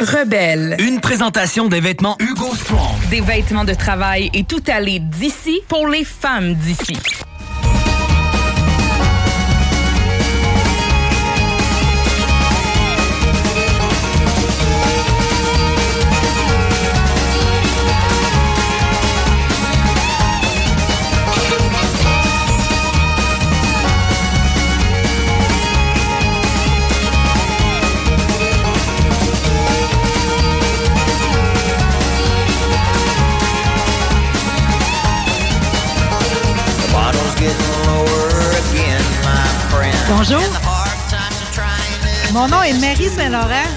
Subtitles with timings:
[0.00, 0.76] Rebelle.
[0.80, 3.08] Une présentation des vêtements Hugo Strong.
[3.10, 6.96] Des vêtements de travail et tout aller d'ici pour les femmes d'ici.
[40.08, 40.42] Bonjour.
[42.32, 43.68] Mon nom est Marie Saint-Laurent.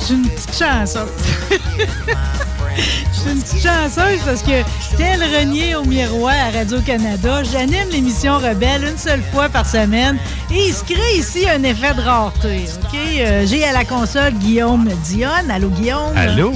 [0.00, 1.08] Suis une petite chanceuse.
[2.78, 4.62] Je suis une petite chanceuse parce que,
[4.96, 10.16] tel Renier au miroir à Radio-Canada, j'anime l'émission Rebelle une seule fois par semaine
[10.52, 12.66] et il se crée ici un effet de rareté.
[12.84, 12.98] OK?
[13.18, 15.50] Euh, J'ai à la console Guillaume Dionne.
[15.50, 16.16] Allô, Guillaume?
[16.16, 16.52] Allô?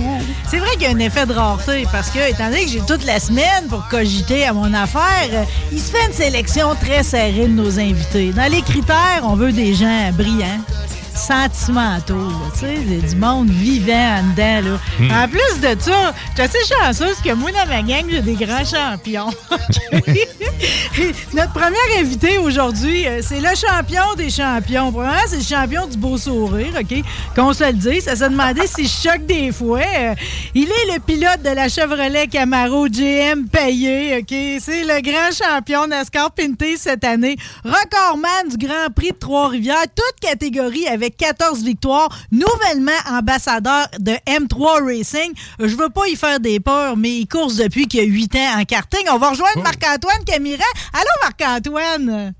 [0.48, 2.80] C'est vrai qu'il y a un effet de rareté parce que, étant donné que j'ai
[2.80, 7.02] toute la semaine pour cogiter à mon affaire, euh, il se fait une sélection très
[7.02, 8.30] serrée de nos invités.
[8.32, 10.60] Dans les critères, on veut des gens brillants
[11.14, 14.80] sentimentaux, tu sais, du monde vivant en dedans, là.
[14.98, 15.10] Hmm.
[15.10, 18.34] En plus de ça, je suis assez chanceuse que moi, dans ma gang, j'ai des
[18.34, 19.30] grands champions.
[21.34, 24.92] Notre premier invité aujourd'hui, euh, c'est le champion des champions.
[24.92, 27.02] Premièrement, c'est le champion du beau sourire, OK?
[27.34, 28.04] Qu'on se le dise.
[28.04, 29.80] Ça se demandait si je choque des fois.
[29.80, 30.14] Euh,
[30.54, 34.36] il est le pilote de la Chevrolet Camaro GM payé, OK?
[34.60, 37.36] C'est le grand champion NASCAR Pinté cette année.
[37.64, 42.08] Recordman du Grand Prix de Trois-Rivières, toute catégorie avec 14 victoires.
[42.30, 45.32] Nouvellement ambassadeur de M3 Racing.
[45.58, 48.60] Je veux pas y faire des peurs, mais il course depuis qu'il a 8 ans
[48.60, 49.06] en karting.
[49.10, 50.62] On va rejoindre Marc-Antoine Camiran.
[50.92, 52.34] Allô, Marc-Antoine?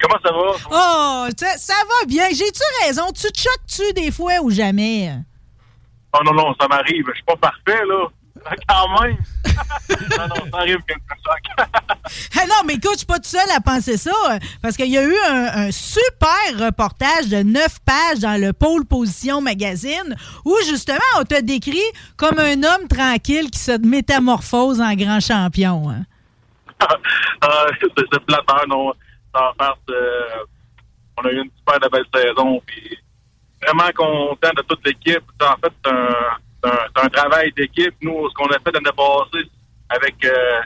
[0.00, 0.52] Comment ça va?
[0.70, 2.28] Oh, ça, ça va bien.
[2.30, 3.04] J'ai-tu raison?
[3.12, 5.14] Tu te choques-tu des fois ou jamais?
[6.12, 7.04] Oh non, non, ça m'arrive.
[7.08, 8.08] Je suis pas parfait, là.
[8.68, 9.16] Quand même.
[10.18, 10.94] non, non, ça arrive que.
[12.38, 14.90] Ah non, mais écoute, je suis pas tout seul à penser ça, euh, parce qu'il
[14.90, 20.16] y a eu un, un super reportage de neuf pages dans le Pôle Position Magazine,
[20.44, 21.78] où justement, on te décrit
[22.16, 25.90] comme un homme tranquille qui se métamorphose en grand champion.
[25.90, 26.04] hein.
[27.40, 28.92] Ah, c'est flatteur, non.
[29.34, 30.44] En fait, euh,
[31.18, 32.60] on a eu une super belle saison.
[32.66, 32.98] Puis
[33.64, 35.24] vraiment content de toute l'équipe.
[35.40, 37.94] En fait, un, c'est un, travail d'équipe.
[38.02, 39.48] Nous, ce qu'on a fait l'année passée
[39.88, 40.60] avec, euh,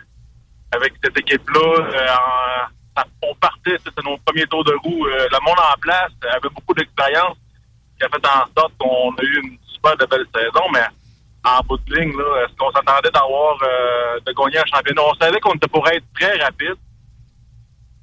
[0.73, 5.07] avec cette équipe-là, euh, on partait, c'était nos premiers tours de roue.
[5.07, 7.37] Euh, le monde en place avait beaucoup d'expérience
[7.99, 10.85] qui a fait en sorte qu'on a eu une super belle saison, mais
[11.45, 15.03] en bout de ligne, là, est-ce qu'on s'attendait d'avoir de gagner un championnat?
[15.03, 16.77] On savait qu'on était pour être très rapide,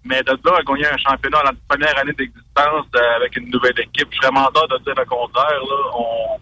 [0.05, 2.87] mais de là à gagner un championnat dans la première année d'existence
[3.17, 5.59] avec une nouvelle équipe, je serais menteur de dire le contraire.
[5.59, 6.37] Là,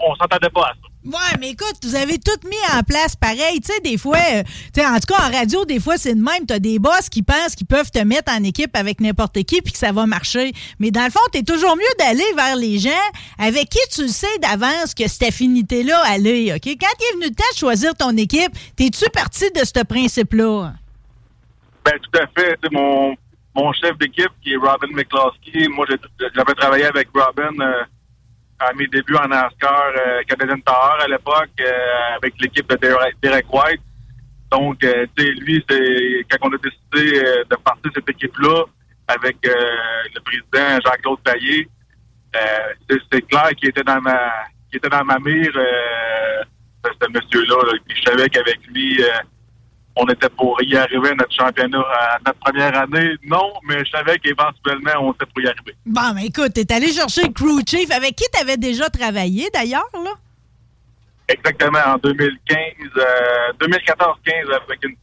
[0.00, 0.88] on s'attendait pas à ça.
[1.06, 3.60] Ouais, mais écoute, vous avez tout mis en place pareil.
[3.60, 4.42] Tu sais, des fois, euh,
[4.74, 6.46] tu sais, en tout cas, en radio, des fois, c'est de même.
[6.48, 9.62] Tu as des boss qui pensent qu'ils peuvent te mettre en équipe avec n'importe qui
[9.62, 10.52] puis que ça va marcher.
[10.80, 12.90] Mais dans le fond, tu es toujours mieux d'aller vers les gens
[13.38, 16.52] avec qui tu sais d'avance que cette affinité-là allait.
[16.52, 16.64] OK?
[16.64, 20.72] Quand il est venu le temps de choisir ton équipe, t'es-tu parti de ce principe-là?
[21.84, 22.58] Ben, tout à fait.
[22.72, 23.14] Mon,
[23.54, 25.86] mon chef d'équipe, qui est Robin McCloskey, moi,
[26.18, 27.84] j'avais travaillé avec Robin euh,
[28.58, 33.46] à mes débuts en NASCAR, euh, Canadian Tower à l'époque, euh, avec l'équipe de Derek,
[33.52, 33.80] White.
[34.50, 38.64] Donc, euh, tu sais, lui, c'est quand on a décidé euh, de partir cette équipe-là
[39.08, 39.52] avec euh,
[40.14, 41.68] le président Jean-Claude Taillé,
[42.36, 42.38] euh,
[43.10, 44.30] c'est- clair qu'il était dans ma
[44.70, 47.56] qu'il était dans ma mire, ce, monsieur-là.
[47.72, 47.78] là.
[47.88, 49.02] Je savais qu'avec lui,
[49.96, 53.16] on était pour y arriver à notre championnat à notre première année.
[53.24, 55.74] Non, mais je savais qu'éventuellement, on était pour y arriver.
[55.86, 57.90] Bon, mais écoute, t'es allé chercher le crew chief.
[57.90, 60.10] Avec qui t'avais déjà travaillé, d'ailleurs, là?
[61.28, 62.58] Exactement, en 2015,
[63.58, 64.96] 2014-15, avec une,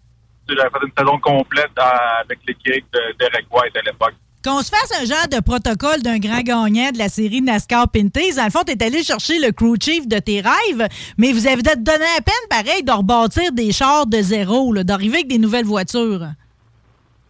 [0.47, 4.13] j'avais fait une saison complète avec l'équipe de Derek White à l'époque.
[4.43, 8.35] Qu'on se fasse un genre de protocole d'un grand gagnant de la série NASCAR Pinties.
[8.35, 10.85] Dans le fond, t'es allé chercher le crew chief de tes rêves,
[11.17, 15.27] mais vous avez donné à peine, pareil, de rebâtir des chars de zéro, d'arriver avec
[15.29, 16.27] des nouvelles voitures.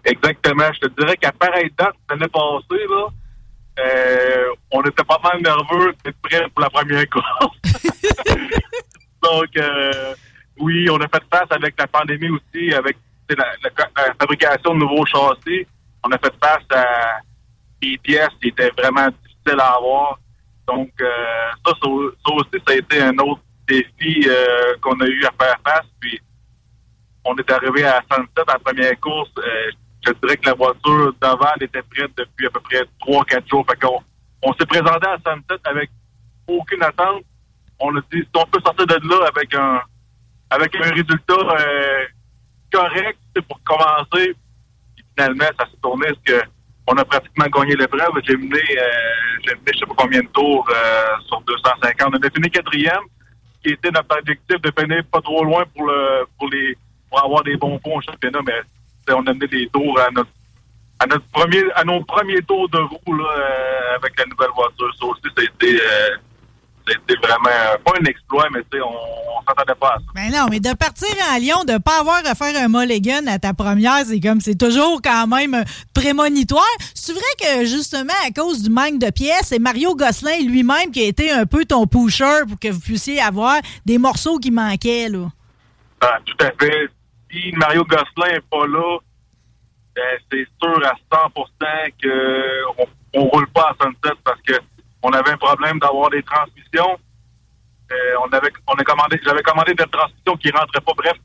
[0.04, 0.66] Exactement.
[0.74, 3.08] Je te dirais qu'à pareille date, l'année passée, là,
[3.80, 7.58] euh, on était pas mal nerveux d'être prêts pour la première course.
[9.24, 10.16] Donc, euh,
[10.58, 12.98] oui, on a fait face avec la pandémie aussi, avec
[13.30, 15.68] la, la fabrication de nouveaux châssis
[16.04, 17.20] on a fait face à
[17.82, 20.20] des pièces qui étaient vraiment difficiles à avoir.
[20.68, 21.08] Donc, euh,
[21.66, 25.58] ça, ça, aussi, ça a été un autre défi euh, qu'on a eu à faire
[25.66, 25.88] face.
[26.00, 26.20] Puis,
[27.26, 29.32] on est arrivé à Sunset la première course.
[29.38, 29.72] Euh,
[30.06, 33.66] je dirais que la voiture devant était prête depuis à peu près 3-4 jours.
[33.70, 34.02] Fait qu'on
[34.42, 35.90] on s'est présenté à Sunset avec
[36.48, 37.24] aucune attente.
[37.80, 39.82] On a dit, si on peut sortir de là avec un
[40.50, 41.58] avec un résultat
[42.72, 44.36] correct, c'est pour commencer,
[45.16, 46.42] finalement, ça s'est tourné ce que
[46.88, 48.12] on a pratiquement gagné l'épreuve.
[48.28, 48.84] J'ai mené, euh,
[49.46, 52.14] j'ai je sais pas combien de tours euh, sur 250.
[52.14, 53.04] On a fini quatrième,
[53.64, 56.78] qui était notre objectif de finir pas trop loin pour le pour les
[57.10, 60.30] pour avoir des bons points au championnat, mais on a mené des tours à notre
[61.00, 64.94] à notre premier à nos premiers tours de roue euh, avec la nouvelle voiture.
[65.00, 65.80] Ça aussi, ça a été
[66.88, 70.06] c'était vraiment pas un exploit, mais on, on s'attendait pas à ça.
[70.16, 73.40] Ben non, mais de partir en Lyon, de pas avoir à faire un mulligan à
[73.40, 75.64] ta première, c'est comme c'est toujours quand même
[75.94, 76.64] prémonitoire.
[76.94, 81.02] C'est vrai que justement à cause du manque de pièces, c'est Mario Gosselin lui-même qui
[81.02, 85.10] a été un peu ton pusher pour que vous puissiez avoir des morceaux qui manquaient
[85.10, 85.30] là.
[86.02, 86.90] Ah, tout à fait.
[87.32, 89.00] Si Mario Gosselin n'est pas là,
[89.96, 92.86] ben, c'est sûr à 100% qu'on
[93.16, 94.54] on roule pas à Sunset parce que
[95.04, 96.98] on avait un problème d'avoir des transmissions.
[97.92, 100.94] Euh, on avait, on commandé, j'avais commandé des transmissions qui rentraient pas.
[100.96, 101.18] Bref,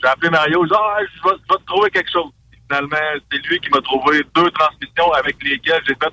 [0.00, 2.30] j'ai appelé Mario, j'ai dit, ah, je vais, te trouver quelque chose.
[2.70, 6.12] finalement, c'est lui qui m'a trouvé deux transmissions avec lesquelles j'ai fait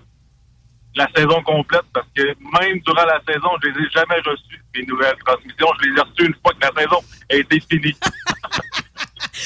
[0.96, 4.86] la saison complète parce que même durant la saison, je les ai jamais reçues, mes
[4.86, 5.68] nouvelles transmissions.
[5.82, 7.00] Je les ai reçues une fois que la saison
[7.32, 7.96] a été finie.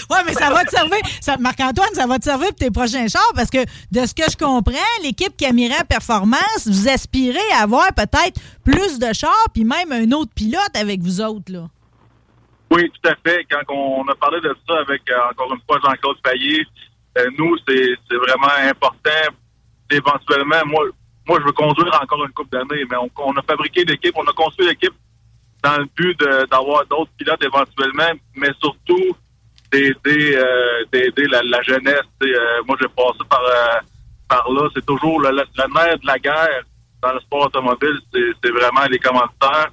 [0.09, 0.99] Oui, mais ça va te servir.
[1.39, 3.59] Marc-Antoine, ça va te servir pour tes prochains chars parce que
[3.91, 4.73] de ce que je comprends,
[5.03, 10.31] l'équipe Camiran Performance, vous aspirez à avoir peut-être plus de chars puis même un autre
[10.33, 11.67] pilote avec vous autres, là.
[12.69, 13.45] Oui, tout à fait.
[13.49, 16.65] Quand on a parlé de ça avec, euh, encore une fois, Jean-Claude Payet,
[17.17, 19.33] euh, nous, c'est vraiment important.
[19.89, 20.83] Éventuellement, moi,
[21.27, 24.33] moi, je veux conduire encore une coupe d'années, mais on, a fabriqué l'équipe, on a
[24.33, 24.93] construit l'équipe
[25.63, 26.17] dans le but
[26.49, 29.15] d'avoir d'autres pilotes éventuellement, mais surtout
[29.71, 32.07] d'aider euh, d'aider la, la, jeunesse.
[32.23, 33.79] Euh, moi, j'ai passé par euh,
[34.27, 34.69] par là.
[34.75, 36.63] C'est toujours le, la nerf de la guerre
[37.01, 37.99] dans le sport automobile.
[38.13, 39.69] C'est vraiment les commentaires.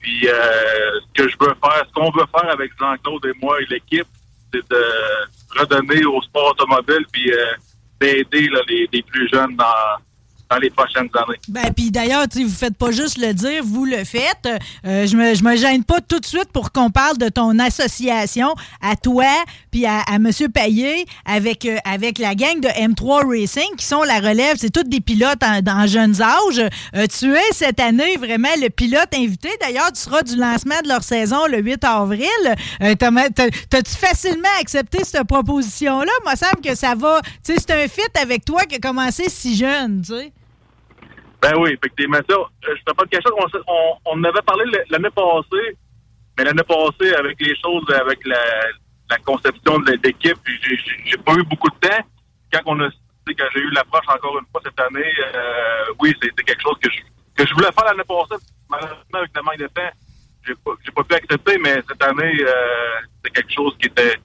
[0.00, 3.66] Puis ce que je veux faire, ce qu'on veut faire avec Jean-Claude et moi et
[3.70, 4.06] l'équipe,
[4.52, 4.84] c'est de
[5.58, 7.32] redonner au sport automobile puis
[7.98, 9.64] d'aider les, les plus jeunes dans
[10.60, 11.38] les prochaines années.
[11.48, 14.48] Ben, puis d'ailleurs, vous faites pas juste le dire, vous le faites.
[14.86, 17.58] Euh, je me, je me gêne pas tout de suite pour qu'on parle de ton
[17.58, 19.24] association à toi
[19.70, 20.30] puis à, M.
[20.52, 24.56] Payet avec, euh, avec la gang de M3 Racing qui sont la relève.
[24.58, 26.70] C'est tous des pilotes en, dans jeunes âges.
[26.94, 29.48] Euh, tu es cette année vraiment le pilote invité.
[29.60, 32.28] D'ailleurs, tu seras du lancement de leur saison le 8 avril.
[32.80, 36.12] T'as-tu facilement accepté cette proposition-là?
[36.22, 37.20] Moi, me semble que ça va.
[37.42, 40.32] C'est un fit avec toi qui a commencé si jeune, tu sais.
[41.44, 42.16] Ben oui, effectivement.
[42.26, 43.62] Ça, euh, je te pas de quelque chose.
[43.68, 45.76] On, on, avait parlé l'année passée,
[46.38, 48.40] mais l'année passée, avec les choses, avec la,
[49.10, 50.38] la conception de l'équipe,
[51.04, 52.02] j'ai pas eu beaucoup de temps.
[52.50, 52.88] Quand on a
[53.26, 56.90] quand j'ai eu l'approche encore une fois cette année, euh, oui, c'était quelque chose que
[56.90, 57.00] je,
[57.34, 58.42] que voulais faire l'année passée.
[58.70, 59.90] Malheureusement, avec le manque de temps,
[60.46, 64.16] j'ai pas, pas pu accepter, mais cette année, euh, c'est quelque chose qui était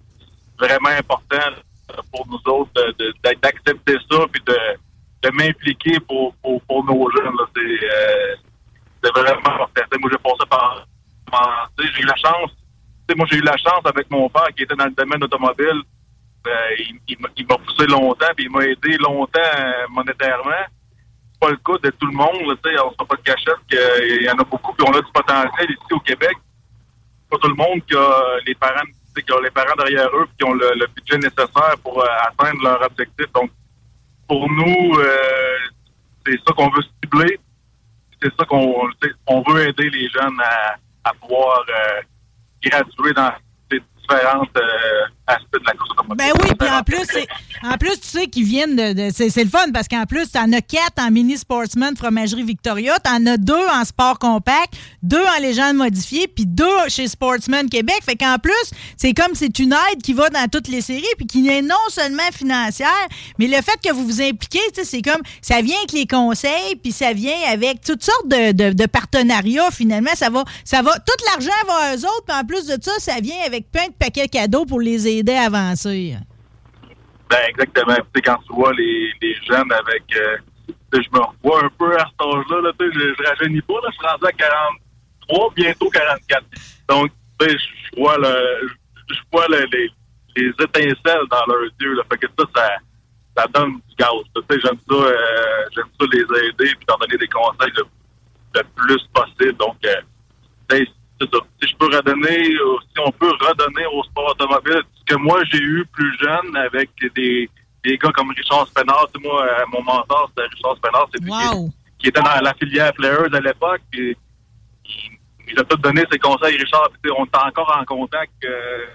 [0.57, 1.51] vraiment important
[2.13, 2.71] pour nous autres
[3.23, 4.55] d'accepter ça, puis de
[5.21, 7.35] de m'impliquer pour, pour, pour, nos jeunes.
[7.57, 8.35] Euh,
[9.03, 9.81] c'est vraiment important.
[9.99, 10.87] Moi, j'ai passé par...
[11.77, 12.51] J'ai eu la chance.
[13.15, 15.81] Moi, j'ai eu la chance avec mon père qui était dans le domaine automobile.
[16.43, 16.51] Ben,
[17.07, 20.65] il, m'a poussé longtemps, puis il m'a aidé longtemps euh, monétairement.
[21.33, 22.57] C'est pas le cas de tout le monde.
[22.63, 25.11] Là, on ne pas de cachette qu'il y en a beaucoup, puis on a du
[25.11, 26.37] potentiel ici au Québec.
[27.29, 28.85] Pas tout le monde qui a les parents
[29.21, 32.81] qui ont les parents derrière eux qui ont le, budget nécessaire pour euh, atteindre leur
[32.81, 33.25] objectif.
[33.33, 33.51] Donc,
[34.29, 35.57] pour nous, euh,
[36.25, 37.39] c'est ça qu'on veut cibler.
[38.21, 38.87] C'est ça qu'on
[39.27, 40.39] on veut aider les jeunes
[41.03, 42.01] à, pouvoir euh,
[42.63, 43.31] graduer dans
[43.71, 45.07] ces différentes euh,
[46.15, 47.05] Ben oui, puis en plus,
[47.63, 49.09] en plus, tu sais qu'ils viennent de.
[49.13, 53.25] c'est le fun parce qu'en plus, t'en as quatre en mini sportsman fromagerie Victoria, t'en
[53.27, 57.99] as deux en sport compact, deux en légende modifiée, puis deux chez Sportsman Québec.
[58.03, 58.53] Fait qu'en plus,
[58.97, 61.75] c'est comme c'est une aide qui va dans toutes les séries, puis qui n'est non
[61.89, 62.89] seulement financière,
[63.37, 66.91] mais le fait que vous vous impliquez, c'est comme ça vient avec les conseils, puis
[66.91, 69.69] ça vient avec toutes sortes de, de- de partenariats.
[69.71, 72.77] Finalement, ça va, ça va, tout l'argent va à eux autres, puis en plus de
[72.81, 76.15] ça, ça vient avec plein de paquets cadeaux pour les aider à avancer.
[77.29, 77.95] Ben, exactement.
[77.95, 80.03] Tu sais, quand tu vois les, les jeunes avec.
[80.17, 80.37] euh,
[80.93, 82.61] je me revois un peu à cet âge-là.
[82.61, 83.73] Là, je, je rajeunis pas.
[83.75, 86.43] Là, je suis rendu à 43, bientôt 44.
[86.89, 87.11] Donc,
[87.41, 87.55] je
[88.01, 88.67] vois, le,
[89.09, 89.89] je vois le- les,
[90.35, 91.93] les étincelles dans leurs yeux.
[91.93, 92.69] Là, fait que ça, ça,
[93.37, 94.09] ça donne du gaz.
[94.49, 97.83] J'aime ça, euh, j'aime ça les aider puis leur donner des conseils le,
[98.55, 99.57] le plus possible.
[99.57, 100.01] Donc, euh,
[101.19, 101.39] c'est ça.
[101.61, 105.39] Si je peux redonner, euh, si on peut redonner au sport automobile ce que moi
[105.51, 107.49] j'ai eu plus jeune avec des,
[107.83, 109.07] des gars comme Richard Spenard.
[109.13, 111.07] Tu sais, moi, euh, mon mentor, c'était Richard Spenard.
[111.13, 111.69] C'est lui qui- Wow!
[111.97, 113.81] qui était dans la filière Players à l'époque.
[113.93, 114.15] Il,
[115.51, 116.89] il a tout donné ses conseils, Richard.
[116.91, 118.31] Puis, tu sais, on est encore en contact.
[118.45, 118.85] euh,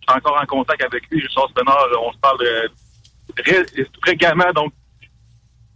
[0.00, 1.86] je suis encore en contact avec lui, Richard Spenard.
[2.02, 2.68] On se parle euh,
[3.44, 4.50] ré- fréquemment.
[4.54, 4.72] Donc,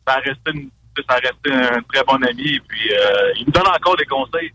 [0.06, 0.70] ça a resté, une-
[1.08, 2.60] ça a resté un très bon ami.
[2.68, 4.52] Puis, euh, il me donne encore des conseils.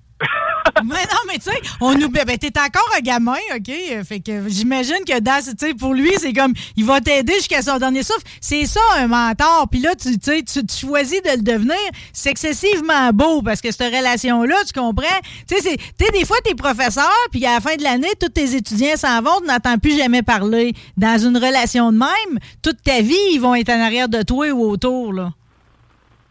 [0.84, 2.10] Mais non, mais tu sais, on nous.
[2.10, 3.72] Ben, t'es encore un gamin, OK?
[4.04, 5.42] Fait que j'imagine que dans.
[5.42, 6.54] Tu sais, pour lui, c'est comme.
[6.76, 8.26] Il va t'aider jusqu'à son dernier souffle.
[8.42, 9.68] C'est ça, un mentor.
[9.70, 11.78] Puis là, tu, sais, tu, tu choisis de le devenir.
[12.14, 15.20] C'est excessivement beau parce que cette relation-là, tu comprends?
[15.48, 15.78] Tu sais,
[16.14, 19.40] des fois, t'es professeur, puis à la fin de l'année, tous tes étudiants s'en vont,
[19.40, 20.74] tu n'entends plus jamais parler.
[20.96, 24.50] Dans une relation de même, toute ta vie, ils vont être en arrière de toi
[24.52, 25.32] ou autour, là.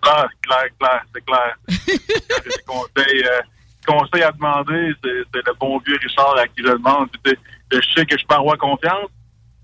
[0.03, 1.57] Ah, clair, clair, c'est clair.
[1.69, 3.41] Des conseils, euh,
[3.87, 7.09] conseils à demander, c'est le bon vieux Richard à qui je demande.
[7.25, 9.09] Je sais que je peux avoir confiance,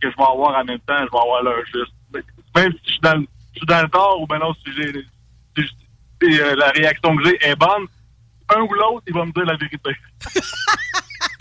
[0.00, 1.93] que je vais avoir en même temps, je vais avoir l'heure juste.
[2.57, 7.17] Même si je suis dans, le- tort ou ben non, si, si, euh, la réaction
[7.17, 7.87] que j'ai est bonne,
[8.55, 9.91] un ou l'autre, il va me dire la vérité.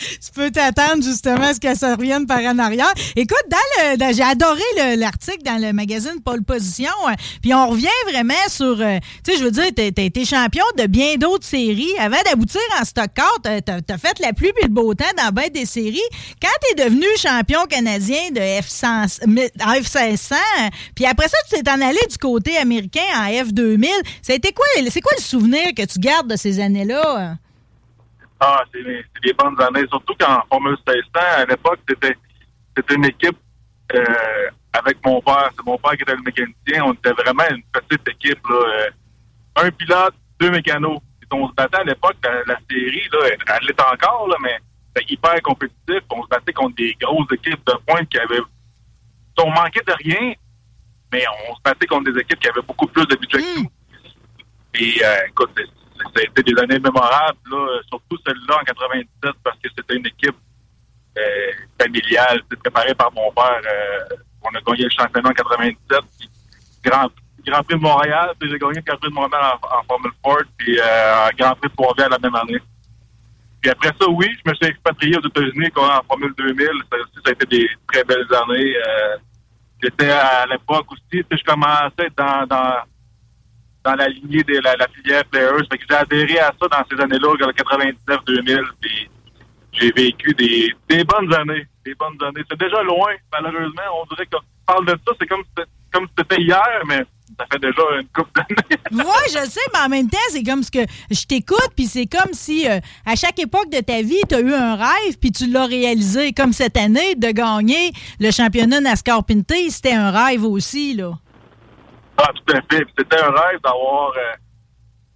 [0.02, 2.92] tu peux t'attendre justement à ce que ça revienne par en arrière.
[3.16, 6.92] Écoute, dans dans- j'ai adoré le- l'article dans le magazine Pole Position.
[7.08, 10.64] euh, Puis on revient vraiment sur, euh, tu sais, je veux dire, t'as été champion
[10.78, 11.92] de bien d'autres séries.
[12.00, 15.32] Avant d'aboutir en stock car, t'as t'as- fait la pluie et le beau temps dans
[15.32, 16.00] bien des séries.
[16.42, 21.62] Quand t'es devenu champion canadien de F100, mais- en F500, euh, puis après ça, tu
[21.62, 23.88] t'es en allé du côté américain en F2000.
[24.22, 27.20] Ça a été quoi, c'est quoi le souvenir que tu gardes de ces années-là?
[27.20, 27.34] euh?
[28.44, 29.88] Ah, c'est des, bonnes années.
[29.88, 32.16] Surtout qu'en Formule 1600, à l'époque, c'était
[32.96, 33.38] une équipe
[33.94, 35.52] euh, avec mon père.
[35.56, 36.84] C'est mon père qui était le mécanicien.
[36.84, 38.40] On était vraiment une petite équipe.
[38.50, 38.90] Là, euh,
[39.58, 41.00] un pilote, deux mécanos.
[41.34, 44.58] On se battait à l'époque, la, la série, là, elle, l'est encore, là, mais
[44.88, 46.02] c'était hyper compétitif.
[46.10, 48.42] On se battait contre des grosses équipes de pointe qui avaient...
[49.38, 50.34] On manquait de rien,
[51.12, 53.72] mais on se battait contre des équipes qui avaient beaucoup plus de budget que nous.
[54.74, 55.58] Puis, euh, écoute,
[56.04, 60.08] ça a été des années mémorables, là, surtout celle-là en 97, parce que c'était une
[60.08, 60.36] équipe
[61.18, 63.62] euh, familiale, préparée par mon père.
[63.66, 66.30] euh, on a gagné le championnat en 97, puis
[66.84, 67.08] Grand,
[67.46, 70.44] Grand Prix de Montréal, puis j'ai gagné le Grand Prix de Montréal en, Formule Ford,
[70.58, 72.60] puis euh, Grand Prix de Trois-Rivières la même année.
[73.62, 76.68] Puis après ça, oui, je me suis expatrié aux États-Unis en Formule 2000.
[76.92, 78.76] Ça, ça a été des très belles années.
[78.76, 79.18] Euh,
[79.82, 82.46] J'étais à l'époque aussi, tu sais, je commençais dans,
[83.84, 85.68] dans la lignée de la, filière Players.
[85.72, 88.62] J'ai adhéré à ça dans ces années-là, en 99-2000.
[88.80, 89.10] Puis
[89.74, 91.66] j'ai vécu des, bonnes années.
[91.86, 92.44] Des bonnes années.
[92.50, 93.82] C'est déjà loin, malheureusement.
[94.02, 97.04] On dirait qu'on parle de ça, c'est comme, si- comme c'était hier, mais
[97.40, 98.82] ça fait déjà une couple d'années.
[98.92, 102.06] Oui, je sais, mais en même temps, c'est comme ce que je t'écoute, puis c'est
[102.06, 105.32] comme si euh, à chaque époque de ta vie, tu as eu un rêve, puis
[105.32, 106.34] tu l'as réalisé.
[106.34, 111.14] Comme cette année, de gagner le championnat NASCAR Pinté, c'était un rêve aussi, là.
[112.18, 112.86] Ah, tout à fait.
[112.98, 114.12] C'était un rêve d'avoir.
[114.18, 114.34] euh,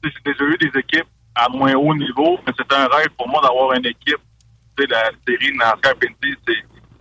[0.03, 3.41] J'ai déjà eu des équipes à moins haut niveau, mais c'était un rêve pour moi
[3.41, 4.19] d'avoir une équipe.
[4.77, 6.35] Tu sais, la série NASCAR Pinty,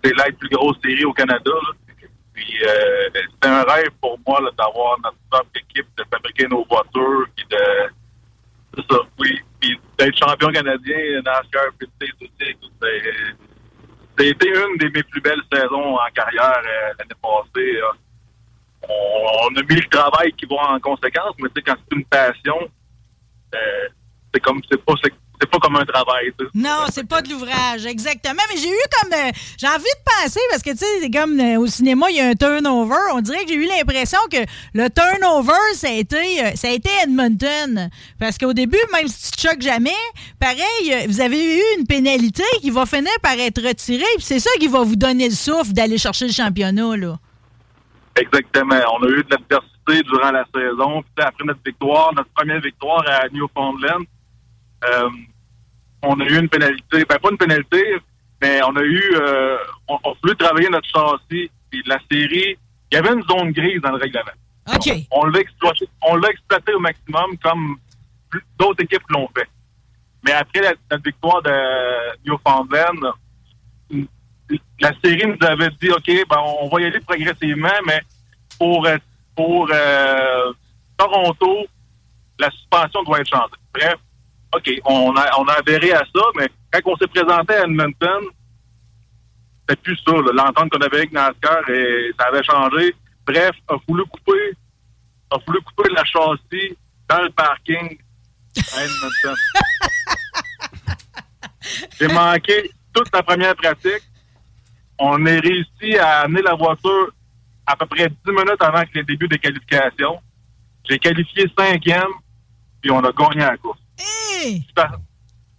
[0.03, 1.51] c'est la plus grosse série au Canada.
[2.33, 7.27] Puis euh, c'était un rêve pour moi d'avoir notre propre équipe, de fabriquer nos voitures,
[7.37, 8.83] puis de.
[8.91, 9.41] Ça, oui.
[9.61, 12.31] Puis d'être champion canadien NASCAR Pinty aussi.
[12.39, 13.37] c'est-
[14.19, 17.81] C'était une de mes plus belles saisons en carrière euh, l'année passée.
[18.88, 22.05] On, a mis le travail qui va en conséquence, mais tu sais, quand c'est une
[22.05, 22.57] passion,
[23.55, 23.88] euh,
[24.33, 24.95] c'est comme c'est pas
[25.41, 26.33] c'est pas comme un travail.
[26.38, 26.50] tu sais.
[26.55, 28.43] Non, c'est pas de l'ouvrage, exactement.
[28.50, 29.12] Mais j'ai eu comme.
[29.12, 32.17] euh, j'ai envie de penser, parce que, tu sais, c'est comme euh, au cinéma, il
[32.17, 33.12] y a un turnover.
[33.12, 34.38] On dirait que j'ai eu l'impression que
[34.75, 37.91] le turnover, ça a été, ça a été Edmonton.
[38.19, 39.91] Parce qu'au début, même si tu te choques jamais,
[40.38, 44.05] pareil, vous avez eu une pénalité qui va finir par être retirée.
[44.17, 47.19] Puis c'est ça qui va vous donner le souffle d'aller chercher le championnat, là.
[48.16, 48.80] Exactement.
[48.94, 51.02] On a eu de l'adversité durant la saison.
[51.14, 54.04] Puis après notre victoire, notre première victoire à Newfoundland,
[54.85, 55.09] euh,
[56.02, 57.04] on a eu une pénalité.
[57.09, 57.97] Ben, pas une pénalité,
[58.40, 59.02] mais on a eu...
[59.14, 59.56] Euh,
[59.88, 61.50] on, on voulait travailler notre châssis.
[61.71, 62.56] Puis la série,
[62.90, 64.37] il y avait une zone grise dans le règlement.
[64.73, 64.88] OK.
[65.11, 67.76] On l'a exploité, on l'a exploité au maximum comme
[68.59, 69.49] d'autres équipes l'ont fait.
[70.25, 71.52] Mais après la, la victoire de
[72.25, 73.12] Newfoundland,
[74.81, 78.01] la série nous avait dit OK, ben on va y aller progressivement, mais
[78.59, 78.97] pour euh,
[79.35, 80.53] pour euh,
[80.97, 81.67] Toronto,
[82.39, 83.57] la suspension doit être changée.
[83.73, 83.97] Bref,
[84.55, 88.25] OK, on a on a adhéré à ça, mais quand on s'est présenté à Edmonton,
[89.61, 92.95] c'était plus ça, l'entente qu'on avait avec NASCAR et ça avait changé.
[93.27, 94.53] Bref, a voulu couper
[95.31, 96.77] a voulu couper la châssis
[97.09, 97.99] dans le parking
[98.57, 99.37] à Edmonton.
[101.99, 104.03] J'ai manqué toute la première pratique.
[104.99, 107.13] On a réussi à amener la voiture
[107.67, 110.21] à peu près 10 minutes avant que les débuts des qualifications.
[110.89, 112.13] J'ai qualifié cinquième,
[112.81, 113.79] puis on a gagné la course.
[113.99, 114.65] Hey!
[114.77, 114.89] Je suis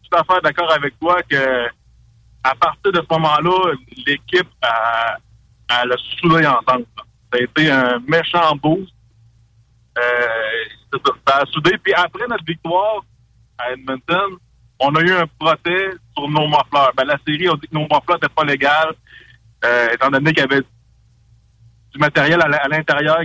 [0.04, 1.68] suis à fait d'accord avec toi que
[2.44, 3.74] à partir de ce moment-là,
[4.06, 5.18] l'équipe a,
[5.68, 6.86] a le soudé ensemble.
[7.32, 8.94] Ça a été un méchant boost.
[9.98, 10.02] Euh,
[10.94, 11.76] ça, ça a soudé.
[11.84, 13.04] Puis après notre victoire
[13.58, 14.38] à Edmonton,
[14.80, 16.92] on a eu un procès sur nos muffleurs.
[16.96, 18.94] Ben, la série a dit que nos muffleurs n'étaient pas légales,
[19.66, 23.20] euh, étant donné qu'il y avait du matériel à l'intérieur.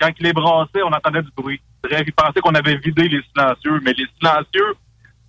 [0.00, 1.60] Quand il les brassait, on entendait du bruit.
[1.82, 4.74] Bref, ils pensaient qu'on avait vidé les silencieux, mais les silencieux,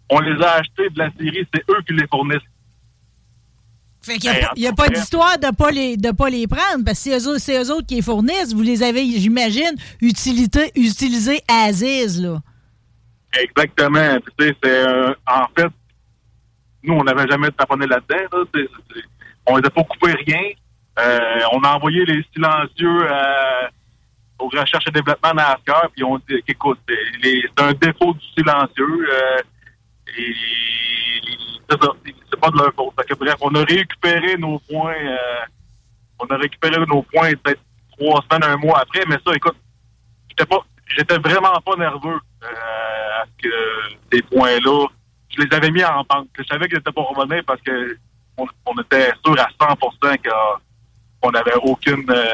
[0.09, 2.39] on les a achetés de la série, c'est eux qui les fournissent.
[4.03, 7.03] Fait qu'il n'y Hey, a, pas- d'histoire de pas les de pas les prendre parce
[7.03, 8.51] que c'est eux, autres- c'est eux autres qui les fournissent.
[8.53, 12.41] Vous les avez, j'imagine, utilisés utilisés Aziz, là.
[13.39, 14.19] Exactement.
[14.19, 15.69] Puis, tu sais, c'est euh, en fait,
[16.83, 18.25] nous, on n'avait jamais taponné là-dedans.
[18.39, 18.43] là.
[18.55, 19.03] C'est- c'est-
[19.51, 20.41] on n'avait pas coupé rien.
[20.99, 23.67] Euh, on a envoyé les silencieux euh,
[24.39, 29.07] aux recherches et développement NASCAR, puis on dit écoute, c'est les- un défaut du silencieux.
[29.09, 29.37] euh,
[30.17, 30.33] et
[31.69, 32.93] c'est pas de leur faute.
[33.07, 34.95] Que, bref, on a récupéré nos points.
[36.19, 37.61] on a récupéré nos points peut-être
[37.97, 39.03] trois semaines, un mois après.
[39.07, 39.55] Mais ça, écoute,
[40.29, 40.59] j'étais pas,
[40.95, 43.55] j'étais vraiment pas nerveux à ce que
[44.11, 44.87] ces points-là,
[45.29, 46.27] je les avais mis en banque.
[46.37, 47.97] Je savais qu'ils n'étaient pas revenus parce que
[48.41, 50.29] on, on était sûr à 100% que-
[51.21, 52.25] qu'on n'avait aucune, euh,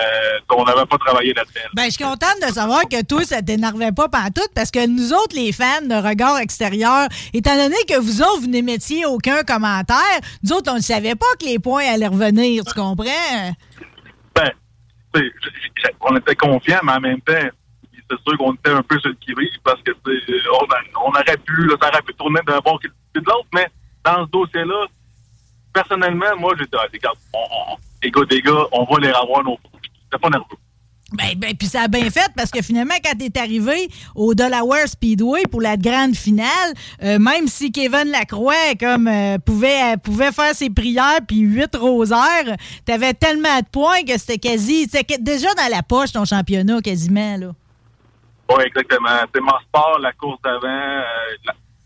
[0.47, 1.67] qu'on n'avait pas travaillé là-dedans.
[1.73, 5.11] Ben, je suis contente de savoir que toi, ça t'énervait pas pantoute parce que nous
[5.11, 9.97] autres, les fans de regard extérieur, étant donné que vous autres, vous n'émettiez aucun commentaire,
[10.41, 13.51] nous autres, on ne savait pas que les points allaient revenir, tu comprends?
[14.33, 14.51] Ben,
[16.01, 17.33] on était confiants, mais en même temps,
[18.09, 21.37] c'est sûr qu'on était un peu sur le qui-vive parce que on, a- on aurait
[21.45, 23.67] pu, là, ça aurait pu tourner d'un bord que de l'autre, mais
[24.05, 24.85] dans ce dossier-là,
[25.73, 26.71] personnellement, moi, j'ai dit,
[27.05, 27.37] ah, on,
[27.73, 29.57] on- les gars, les gars, on va les revoir nos
[30.09, 30.45] J'étais pas nerveux.
[31.13, 34.87] Ben, ben, puis ça a bien fait parce que finalement, quand t'es arrivé au Delaware
[34.89, 40.33] Speedway pour la grande finale, euh, même si Kevin Lacroix comme euh, pouvait euh, pouvait
[40.33, 45.53] faire ses prières puis huit rosaires, t'avais tellement de points que c'était quasi c'était déjà
[45.53, 47.47] dans la poche ton championnat quasiment là.
[48.49, 49.09] Oui, exactement.
[49.33, 51.01] C'est mon sport, la course d'avant.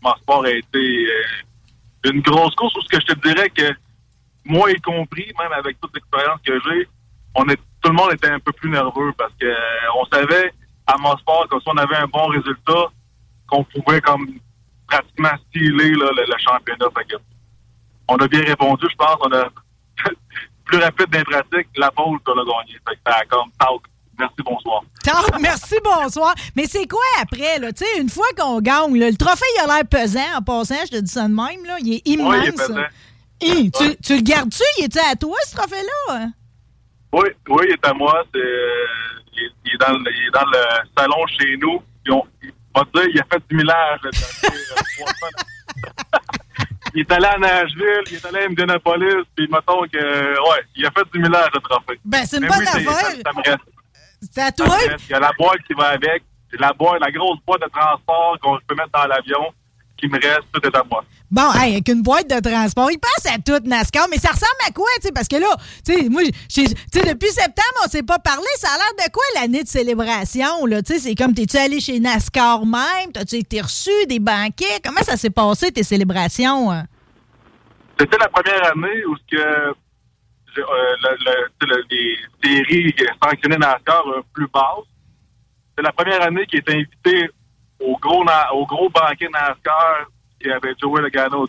[0.02, 1.06] Mon sport a été
[2.04, 3.74] une grosse course où ce que je te dirais que
[4.44, 6.88] moi y compris, même avec toute l'expérience que j'ai,
[7.34, 9.56] on est tout le monde était un peu plus nerveux parce que euh,
[10.00, 10.52] on savait
[10.86, 12.90] à mon sport que si on avait un bon résultat,
[13.48, 14.26] qu'on pouvait comme
[14.86, 16.86] pratiquement styler là, le, le championnat.
[16.96, 17.16] Fait que
[18.08, 19.16] on a bien répondu, je pense.
[19.20, 19.48] On a
[20.64, 22.78] plus rapide des pratiques, la pause qu'on a gagné.
[22.88, 23.82] Fait que ça a comme talk.
[24.22, 24.82] Merci, bonsoir.
[25.04, 26.34] Tant- Merci, bonsoir.
[26.54, 27.72] Mais c'est quoi après, là?
[27.72, 30.76] Tu sais, une fois qu'on gagne, là, le trophée, il a l'air pesant en passant,
[30.86, 31.76] je te dis ça de même, là.
[31.80, 32.34] Il est immense.
[32.34, 32.84] Oui, il est pesant.
[33.90, 34.62] Tu, tu le gardes-tu?
[34.78, 36.26] Il est à toi, ce trophée-là?
[37.12, 38.22] Oui, oui, il est à moi.
[38.34, 40.58] Il, est- il est dans, le- il est dans le
[40.96, 41.82] salon chez nous.
[42.10, 42.22] On,
[42.80, 44.00] va te dire, il a fait du millage.
[46.94, 50.86] il est allé à Nashville, il est allé à Indianapolis, puis mettons que, ouais, il
[50.86, 51.98] a fait du millage de trophée.
[52.04, 52.92] Ben, c'est une Mais bonne oui, affaire.
[52.92, 53.64] Ça, ça me reste.
[54.30, 54.76] C'est à toi?
[55.08, 56.22] Il y a la boîte qui va avec.
[56.50, 59.52] C'est la boîte, la grosse boîte de transport qu'on peut mettre dans l'avion,
[59.96, 61.02] qui me reste, tout est à moi.
[61.30, 64.60] Bon, hey, avec une boîte de transport, il passe à tout NASCAR, mais ça ressemble
[64.68, 65.48] à quoi, tu sais, parce que là,
[65.86, 69.06] tu sais, moi, j'ai- tu sais, depuis septembre, on s'est pas parlé, ça a l'air
[69.06, 73.12] de quoi l'année de célébration, là, tu sais, c'est comme, t'es-tu allé chez NASCAR même,
[73.14, 76.70] t'as-tu été reçu des banquets, comment ça s'est passé, tes célébrations?
[76.70, 76.84] hein?
[77.98, 79.74] C'était la première année où ce que
[80.58, 84.86] euh, les séries sanctionnées NASCAR euh, plus basses.
[85.76, 87.30] C'est la première année qui était invité
[87.80, 90.06] au gros au gros banquet NASCAR
[90.40, 91.48] qui avait Joey Logano.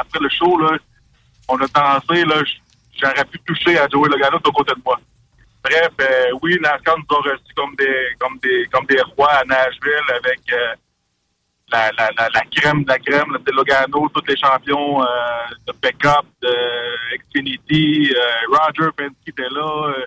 [0.00, 0.76] Après le show, là,
[1.48, 1.66] on a
[2.44, 2.60] j-
[3.00, 4.98] j'aurais pu toucher à Joey Logano de côté de moi.
[5.64, 9.44] Bref, euh, oui, NASCAR nous a reçus comme des comme des comme des rois à
[9.44, 10.40] Nashville avec
[11.72, 15.06] la, la, la, crème de la crème, c'est Logano, tous les champions euh,
[15.66, 16.54] de Backup, de
[17.18, 20.04] Xfinity, euh, Roger Penske était là, euh,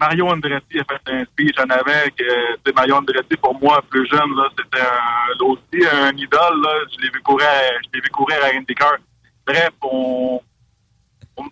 [0.00, 4.06] Mario Andretti a fait un speech en avec, euh, sais, Mario Andretti pour moi, plus
[4.08, 8.96] jeune, c'était un, aussi un idole, là, je l'ai vu courir, à- je courir à.
[9.46, 10.40] Bref, on,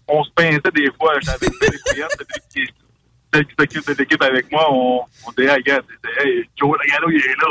[0.09, 2.67] on, se pinçait des fois, j'avais une
[3.33, 5.53] celle qui s'occupe de l'équipe avec moi, on, on disait,
[6.25, 7.49] hey, Joe Logano, il est là,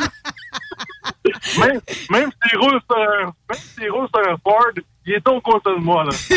[0.00, 0.06] là.
[1.58, 4.72] Même, même s'il roule sur un, même s'il roule sur un Ford,
[5.06, 6.10] il est au côté de moi, là.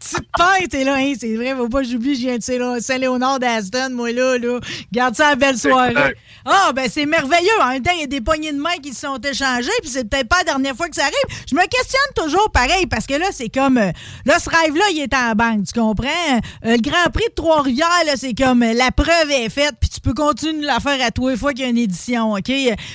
[0.00, 2.42] tu te perds, t'es là, hein, c'est vrai, faut pas que j'oublie, je viens de
[2.42, 4.58] Saint- Saint-Léonard d'Aston, moi, là, là.
[4.92, 6.14] Garde ça à belle soirée.
[6.44, 7.50] Ah, ben, c'est merveilleux.
[7.60, 9.90] En même temps, il y a des poignées de main qui se sont échangées, puis
[9.90, 11.44] c'est peut-être pas la dernière fois que ça arrive.
[11.48, 13.90] Je me questionne toujours pareil, parce que là, c'est comme, euh,
[14.24, 16.08] là, ce rêve-là, il est en banque, tu comprends?
[16.64, 19.90] Euh, le Grand Prix de Trois-Rivières, là, c'est comme, euh, la preuve est faite, puis
[19.90, 22.32] tu peux continuer de la faire à toi une fois qu'il y a une édition,
[22.32, 22.50] OK?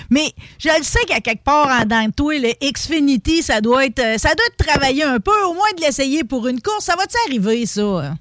[0.09, 3.85] Mais je le sais qu'à quelque part, en dans de toi, le Xfinity, ça doit
[3.85, 6.85] être, ça doit être travaillé un peu, au moins de l'essayer pour une course.
[6.85, 8.13] Ça va-tu arriver, ça?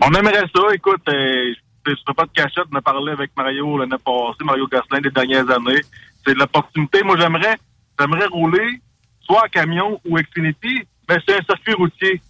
[0.00, 0.62] On aimerait ça.
[0.74, 1.54] Écoute, euh,
[1.86, 2.64] je ne pas de cachette.
[2.72, 5.80] On a parlé avec Mario l'année passée, Mario Gosselin des dernières années.
[6.26, 7.02] C'est de l'opportunité.
[7.02, 7.56] Moi, j'aimerais
[7.98, 8.80] j'aimerais rouler
[9.22, 12.20] soit en camion ou Xfinity, mais c'est un circuit routier.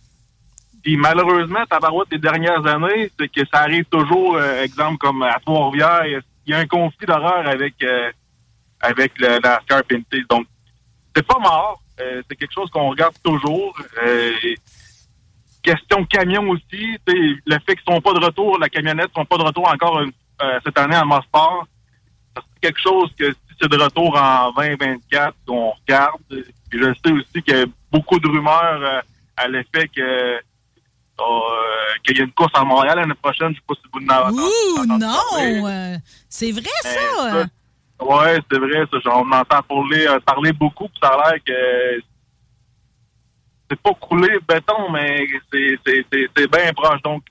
[0.82, 5.38] Puis malheureusement, Tabarouette des dernières années, c'est que ça arrive toujours, euh, exemple comme à
[5.44, 8.10] Trois-Rivières, il y a- un conflit d'horreur avec euh,
[8.80, 10.22] avec le NASCAR Pinty.
[10.30, 10.46] Donc,
[11.14, 11.82] c'est pas mort.
[12.00, 13.76] Euh, c'est quelque chose qu'on regarde toujours.
[14.04, 14.32] Euh,
[15.62, 19.42] question camion aussi, le fait qu'ils sont pas de retour, la camionnette sont pas de
[19.42, 21.66] retour encore euh, cette année en Mosport,
[22.37, 26.20] c'est quelque chose que si c'est de retour en 2024, on regarde.
[26.28, 29.02] Puis je sais aussi qu'il y a beaucoup de rumeurs
[29.37, 30.40] à l'effet que
[32.04, 34.08] qu'il y a une course à Montréal l'année prochaine, je sais pas si vous en
[34.08, 35.98] avez Ouh, non!
[36.28, 37.46] c'est vrai, ça,
[38.00, 39.00] Ouais, c'est vrai, ça.
[39.00, 42.02] Genre, On entend parler, euh, parler beaucoup, puis ça a l'air que
[43.70, 47.02] c'est pas coulé béton, mais c'est, bien proche.
[47.02, 47.22] Donc,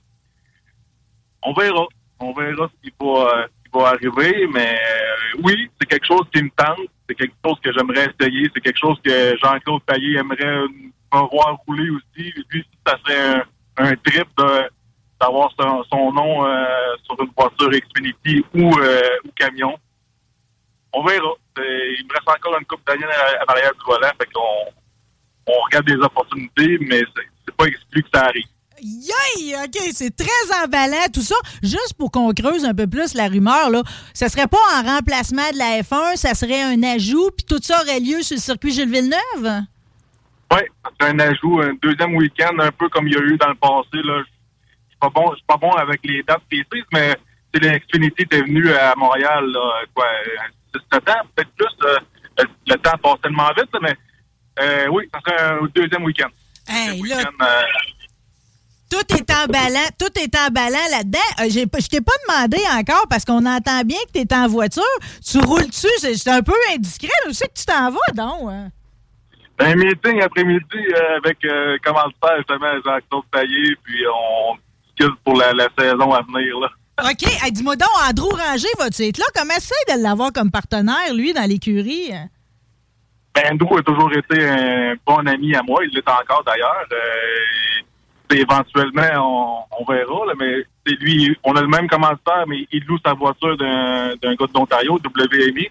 [1.42, 1.86] on verra.
[2.20, 6.06] On verra ce qui va, euh, ce qui va arriver, mais euh, oui, c'est quelque
[6.06, 6.88] chose qui me tente.
[7.08, 8.50] C'est quelque chose que j'aimerais essayer.
[8.54, 12.32] C'est quelque chose que Jean-Claude Payet aimerait me voir rouler aussi.
[12.50, 13.44] Lui, ça serait un,
[13.78, 14.28] un trip
[15.20, 16.64] d'avoir son, son nom euh,
[17.04, 19.78] sur une voiture Xfinity ou, euh, ou camion.
[20.92, 21.32] On verra.
[21.56, 24.72] C'est- Il me reste encore une coupe d'années à, à l'arrière du volant, fait qu'on
[25.52, 27.02] on regarde des opportunités, mais
[27.46, 28.44] c'est, pas exclu que ça arrive.
[28.80, 29.56] Yay!
[29.56, 31.34] OK, c'est très emballant, tout ça.
[31.62, 33.82] Juste pour qu'on creuse un peu plus la rumeur, là,
[34.14, 37.80] ça serait pas en remplacement de la F1, ça serait un ajout, puis tout ça
[37.82, 39.62] aurait lieu sur le circuit Gilles Villeneuve?
[40.52, 40.60] Oui,
[41.00, 43.54] c'est un ajout, un deuxième week-end, un peu comme il y a eu dans le
[43.56, 44.02] passé.
[44.04, 44.20] Là.
[44.20, 44.24] Je
[44.90, 47.16] suis pas bon, je suis pas bon avec les dates précises, mais
[47.52, 50.06] c'est l'Xfinity était venu à Montréal, là, quoi,
[50.92, 51.66] 6-7 ans, peut-être plus.
[51.86, 51.96] euh,
[52.38, 53.96] le, le temps passe tellement vite, mais
[54.60, 56.28] euh, oui, ça serait un deuxième week-end.
[56.68, 57.24] Hey, euh,
[58.90, 61.18] tout est emballant, tout est emballant là-dedans.
[61.40, 64.82] Je t'ai pas demandé encore parce qu'on entend bien que tu es en voiture.
[65.24, 68.50] Tu roules dessus, c'est un peu indiscret, mais où c'est que tu t'en vas, donc?
[68.50, 68.70] hein?
[69.60, 70.62] un meeting après-midi
[70.94, 71.38] euh, avec
[71.84, 74.56] comment le faire justement Jacques-Claude Taillé, puis on
[74.96, 76.60] discute pour la, la saison à venir.
[76.60, 76.68] Là.
[77.00, 79.24] OK, dis-moi donc, Andrew Ranger, va-tu être là?
[79.34, 82.10] Comment c'est de l'avoir comme partenaire, lui, dans l'écurie?
[83.34, 85.84] Ben, Andrew a toujours été un bon ami à moi.
[85.84, 86.86] Il l'est encore d'ailleurs.
[86.92, 92.98] Euh, éventuellement, on, verra, mais c'est lui, on a le même commanditaire, mais il loue
[93.04, 95.68] sa voiture d'un gars de WMI.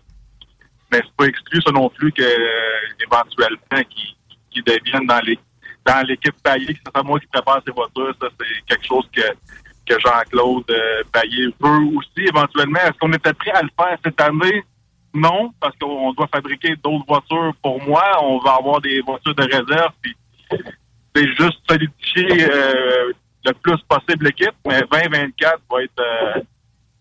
[0.92, 5.38] Mais c'est pas exclu, ça non plus, que euh, éventuellement, qu'il devienne dans les
[5.86, 6.36] dans l'équipe
[7.06, 8.14] moi qui prépare ses voitures.
[8.22, 9.22] Ça, c'est quelque chose que,
[9.88, 12.80] que Jean-Claude euh, Payet veut aussi éventuellement.
[12.80, 14.64] Est-ce qu'on était prêt à le faire cette année?
[15.14, 18.04] Non, parce qu'on doit fabriquer d'autres voitures pour moi.
[18.22, 19.94] On va avoir des voitures de réserve.
[21.16, 23.12] C'est juste solidifier euh,
[23.46, 24.54] le plus possible l'équipe.
[24.68, 26.42] Mais 2024 va être euh,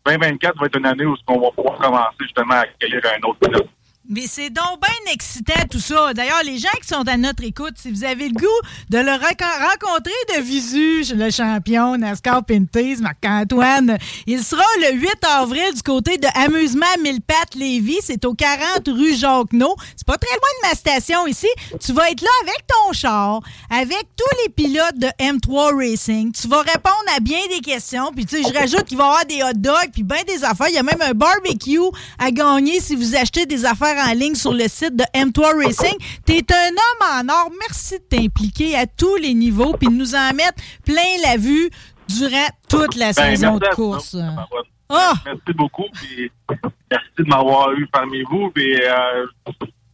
[0.07, 3.39] 2024 va être une année où on va pouvoir commencer justement à accueillir un autre
[3.41, 3.69] pilote.
[4.09, 6.15] Mais c'est donc bien excitant tout ça.
[6.15, 8.47] D'ailleurs, les gens qui sont à notre écoute, si vous avez le goût
[8.89, 15.75] de le rencontrer de visu, le champion NASCAR Pinties, Marc-Antoine, il sera le 8 avril
[15.75, 17.99] du côté de Amusement Millepattes Lévis.
[18.03, 19.75] C'est au 40 rue Jacques-No.
[19.97, 21.49] C'est pas très loin de ma station ici.
[21.81, 23.41] Tu vas être là avec ton char,
[23.71, 26.31] avec tous les pilotes de M3 Racing.
[26.31, 28.13] Tu vas répondre à bien des questions.
[28.15, 30.45] Puis tu sais, je rajoute qu'il va y avoir des hot dogs puis bien des
[30.45, 30.69] affaires.
[30.69, 31.81] Il y a même un barbecue
[32.21, 35.97] à gagner si vous achetez des affaires en ligne sur le site de M3 Racing.
[36.25, 37.51] T'es un homme en or.
[37.61, 41.71] Merci de t'impliquer à tous les niveaux puis de nous en mettre plein la vue
[42.09, 44.17] durant toute la Ben, saison de course.
[44.89, 45.15] Ah!
[45.25, 45.87] Merci beaucoup.
[45.95, 46.31] Puis
[46.91, 48.51] merci de m'avoir eu parmi vous.
[48.51, 49.27] Puis euh,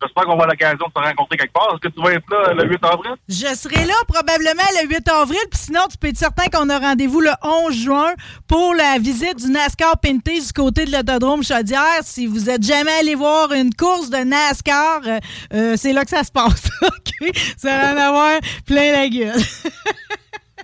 [0.02, 1.68] j'espère qu'on va avoir l'occasion de se rencontrer quelque part.
[1.72, 3.12] Est-ce que tu vas être là le 8 avril?
[3.28, 6.78] Je serai là probablement le 8 avril, puis sinon, tu peux être certain qu'on a
[6.78, 8.12] rendez-vous le 11 juin
[8.48, 12.00] pour la visite du NASCAR Pinty du côté de l'autodrome Chaudière.
[12.02, 15.18] Si vous êtes jamais allé voir une course de NASCAR, euh,
[15.54, 16.68] euh, c'est là que ça se passe.
[16.82, 17.36] OK?
[17.56, 19.40] Ça va en avoir plein la gueule.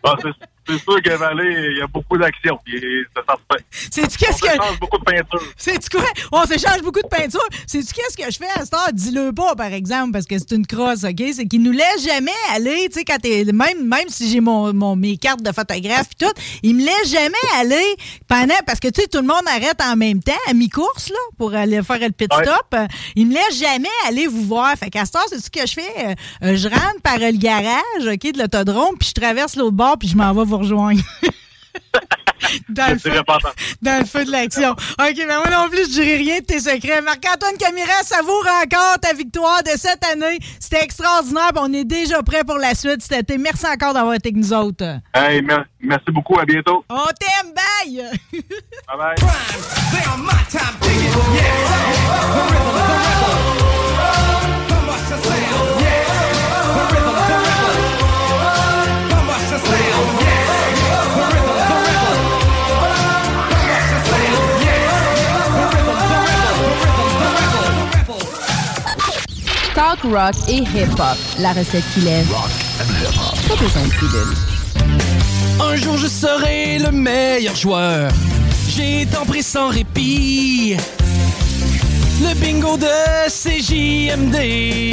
[0.68, 2.58] c'est- c'est sûr que Vallée, il y a beaucoup d'action.
[2.64, 2.80] Puis
[3.16, 3.64] ça, ça se fait.
[3.90, 5.42] Sais-tu qu'est-ce On s'échange beaucoup de peinture.
[5.56, 6.04] Sais-tu quoi?
[6.32, 7.46] On s'échange beaucoup de peinture.
[7.66, 8.88] Sais-tu qu'est-ce que je fais à cette heure?
[8.92, 11.22] Dis-le pas, par exemple, parce que c'est une crosse, OK?
[11.34, 13.44] C'est qu'ils nous laissent jamais aller, tu sais, quand t'es.
[13.44, 17.10] Même, même si j'ai mon, mon- mes cartes de photographe et tout, ils me laissent
[17.10, 17.84] jamais aller
[18.28, 18.54] pendant.
[18.66, 21.54] Parce que, tu sais, tout le monde arrête en même temps, à mi-course, là, pour
[21.54, 22.44] aller faire le pit Ouais.
[22.44, 22.66] stop.
[22.74, 24.74] Euh, Ils me laissent jamais aller vous voir.
[24.76, 26.16] Fait qu'à cette heure, c'est ce que je fais?
[26.42, 30.08] Euh, je rentre par le garage, OK, de l'autodrome, puis je traverse l'autre bord, puis
[30.08, 31.00] je m'en vais vous rejoindre.
[32.68, 33.10] Dans le feu
[33.82, 34.70] dans le feu de l'action.
[34.70, 37.02] OK, mais moi non plus, je dirai rien de tes secrets.
[37.02, 40.38] Marc-Antoine Camira, savoure encore ta victoire de cette année.
[40.60, 41.50] C'était extraordinaire.
[41.56, 43.38] On est déjà prêt pour la suite cet été.
[43.38, 44.98] Merci encore d'avoir été avec nous autres.
[45.12, 46.38] Hey, mer- merci beaucoup.
[46.38, 46.84] À bientôt.
[46.88, 48.04] On t'aime, bye!
[48.32, 49.16] Bye bye.
[69.78, 71.16] Talk rock et hip-hop.
[71.38, 72.26] La recette qui lève.
[72.28, 74.34] Pas besoin de pilule.
[75.60, 78.10] Un jour je serai le meilleur joueur.
[78.68, 80.76] J'ai tant pris sans répit.
[82.20, 84.34] Le bingo de CJMD,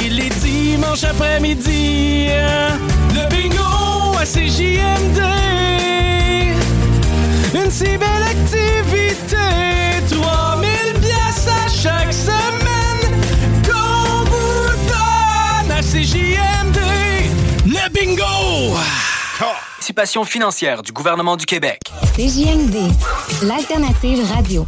[0.08, 2.28] les dimanches après-midi.
[3.12, 5.55] Le bingo à CJMD.
[19.96, 21.80] Participation financière du gouvernement du Québec.
[22.14, 22.92] CJMD,
[23.44, 24.66] l'alternative radio.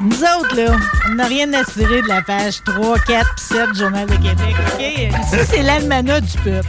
[0.00, 0.76] Nous autres, là,
[1.10, 4.14] on n'a rien à tirer de la page 3, 4 puis 7 du Journal de
[4.14, 4.80] Québec, OK?
[4.80, 6.68] Ici, c'est l'almanach du peuple.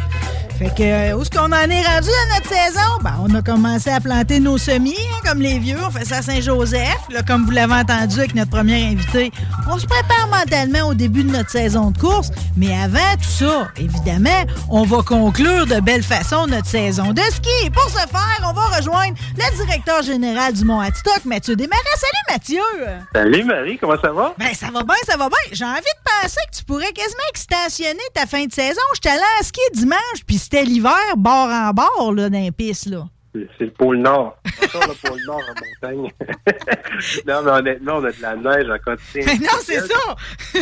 [0.57, 2.97] Fait que, euh, où est-ce qu'on en est rendu à notre saison?
[3.03, 5.77] Ben, on a commencé à planter nos semis, hein, comme les vieux.
[5.83, 6.99] On fait ça à Saint-Joseph.
[7.09, 9.31] Là, comme vous l'avez entendu avec notre premier invité,
[9.69, 12.29] on se prépare mentalement au début de notre saison de course.
[12.55, 17.49] Mais avant tout ça, évidemment, on va conclure de belle façon notre saison de ski.
[17.65, 21.79] Et pour ce faire, on va rejoindre le directeur général du Mont-Atstock, Mathieu Desmarais.
[21.95, 22.87] Salut, Mathieu!
[23.13, 24.33] Salut Marie, comment ça va?
[24.37, 25.37] Ben, ça va bien, ça va bien.
[25.51, 28.81] J'ai envie de penser que tu pourrais quasiment extensionner ta fin de saison.
[28.93, 32.87] J'étais allé à skier dimanche, puis c'était l'hiver, bord en bord, là, dans les pistes,
[32.87, 33.05] là.
[33.33, 34.37] C'est le pôle Nord.
[34.63, 36.11] Encore le pôle Nord en montagne.
[37.27, 39.23] non, mais honnêtement, on a de la neige à côté.
[39.25, 40.15] Mais non, c'est ça!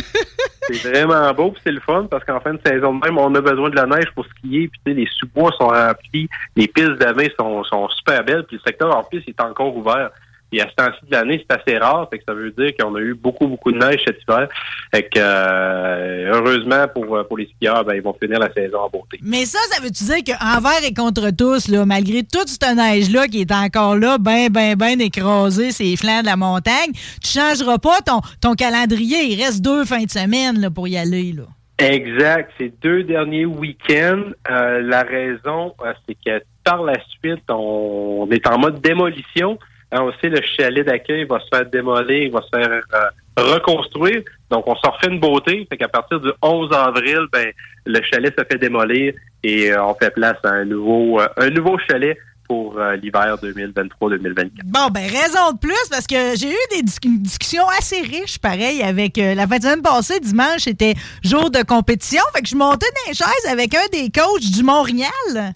[0.74, 3.34] C'est vraiment beau, puis c'est le fun, parce qu'en fin de saison de même, on
[3.34, 6.67] a besoin de la neige pour skier, puis tu sais, les sous-bois sont remplis, les
[6.67, 10.12] pistes d'avant sont, sont super belles, puis le secteur en piste est encore ouvert.
[10.52, 12.96] Et à ce temps-ci de l'année, c'est assez rare, fait que ça veut dire qu'on
[12.96, 14.48] a eu beaucoup, beaucoup de neige cet hiver.
[14.94, 18.90] Fait que, euh, heureusement pour, pour les skieurs, ben, ils vont finir la saison en
[18.90, 19.20] beauté.
[19.22, 23.42] Mais ça, ça veut-tu dire qu'envers et contre tous, là, malgré toute cette neige-là qui
[23.42, 26.92] est encore là, ben, ben, ben écrasée ces flancs de la montagne,
[27.24, 29.32] tu changeras pas ton, ton calendrier.
[29.32, 31.44] Il reste deux fins de semaine là, pour y aller, là.
[31.82, 32.52] Exact.
[32.60, 38.48] Ces deux derniers week-ends, euh, la raison, euh, c'est que par la suite, on, est
[38.48, 39.58] en mode démolition.
[39.93, 43.10] Hein, sait le chalet d'accueil va se faire démolir, va se faire euh,
[43.54, 44.21] reconstruire.
[44.49, 45.67] Donc, on s'en refait une beauté.
[45.69, 47.51] Fait qu'à partir du 11 avril, ben,
[47.86, 51.49] le chalet se fait démolir et euh, on fait place à un nouveau, euh, un
[51.49, 54.49] nouveau chalet pour l'hiver 2023-2024.
[54.65, 58.39] Bon, ben raison de plus, parce que j'ai eu des dis- une discussion assez riche,
[58.39, 62.21] pareil, avec la fin de semaine passée, dimanche, c'était jour de compétition.
[62.36, 65.54] Fait que je montais les chaises avec un des coachs du Montréal.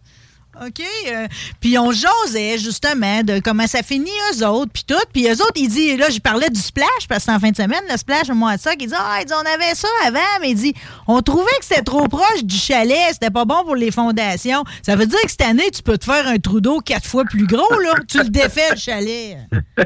[0.63, 0.81] OK?
[1.07, 1.27] euh,
[1.59, 4.95] puis on jasait justement de comment ça finit eux autres, puis tout.
[5.13, 7.51] Puis eux autres, ils disent, là, je parlais du splash, parce que c'est en fin
[7.51, 9.75] de semaine, le splash, au mois de ça, ils disent, ah, ils disent, on avait
[9.75, 10.73] ça avant, mais ils disent,
[11.07, 14.63] on trouvait que c'était trop proche du chalet, c'était pas bon pour les fondations.
[14.81, 17.25] Ça veut dire que cette année, tu peux te faire un trou d'eau quatre fois
[17.25, 17.93] plus gros, là.
[18.07, 19.37] tu le défais, le chalet.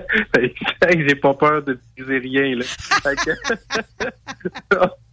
[0.89, 2.65] J'ai pas peur de briser rien, là.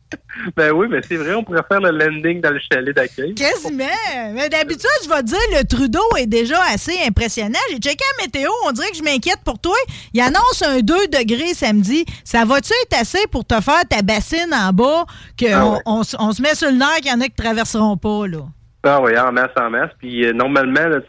[0.56, 3.34] Ben oui, mais c'est vrai, on pourrait faire le landing dans le chalet d'accueil.
[3.34, 3.84] Quasiment.
[4.32, 7.58] Mais d'habitude, je vais te dire, le Trudeau est déjà assez impressionnant.
[7.70, 9.76] J'ai checké la météo, on dirait que je m'inquiète pour toi.
[10.12, 12.04] Il annonce un 2 degrés samedi.
[12.24, 15.04] Ça va-tu être assez pour te faire ta bassine en bas
[15.38, 15.78] qu'on Ah ouais.
[15.86, 18.40] on, se met sur le nerf qu'il y en a qui traverseront pas, là?
[18.84, 19.90] Ah oui, en masse, en masse.
[19.98, 21.00] Puis euh, normalement, là,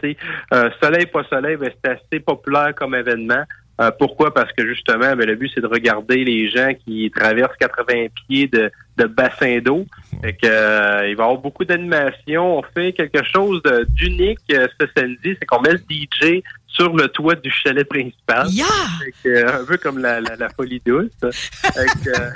[0.54, 3.44] euh, soleil, pas soleil, ben, c'est assez populaire comme événement.
[3.80, 4.34] Euh, pourquoi?
[4.34, 8.48] Parce que justement, ben, le but, c'est de regarder les gens qui traversent 80 pieds
[8.48, 9.86] de, de bassin d'eau.
[10.22, 12.58] Fait que, euh, il va y avoir beaucoup d'animation.
[12.58, 16.42] On fait quelque chose d'unique euh, ce samedi, c'est qu'on met le DJ
[16.80, 18.48] sur le toit du chalet principal.
[18.52, 18.66] Yeah!
[19.04, 21.10] Fait que, euh, un peu comme la, la, la folie douce.
[21.22, 22.30] Fait que, euh,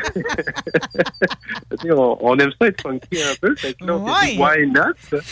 [1.95, 3.56] on, on aime ça être funky un peu.
[3.56, 4.43] Fait que là, on s'est dit, Ouais.
[4.43, 5.19] why not?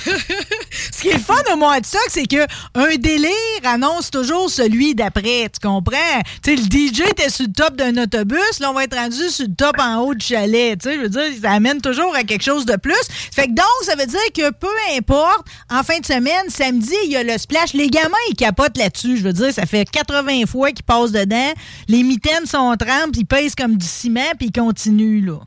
[0.72, 2.46] Ce qui est fun au mois de ça, c'est que
[2.76, 3.32] un délire
[3.64, 5.50] annonce toujours celui d'après.
[5.50, 6.22] Tu comprends?
[6.44, 9.46] Sais, le DJ était sur le top d'un autobus, là, on va être rendu sur
[9.48, 10.78] le top en haut du chalet.
[10.80, 12.94] Tu sais, je veux dire, ça amène toujours à quelque chose de plus.
[13.34, 14.68] Fait que donc, ça veut dire que peu
[14.98, 17.74] importe, en fin de semaine, samedi, il y a le splash.
[17.74, 18.99] Les gamins, ils capotent là-dessus.
[19.04, 21.54] Je veux dire, ça fait 80 fois qu'ils passent dedans.
[21.88, 25.40] Les mitaines sont trempes, ils pèsent comme du ciment, puis ils continuent, là.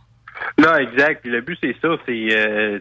[0.58, 1.24] Non, exact.
[1.24, 1.88] Le but, c'est ça.
[2.06, 2.78] C'est euh,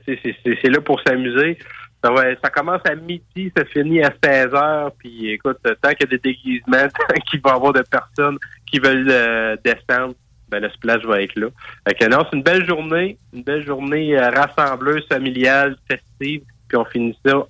[0.64, 1.58] là pour s'amuser.
[2.04, 2.10] Ça,
[2.44, 4.92] ça commence à midi, ça finit à 16 heures.
[4.98, 8.38] Puis écoute, tant qu'il y a des déguisements, tant qu'il va y avoir de personnes
[8.66, 10.16] qui veulent euh, descendre,
[10.50, 11.48] ben, le splash va être là.
[11.88, 16.42] Fait que non, c'est une belle journée, une belle journée euh, rassembleuse, familiale, festive.
[16.72, 17.46] Puis on finit ça en-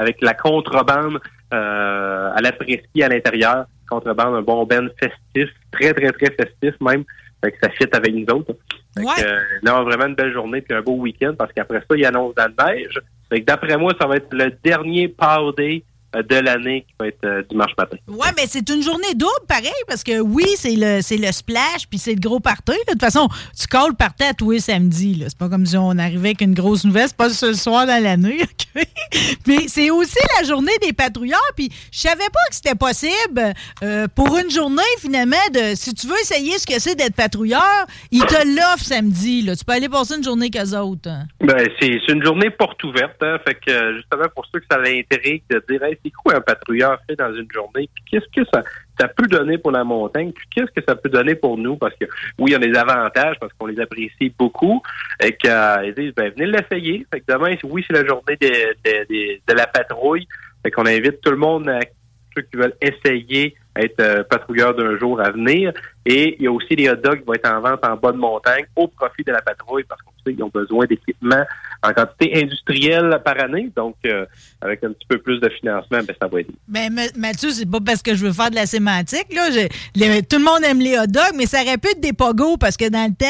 [0.00, 1.20] avec la contrebande
[1.52, 3.66] euh, à l'après-ski à l'intérieur.
[3.88, 7.04] Contrebande, un bon ben festif, très, très, très festif même.
[7.44, 8.56] Fait que ça fit avec nous autres.
[8.96, 11.96] Fait que, euh, là, vraiment une belle journée puis un beau week-end parce qu'après ça,
[11.96, 12.98] il annonce de la neige.
[13.28, 16.94] Fait que d'après moi, ça va être le dernier power day euh, de l'année qui
[16.98, 17.96] va être euh, dimanche matin.
[18.08, 21.86] Ouais, mais c'est une journée double, pareil, parce que oui, c'est le, c'est le splash,
[21.88, 22.72] puis c'est le gros party.
[22.72, 22.76] là.
[22.88, 25.14] De toute façon, tu calls le party à tous les samedis.
[25.16, 25.26] là.
[25.28, 27.08] C'est pas comme si on arrivait avec une grosse nouvelle.
[27.08, 28.38] C'est pas ce soir dans l'année.
[29.46, 31.40] Mais c'est aussi la journée des patrouilleurs.
[31.56, 36.06] Puis je savais pas que c'était possible euh, pour une journée, finalement, de si tu
[36.06, 39.42] veux essayer ce que c'est d'être patrouilleur, ils te l'offrent samedi.
[39.42, 39.56] Là.
[39.56, 41.08] Tu peux aller passer une journée qu'eux autres.
[41.08, 41.26] hein.
[41.40, 43.16] Ben, c'est c'est une journée porte ouverte.
[43.22, 46.36] Hein, fait que euh, justement, pour ceux que ça l'intrigue de dire hey, c'est quoi
[46.36, 50.32] un patrouilleur fait dans une journée, puis qu'est-ce que ça, peut donner pour la montagne,
[50.32, 52.04] puis qu'est-ce que ça peut donner pour nous, parce que
[52.38, 54.82] oui, il y a des avantages, parce qu'on les apprécie beaucoup,
[55.20, 57.06] et que euh, ils disent ben venez l'essayer.
[57.12, 60.26] Fait que demain, oui, c'est la journée de- de la patrouille.
[60.62, 61.80] Fait qu'on invite tout le monde à
[62.36, 65.72] ceux qui veulent essayer être euh, patrouilleur d'un jour à venir.
[66.06, 68.12] Et il y a aussi les hot dogs qui vont être en vente en bas
[68.12, 71.44] de montagne au profit de la patrouille parce qu'on sait qu'ils ont besoin d'équipements
[71.82, 73.70] en quantité industrielle par année.
[73.74, 74.26] Donc, euh,
[74.60, 76.54] avec un petit peu plus de financement, ben, ça va aider.
[76.68, 79.26] Ben, Ma- Mathieu, c'est pas parce que je veux faire de la sémantique.
[79.34, 79.48] Là.
[79.50, 82.76] Tout le monde aime les hot dogs, mais ça aurait pu être des pogos parce
[82.76, 83.26] que dans le temps,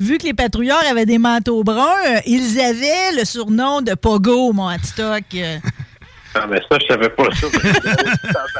[0.00, 4.52] vu que les patrouilleurs avaient des manteaux bruns, euh, ils avaient le surnom de pogo,
[4.52, 5.22] mon stock.
[6.42, 7.46] Ah, mais ça, je savais pas ça.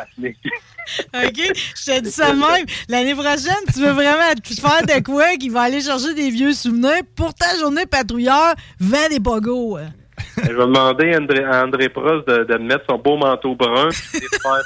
[1.14, 1.14] OK?
[1.14, 2.66] Je te dis ça même.
[2.88, 6.52] L'année prochaine, tu veux vraiment te faire de quoi qui va aller chercher des vieux
[6.52, 9.78] souvenirs pour ta journée patrouilleur, vends des pogos.
[10.18, 10.42] Hein.
[10.42, 13.88] Je vais demander à André, à André Prost de, de mettre son beau manteau brun
[14.14, 14.60] et de faire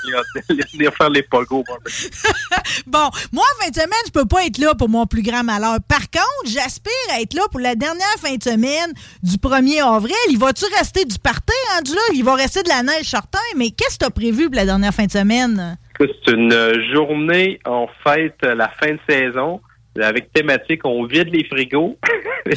[0.48, 1.64] les, de venir faire les pogos.
[2.86, 5.44] Bon, moi, en fin de semaine, je peux pas être là pour mon plus grand
[5.44, 5.76] malheur.
[5.88, 10.14] Par contre, j'aspire à être là pour la dernière fin de semaine du 1er avril.
[10.28, 12.00] Il va-tu rester du party rendu là?
[12.14, 14.64] Il va rester de la neige certain, mais qu'est-ce que tu as prévu pour la
[14.64, 15.78] dernière fin de semaine?
[15.98, 16.52] C'est une
[16.94, 19.60] journée, on fête la fin de saison
[19.98, 21.98] avec thématique, on vide les frigos.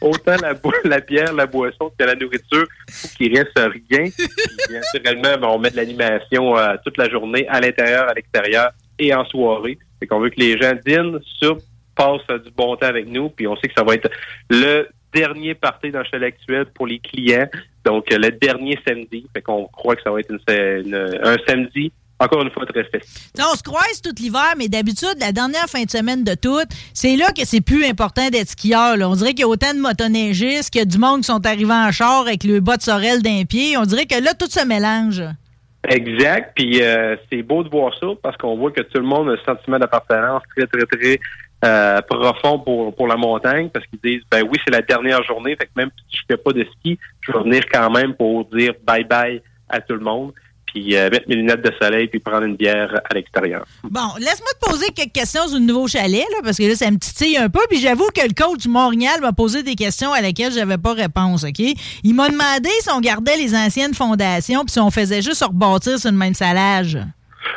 [0.00, 4.10] Autant la, la bière, la boisson que la nourriture, faut qu'il reste rien.
[4.10, 8.70] Puis, naturellement, ben, on met de l'animation euh, toute la journée, à l'intérieur, à l'extérieur
[8.98, 9.78] et en soirée.
[10.00, 11.62] Fait qu'on veut que les gens dînent, soupent,
[11.94, 13.28] passent euh, du bon temps avec nous.
[13.30, 14.10] Puis on sait que ça va être
[14.50, 17.48] le dernier party dans le chalet actuel pour les clients.
[17.84, 19.26] Donc, euh, le dernier samedi.
[19.34, 20.40] Fait qu'on croit que ça va être une-
[20.86, 23.30] une- un samedi, encore une fois, très festif.
[23.34, 26.34] Tu sais, on se croise tout l'hiver, mais d'habitude, la dernière fin de semaine de
[26.34, 28.96] toute, c'est là que c'est plus important d'être skieur.
[28.96, 29.08] là.
[29.08, 31.44] On dirait qu'il y a autant de motoneigistes qu'il y a du monde qui sont
[31.44, 33.76] arrivés en char avec le bas de sorel d'un pied.
[33.76, 35.22] On dirait que là, tout se mélange.
[35.88, 36.52] Exact.
[36.56, 39.32] Puis euh, c'est beau de voir ça parce qu'on voit que tout le monde a
[39.32, 41.20] un sentiment d'appartenance très, très, très
[41.64, 45.56] euh, profond pour, pour la montagne parce qu'ils disent ben oui, c'est la dernière journée,
[45.56, 48.46] fait que même si je fais pas de ski, je vais venir quand même pour
[48.46, 50.32] dire bye bye à tout le monde.
[50.76, 53.64] Puis euh, mettre mes lunettes de soleil puis prendre une bière à l'extérieur.
[53.82, 56.90] Bon, laisse-moi te poser quelques questions sur le nouveau chalet, là, parce que là, ça
[56.90, 57.60] me titille un peu.
[57.70, 60.92] Puis j'avoue que le coach du Montréal m'a posé des questions à lesquelles j'avais pas
[60.92, 61.60] réponse, OK?
[62.04, 65.98] Il m'a demandé si on gardait les anciennes fondations puis si on faisait juste rebâtir
[65.98, 66.98] sur le même salage.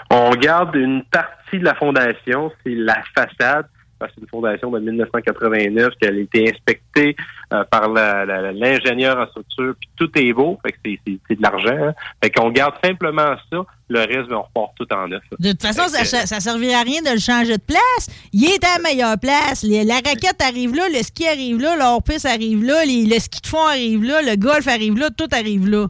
[0.09, 3.65] On garde une partie de la fondation, c'est la façade.
[3.99, 7.17] parce que C'est une fondation de 1989 qui a été inspectée
[7.51, 11.75] euh, par l'ingénieur en structure, puis tout est beau, fait que c'est- de l'argent.
[11.89, 11.93] Hein.
[12.23, 13.57] Fait qu'on garde simplement ça,
[13.89, 15.23] le reste, ben, on repart tout en neuf.
[15.39, 18.07] De toute façon, Fait ça, que- ça servirait à rien de le changer de place.
[18.33, 19.63] Il est à la meilleure place.
[19.63, 23.41] Les- la raquette arrive là, le ski arrive là, l'hors-piste arrive là, les- le ski
[23.41, 25.87] de fond arrive là, le golf arrive là, tout arrive là.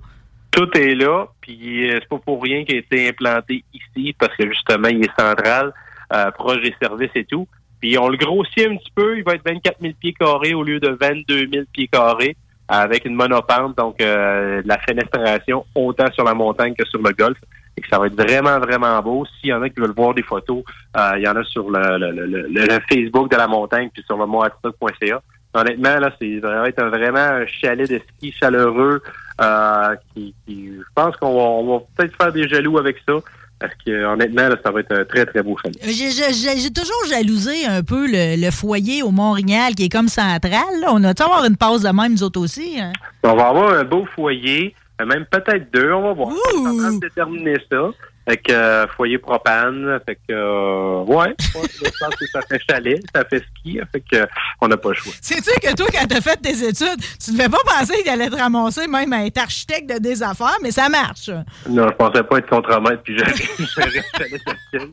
[0.52, 4.36] Tout est là, puis euh, c'est pas pour rien qu'il a été implanté ici, parce
[4.36, 5.74] que justement, il est central,
[6.14, 7.48] euh, proche des services et tout.
[7.80, 10.64] Puis on le grossit un petit peu, il va être 24 000 pieds carrés au
[10.64, 12.36] lieu de 22 000 pieds carrés,
[12.68, 17.38] avec une monopente, donc euh, la fenestration autant sur la montagne que sur le golf.
[17.78, 19.26] Et que ça va être vraiment, vraiment beau.
[19.40, 20.64] S'il y en a qui veulent voir des photos,
[20.98, 24.04] euh, il y en a sur le, le, le, le- Facebook de la montagne, puis
[24.04, 25.22] sur le moatstock.ca.
[25.54, 29.02] Honnêtement, là, c'est ça va être un- vraiment un chalet de ski chaleureux
[29.42, 31.34] euh, qui, qui- je pense qu'on
[31.66, 33.14] va, va peut-être faire des jaloux avec ça.
[33.60, 35.78] Parce que honnêtement, là, ça va être un très, très beau chalet.
[35.84, 40.64] J'ai toujours jalousé un peu le, le foyer au Montréal qui est comme central.
[40.82, 40.88] là.
[40.94, 42.80] On a-tu avoir une pause de même, nous autres aussi?
[42.80, 42.94] hein?
[43.24, 46.30] On va avoir un beau foyer, euh, même peut-être deux, on va voir.
[46.56, 47.90] On de déterminer ça.
[48.28, 52.62] Fait que euh, foyer propane, fait que euh, ouais, ouais, je pense que ça fait
[52.70, 54.26] chalet, ça fait ski, fait que euh,
[54.62, 55.14] on n'a pas le choix.
[55.22, 58.36] Sais-tu que toi, quand t'as fait tes études, tu devais pas penser qu'il allait te
[58.36, 61.30] ramasser même à être architecte de des affaires, mais ça marche.
[61.68, 63.26] Non, je pensais pas être contremaître puis le
[63.66, 64.04] chalet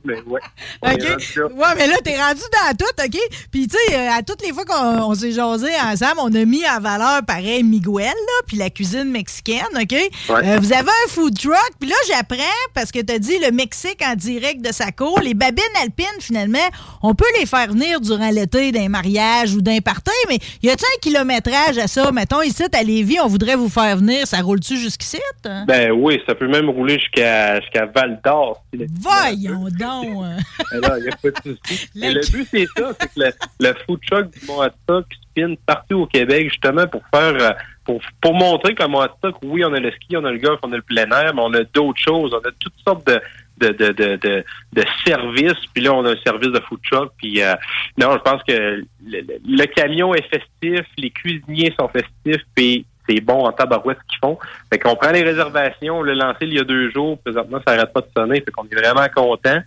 [0.05, 0.41] mais ouais.
[0.83, 1.37] OK?
[1.37, 3.19] Ouais, mais là, t'es rendu dans tout, OK?
[3.51, 6.45] Puis, tu sais, euh, à toutes les fois qu'on on s'est jasé ensemble, on a
[6.45, 9.95] mis en valeur, pareil, Miguel, là, puis la cuisine mexicaine, OK?
[9.95, 12.43] Euh, vous avez un food truck, puis là, j'apprends,
[12.75, 16.59] parce que t'as dit le Mexique en direct de sa cour, les babines alpines, finalement,
[17.03, 20.85] on peut les faire venir durant l'été d'un mariage ou d'un party, mais y a-tu
[20.85, 22.11] un kilométrage à ça?
[22.13, 25.19] Mettons, ici, à Lévis, on voudrait vous faire venir, ça roule-tu jusqu'ici?
[25.45, 25.65] hein?
[25.67, 27.61] Ben oui, ça peut même rouler jusqu'à
[27.95, 28.63] Val d'Or.
[28.73, 30.07] le- Voyons donc!
[30.73, 31.57] là, il n'y a pas de
[31.95, 36.01] Mais le but, c'est ça, c'est que le, le food truck du Moatstock spin partout
[36.03, 37.51] au Québec, justement, pour faire, euh,
[37.87, 40.73] pour, pour montrer qu'à Moatstock, oui, on a le ski, on a le golf, on
[40.73, 42.35] a le plein air, mais on a d'autres choses.
[42.35, 43.21] On a toutes sortes de,
[43.59, 45.65] de, de, de, de, services.
[45.73, 47.13] Puis là, on a un service de food truck.
[47.17, 47.55] Puis euh,
[47.97, 53.21] non, je pense que le, le- camion est festif, les cuisiniers sont festifs, puis c'est
[53.21, 54.39] bon en tabarouette ce qu'ils font.
[54.71, 57.77] Fait qu'on prend les réservations, on l'a lancé il y a deux jours, présentement, ça
[57.77, 59.61] n'arrête pas de sonner, fait qu'on est vraiment content.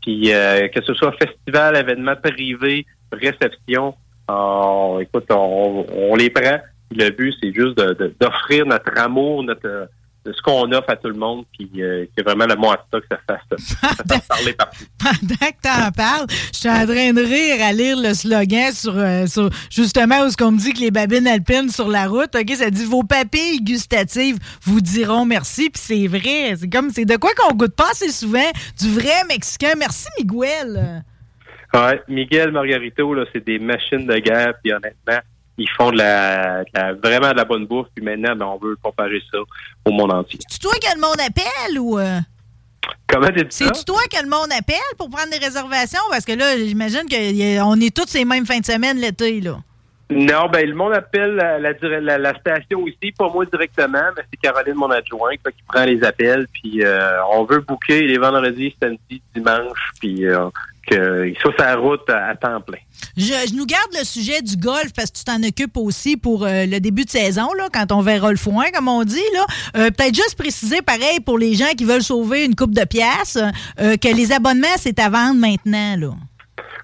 [0.00, 3.94] Puis euh, que ce soit festival, événement privé, réception,
[4.30, 6.60] euh, écoute, on, on les prend.
[6.94, 7.76] Le but, c'est juste
[8.20, 9.86] d'offrir notre amour, notre euh,
[10.24, 12.82] de ce qu'on offre à tout le monde, puis euh, que vraiment le mot à
[12.88, 14.84] stock, ça fasse, ça fasse parler partout.
[14.98, 18.96] Pendant que t'en parles, je suis en train de rire à lire le slogan sur,
[18.96, 22.34] euh, sur justement où ce qu'on me dit que les babines alpines sur la route,
[22.34, 27.04] OK, ça dit vos papilles gustatives vous diront merci, puis c'est vrai, c'est comme c'est
[27.04, 29.72] de quoi qu'on goûte pas assez souvent du vrai mexicain.
[29.78, 31.04] Merci Miguel.
[31.74, 35.18] Ouais, Miguel Margarito, là, c'est des machines de guerre, puis honnêtement,
[35.58, 38.58] ils font de la, de la- vraiment de la bonne bouffe, puis maintenant, ben, on
[38.58, 39.38] veut comparer ça
[39.84, 40.40] au monde entier.
[40.48, 42.20] C'est toi que le monde appelle ou euh,
[43.06, 46.00] Comment tu c'est toi que le monde appelle pour prendre des réservations?
[46.10, 49.58] Parce que là, j'imagine qu'on est tous ces mêmes fins de semaine l'été là.
[50.10, 54.90] Non, ben le monde appelle la, station ici, pas moi directement, mais c'est Caroline, mon
[54.90, 56.46] adjointe, qui prend les appels.
[56.52, 60.48] Puis euh, on veut booker les vendredis, samedis, dimanche, puis euh,
[60.90, 62.78] ça, c'est la route à, à temps plein.
[63.16, 66.44] Je, je nous garde le sujet du golf parce que tu t'en occupes aussi pour
[66.44, 69.20] euh, le début de saison, là, quand on verra le foin, comme on dit.
[69.34, 69.46] là.
[69.76, 73.38] Euh, Peut-être juste préciser, pareil, pour les gens qui veulent sauver une coupe de pièces,
[73.80, 75.96] euh, que les abonnements, c'est à vendre maintenant.
[75.96, 76.10] Là.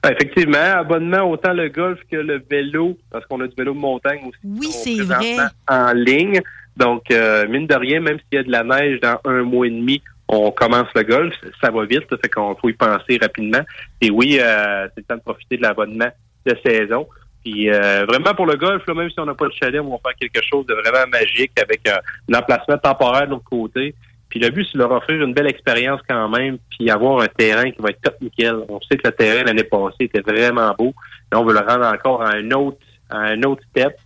[0.03, 3.79] Ah, Effectivement, abonnement autant le golf que le vélo, parce qu'on a du vélo de
[3.79, 4.39] montagne aussi.
[4.45, 5.37] Oui, c'est vrai.
[5.69, 6.41] En ligne.
[6.77, 9.71] Donc, mine de rien, même s'il y a de la neige dans un mois et
[9.71, 10.01] demi,
[10.33, 11.35] on commence le golf.
[11.61, 13.63] Ça va vite, ça fait qu'on faut y penser rapidement.
[14.01, 16.09] Et oui, euh, c'est le temps de profiter de l'abonnement
[16.47, 17.07] de saison.
[17.45, 19.91] Puis euh, vraiment pour le golf, là, même si on n'a pas de chalet, on
[19.91, 21.97] va faire quelque chose de vraiment magique avec euh,
[22.31, 23.95] un emplacement temporaire de l'autre côté.
[24.29, 27.27] Puis le but, c'est de leur offrir une belle expérience quand même, puis avoir un
[27.27, 28.55] terrain qui va être top nickel.
[28.69, 30.95] On sait que le terrain l'année passée était vraiment beau.
[31.33, 32.79] Là, on veut le rendre encore à un autre,
[33.09, 33.97] à un autre step.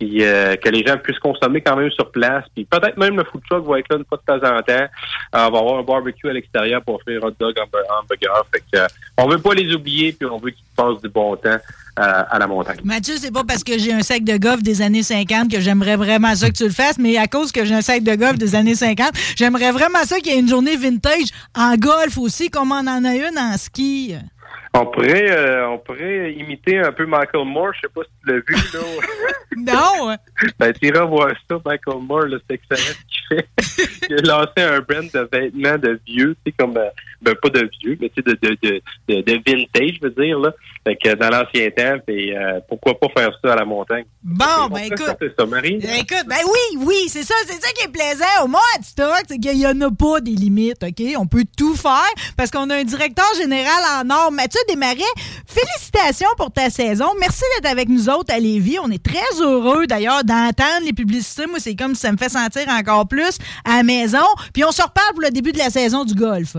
[0.00, 2.44] Qui euh, que les gens puissent consommer quand même sur place.
[2.54, 4.72] Puis peut-être même le food truck va être là une fois de temps en temps.
[4.72, 4.86] Euh,
[5.32, 8.46] on va avoir un barbecue à l'extérieur pour offrir hot dog, hamburger.
[8.52, 8.86] Fait que, euh,
[9.18, 12.38] on veut pas les oublier, puis on veut qu'ils passent du bon temps euh, à
[12.38, 12.78] la montagne.
[12.82, 15.96] Mathieu, c'est pas parce que j'ai un sac de golf des années 50 que j'aimerais
[15.96, 18.38] vraiment ça que tu le fasses, mais à cause que j'ai un sac de golf
[18.38, 22.48] des années 50, j'aimerais vraiment ça qu'il y ait une journée vintage en golf aussi,
[22.48, 24.14] comme on en a une en ski.
[24.72, 27.72] On pourrait, euh, on pourrait imiter un peu Michael Moore.
[27.74, 28.80] Je sais pas si tu l'as vu, là.
[29.56, 30.16] non!
[30.58, 33.48] ben, tu iras voir ça, Michael Moore, c'est excellent ce qu'il fait.
[34.10, 36.88] Il a lancé un brand de vêtements de vieux, tu sais, comme, euh,
[37.20, 40.38] ben, pas de vieux, mais tu sais, de, de, de, de, vintage, je veux dire,
[40.38, 40.52] là.
[40.86, 44.04] Fait que dans l'ancien temps, puis euh, pourquoi pas faire ça à la montagne?
[44.22, 45.16] Bon, ben écoute.
[45.20, 45.76] C'est ça, Marie?
[45.76, 49.24] Écoute, ben oui, oui, c'est ça, c'est ça qui est plaisant au moins à stock,
[49.28, 51.02] c'est qu'il y en a pas des limites, OK?
[51.18, 55.00] On peut tout faire parce qu'on a un directeur général en or, Mathieu Desmarais.
[55.46, 57.06] Félicitations pour ta saison.
[57.20, 58.78] Merci d'être avec nous autres à Lévis.
[58.82, 61.46] On est très heureux d'ailleurs d'entendre les publicités.
[61.46, 64.24] Moi, c'est comme si ça me fait sentir encore plus à la maison.
[64.52, 66.56] Puis on se reparle pour le début de la saison du golf.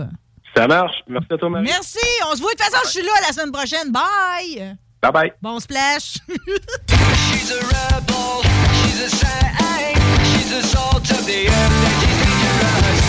[0.56, 0.96] Ça marche.
[1.08, 1.64] Merci à toi, Marie.
[1.64, 1.98] Merci.
[2.30, 2.52] On se voit.
[2.52, 3.90] De toute façon, je suis là la semaine prochaine.
[3.90, 4.76] Bye.
[5.02, 5.32] Bye bye.
[5.42, 6.18] Bon splash.
[6.28, 8.42] She's a rebel,
[8.84, 13.01] she's a saint, she's a salt of the earth,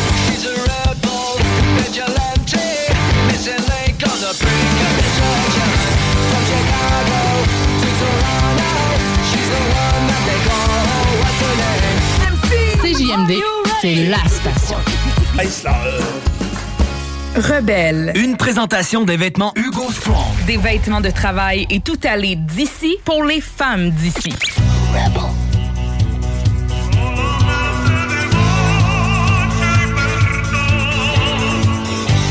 [14.13, 14.77] la station.
[17.35, 18.11] Rebelle.
[18.15, 20.45] Une présentation des vêtements Hugo Strong.
[20.45, 24.29] Des vêtements de travail et tout aller d'ici pour les femmes d'ici.
[24.29, 24.53] Tu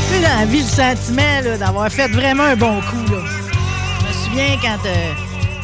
[0.09, 3.11] sais, dans la vie, le sentiment là, d'avoir fait vraiment un bon coup.
[3.11, 3.19] Là.
[3.99, 5.11] Je me souviens quand euh,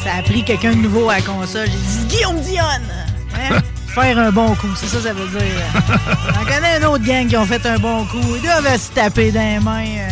[0.04, 2.92] ça a pris quelqu'un de nouveau à la console, j'ai dit Guillaume Dionne!
[3.36, 3.60] Hein?
[3.94, 5.50] Faire un bon coup, c'est ça que ça veut dire.
[6.34, 8.20] J'en connais un autre gang qui ont fait un bon coup.
[8.36, 9.84] Ils doivent se taper dans les mains.
[9.84, 10.08] euh.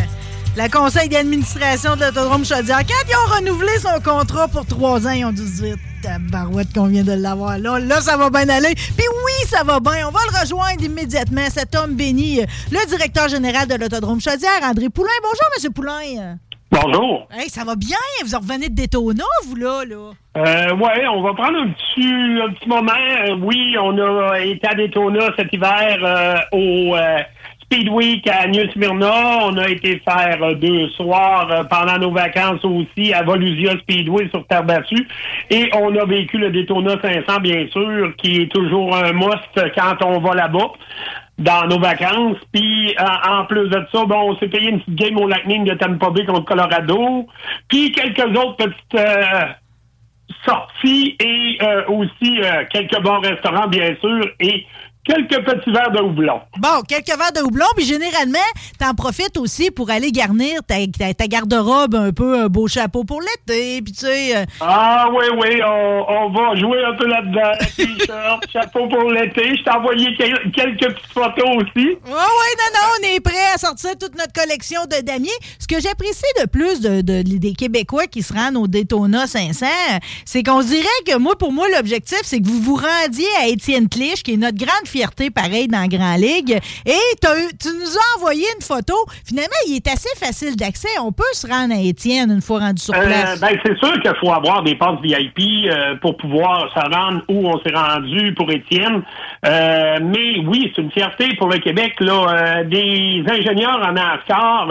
[0.57, 5.11] La conseil d'administration de l'Autodrome Chaudière, quand ils ont renouvelé son contrat pour trois ans,
[5.11, 7.57] ils ont dû se dire tabarouette qu'on vient de l'avoir.
[7.57, 8.73] Là, là, ça va bien aller.
[8.75, 10.07] Puis oui, ça va bien.
[10.07, 14.59] On va le rejoindre immédiatement, cet homme béni, euh, le directeur général de l'Autodrome Chaudière,
[14.63, 15.09] André Poulain.
[15.23, 16.37] Bonjour, Monsieur Poulain.
[16.71, 17.27] Bonjour.
[17.31, 17.97] Hey, ça va bien?
[18.23, 19.83] Vous en revenez de Daytona, vous, là?
[19.85, 20.11] là?
[20.37, 22.91] Euh, ouais, on va prendre un petit, un petit moment.
[22.91, 27.17] Euh, oui, on a été à Daytona cet hiver euh, au euh,
[27.63, 29.45] Speed Week à New Smyrna.
[29.45, 34.63] On a été faire deux soirs pendant nos vacances aussi à Volusia Speedway sur terre
[34.63, 35.07] battue.
[35.49, 40.05] Et on a vécu le Daytona 500, bien sûr, qui est toujours un must quand
[40.05, 40.71] on va là-bas
[41.39, 42.37] dans nos vacances.
[42.53, 45.63] Puis en, en plus de ça, bon, on s'est payé une petite game au Lightning
[45.65, 47.27] de Tampa Bay contre Colorado.
[47.67, 49.45] Puis quelques autres petites euh,
[50.45, 54.65] sorties et euh, aussi euh, quelques bons restaurants, bien sûr, et
[55.09, 56.39] quelques petits verres de houblon.
[56.59, 58.37] Bon, quelques verres de houblon, puis généralement,
[58.79, 63.03] t'en profites aussi pour aller garnir ta, ta- ta garde-robe un peu, un beau chapeau
[63.03, 64.37] pour l'été, puis tu sais...
[64.37, 67.65] euh, Ah oui, oui, on, on va jouer un peu là-dedans.
[67.75, 69.55] T-shirt, chapeau pour l'été.
[69.57, 71.85] Je t'ai envoyé quel- quelques petites photos aussi.
[71.87, 75.29] Ouais, ouais, non, non, on est prêt à sortir toute notre collection de damiers.
[75.59, 79.65] Ce que j'apprécie de plus de, de- des Québécois qui se rendent au Daytona 500,
[80.25, 83.47] c'est qu'on se dirait que moi, pour moi, l'objectif, c'est que vous vous rendiez à
[83.47, 86.59] Étienne Clich, qui est notre grande fierté, pareil, dans la Grand Ligue.
[86.85, 88.93] Et tu nous as envoyé une photo.
[89.25, 90.89] Finalement, il est assez facile d'accès.
[91.01, 93.39] On peut se rendre à Étienne une fois rendu sur Euh, place.
[93.39, 97.47] ben, c'est sûr qu'il faut avoir des passes VIP euh, pour pouvoir se rendre où
[97.47, 99.01] on s'est rendu pour Étienne.
[99.45, 101.93] Euh, mais oui, c'est une fierté pour le Québec.
[102.01, 104.67] Là, des ingénieurs en NASCAR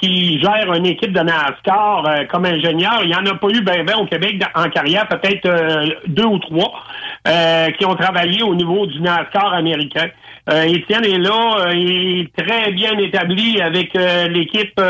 [0.00, 3.84] qui gèrent une équipe de NASCAR comme ingénieur, il n'y en a pas eu ben,
[3.84, 5.46] ben au Québec en carrière, peut-être
[6.06, 6.72] deux ou trois
[7.26, 10.06] euh, qui ont travaillé au niveau du NASCAR américain.
[10.48, 14.80] Euh, Étienne est là, euh, il est très bien établi avec euh, l'équipe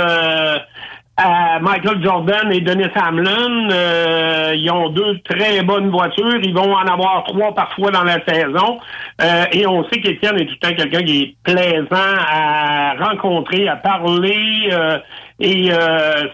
[1.63, 3.71] Michael Jordan et Dennis Hamlin.
[3.71, 6.41] Euh, ils ont deux très bonnes voitures.
[6.43, 8.79] Ils vont en avoir trois parfois dans la saison.
[9.23, 13.67] Euh, et on sait qu'Étienne est tout le temps quelqu'un qui est plaisant à rencontrer,
[13.67, 14.69] à parler.
[14.73, 14.99] euh,
[15.41, 15.71] et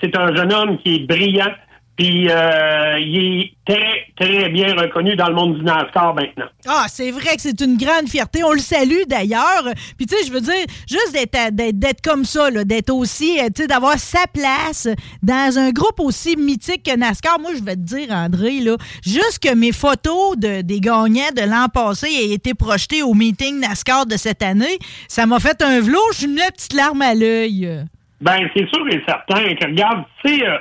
[0.00, 1.52] c'est un jeune homme qui est brillant.
[1.96, 6.46] Puis euh, il est très, très bien reconnu dans le monde du NASCAR maintenant.
[6.66, 8.42] Ah, c'est vrai que c'est une grande fierté.
[8.42, 9.64] On le salue d'ailleurs.
[9.98, 11.12] Puis tu sais, je veux dire, juste
[11.52, 14.88] d'être comme ça, d'être aussi, euh, tu sais, d'avoir sa place
[15.22, 17.38] dans un groupe aussi mythique que NASCAR.
[17.38, 21.48] Moi, je vais te dire, André, là, juste que mes photos de, des gagnants de
[21.48, 24.78] l'an passé aient été projetées au meeting NASCAR de cette année,
[25.08, 26.08] ça m'a fait un velours.
[26.12, 27.86] Je suis une petite larme à l'œil.
[28.22, 30.56] Ben, c'est sûr et certain que, regarde, tu sais, euh,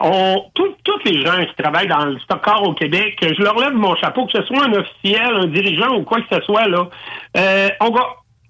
[0.00, 0.74] on, tous
[1.04, 4.26] les gens qui travaillent dans le stock car au Québec, je leur lève mon chapeau,
[4.26, 6.88] que ce soit un officiel, un dirigeant ou quoi que ce soit, là.
[7.36, 8.00] Euh, on va,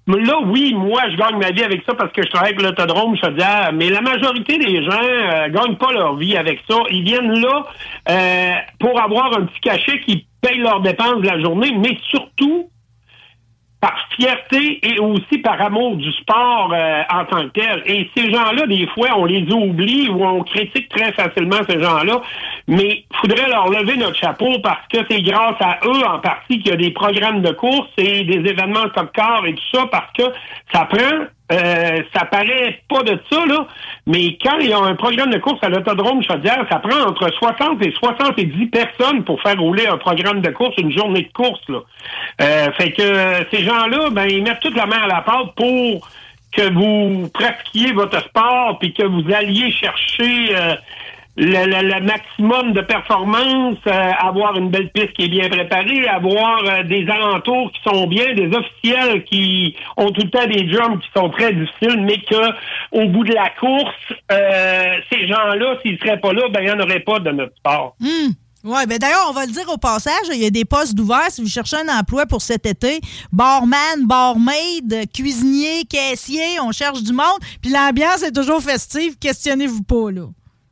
[0.09, 3.14] Là, oui, moi, je gagne ma vie avec ça parce que je travaille avec l'autodrome
[3.18, 6.76] Chaudière, mais la majorité des gens euh, gagnent pas leur vie avec ça.
[6.90, 7.66] Ils viennent là
[8.09, 12.70] euh, pour avoir un petit cachet qui paye leurs dépenses de la journée, mais surtout
[13.81, 17.83] par fierté et aussi par amour du sport euh, en tant que tel.
[17.87, 22.20] Et ces gens-là, des fois, on les oublie ou on critique très facilement ces gens-là,
[22.66, 26.68] mais faudrait leur lever notre chapeau parce que c'est grâce à eux en partie qu'il
[26.68, 30.12] y a des programmes de course et des événements top car et tout ça parce
[30.12, 30.24] que
[30.72, 33.66] ça prend euh, ça paraît pas de ça, là,
[34.07, 37.32] mais quand il y a un programme de course à l'autodrome Chaudière, ça prend entre
[37.32, 41.62] 60 et 70 personnes pour faire rouler un programme de course, une journée de course,
[41.68, 41.78] là.
[42.42, 45.55] Euh, fait que euh, ces gens-là, ben, ils mettent toute la main à la pâte
[45.57, 46.09] pour
[46.53, 50.74] que vous pratiquiez votre sport puis que vous alliez chercher euh,
[51.39, 56.07] le, le- le maximum de performance, euh, avoir une belle piste qui est bien préparée,
[56.09, 60.68] avoir euh, des alentours qui sont bien, des officiels qui ont tout le temps des
[60.70, 62.51] jumps qui sont très difficiles, mais que
[62.93, 63.95] au bout de la course,
[64.32, 67.55] euh, ces gens-là, s'ils seraient pas là, ben il n'y en aurait pas de notre
[67.57, 67.95] sport.
[68.01, 68.32] Hmm.
[68.64, 71.30] Oui, ben d'ailleurs, on va le dire au passage, il y a des postes d'ouverts
[71.30, 73.01] si vous cherchez un emploi pour cet été.
[73.32, 77.39] Barman, barmaid, cuisinier, caissier, on cherche du monde.
[77.62, 80.22] Puis l'ambiance est toujours festive, questionnez-vous pas, là.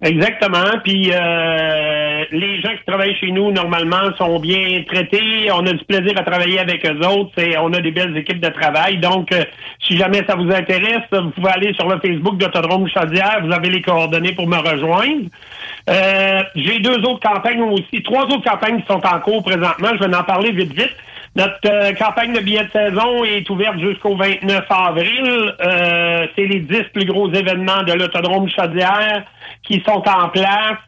[0.03, 0.79] Exactement.
[0.85, 5.51] Puis euh, les gens qui travaillent chez nous normalement sont bien traités.
[5.51, 7.31] On a du plaisir à travailler avec eux autres.
[7.37, 8.99] C'est- on a des belles équipes de travail.
[8.99, 9.43] Donc, euh,
[9.81, 13.41] si jamais ça vous intéresse, vous pouvez aller sur le Facebook d'Autodrome Chaudière.
[13.43, 15.31] Vous avez les coordonnées pour me rejoindre.
[15.89, 19.89] Euh, J'ai deux autres campagnes aussi, trois autres campagnes qui sont en cours présentement.
[19.99, 20.95] Je vais en parler vite vite.
[21.37, 25.55] Notre euh, campagne de billets de saison est ouverte jusqu'au 29 avril.
[25.65, 29.23] Euh, C'est les 10 plus gros événements de l'autodrome Chaudière
[29.67, 30.79] qui sont en place.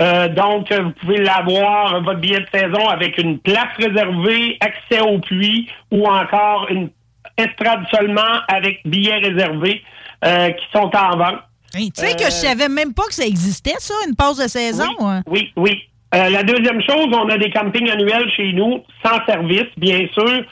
[0.00, 5.18] Euh, donc, vous pouvez l'avoir, votre billet de saison, avec une place réservée, accès au
[5.18, 6.90] puits ou encore une
[7.36, 9.82] estrade seulement avec billets réservés
[10.24, 11.40] euh, qui sont en vente.
[11.74, 14.38] Hey, tu sais que je Euh, savais même pas que ça existait, ça, une pause
[14.38, 14.84] de saison.
[15.00, 15.22] hein?
[15.26, 15.82] Oui, oui.
[16.10, 20.42] La deuxième chose, on a des campings annuels chez nous, sans service, bien sûr,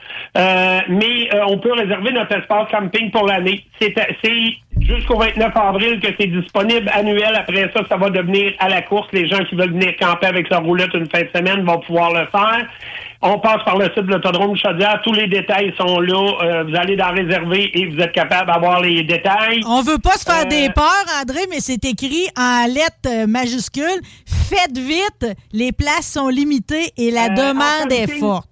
[0.89, 3.65] mais on peut réserver notre espace camping pour l'année.
[3.81, 4.57] C'est c'est
[4.87, 7.35] jusqu'au 29 avril que c'est disponible annuel.
[7.35, 9.09] Après ça, ça va devenir à la course.
[9.13, 12.13] Les gens qui veulent venir camper avec leur roulette une fin de semaine vont pouvoir
[12.13, 12.67] le faire.
[13.23, 15.01] On passe par le site de l'autodrome Chaudière.
[15.03, 16.15] Tous les détails sont là.
[16.43, 19.63] Euh, vous allez dans réserver et vous êtes capable d'avoir les détails.
[19.67, 23.27] On veut pas se faire Euh, des peurs, André, mais c'est écrit en lettres euh,
[23.27, 24.01] majuscules.
[24.27, 28.49] Faites vite, les places sont limitées et la Euh, demande est forte.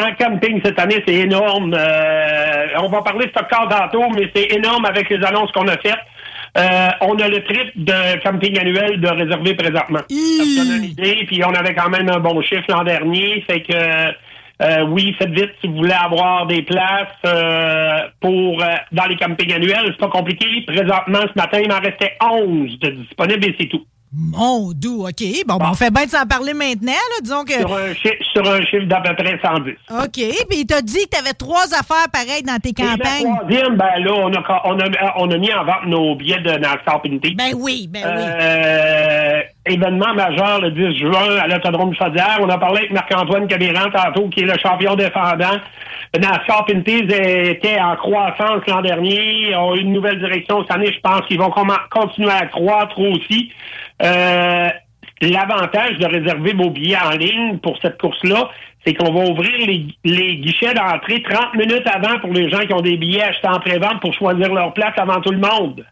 [0.00, 1.74] En camping cette année, c'est énorme.
[1.74, 5.68] Euh, on va parler de stock car tantôt, mais c'est énorme avec les annonces qu'on
[5.68, 5.98] a faites.
[6.58, 10.00] Euh, on a le triple de camping annuel de réservé présentement.
[10.08, 11.24] Ça donne une idée.
[11.26, 13.42] Puis on avait quand même un bon chiffre l'an dernier.
[13.46, 14.12] Fait que
[14.62, 19.16] euh, oui, faites vite si vous voulez avoir des places euh, pour euh, dans les
[19.16, 19.86] campings annuels.
[19.86, 20.46] C'est pas compliqué.
[20.66, 23.84] Présentement, ce matin, il m'en restait 11 de disponibles et c'est tout.
[24.14, 25.22] Mon doux, OK.
[25.46, 27.16] Bon, ben, on fait bien de s'en parler maintenant, là.
[27.22, 27.54] Disons que.
[27.54, 29.70] Sur un, chi- sur un chiffre d'à peu près 110.
[29.90, 30.10] OK.
[30.50, 33.34] Puis il t'a dit que tu avais trois affaires pareilles dans tes Et la campagnes.
[33.38, 36.50] troisième, ben là, on a, on a, on a mis en vente nos billets de
[37.02, 37.34] Pinty.
[37.34, 38.22] Ben oui, ben oui.
[38.22, 42.38] Euh, événement majeur le 10 juin à l'Autodrome Chaudière.
[42.40, 45.58] On a parlé avec Marc-Antoine Caméran tantôt, qui est le champion défendant.
[46.18, 49.50] NASCAR Pinties était en croissance l'an dernier.
[49.50, 50.92] Ils ont eu une nouvelle direction cette année.
[50.92, 51.52] Je pense qu'ils vont
[51.90, 53.50] continuer à croître aussi.
[54.02, 54.68] Euh,
[55.22, 58.50] L'avantage de réserver vos billets en ligne pour cette course-là,
[58.84, 62.74] c'est qu'on va ouvrir les, les guichets d'entrée 30 minutes avant pour les gens qui
[62.74, 65.86] ont des billets achetés en pré-vente pour choisir leur place avant tout le monde.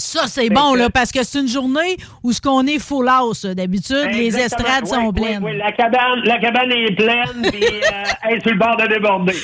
[0.00, 3.44] Ça, c'est bon, là, parce que c'est une journée où ce qu'on est full house.
[3.44, 5.44] D'habitude, les estrades Oui, sont oui, pleines.
[5.44, 8.86] oui, la cabane, la cabane est pleine, puis euh, elle est sur le bord de
[8.86, 9.34] déborder.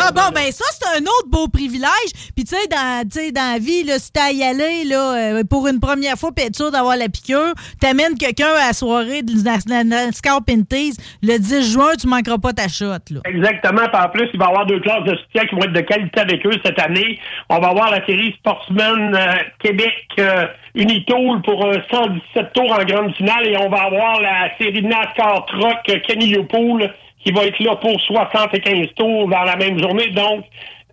[0.00, 1.90] Ah bon, ben ça, c'est un autre beau privilège.
[2.34, 5.44] Puis tu sais, dans, dans la vie, là, si t'as à y aller là, euh,
[5.48, 9.22] pour une première fois, puis être sûr d'avoir la piqûre, t'amènes quelqu'un à la soirée
[9.22, 9.32] de
[9.68, 12.86] la NASCAR Pinties, le 10 juin, tu manqueras pas ta shot.
[13.10, 13.20] Là.
[13.26, 13.82] Exactement.
[13.92, 15.80] Puis en plus, il va y avoir deux classes de soutien qui vont être de
[15.80, 17.18] qualité avec eux cette année.
[17.50, 22.84] On va avoir la série Sportsman euh, Québec euh, Unitool pour euh, 117 tours en
[22.84, 26.90] grande finale et on va avoir la série NASCAR Truck euh, Kenny Youpool
[27.24, 30.10] qui va être là pour 75 tours dans la même journée.
[30.10, 30.44] Donc,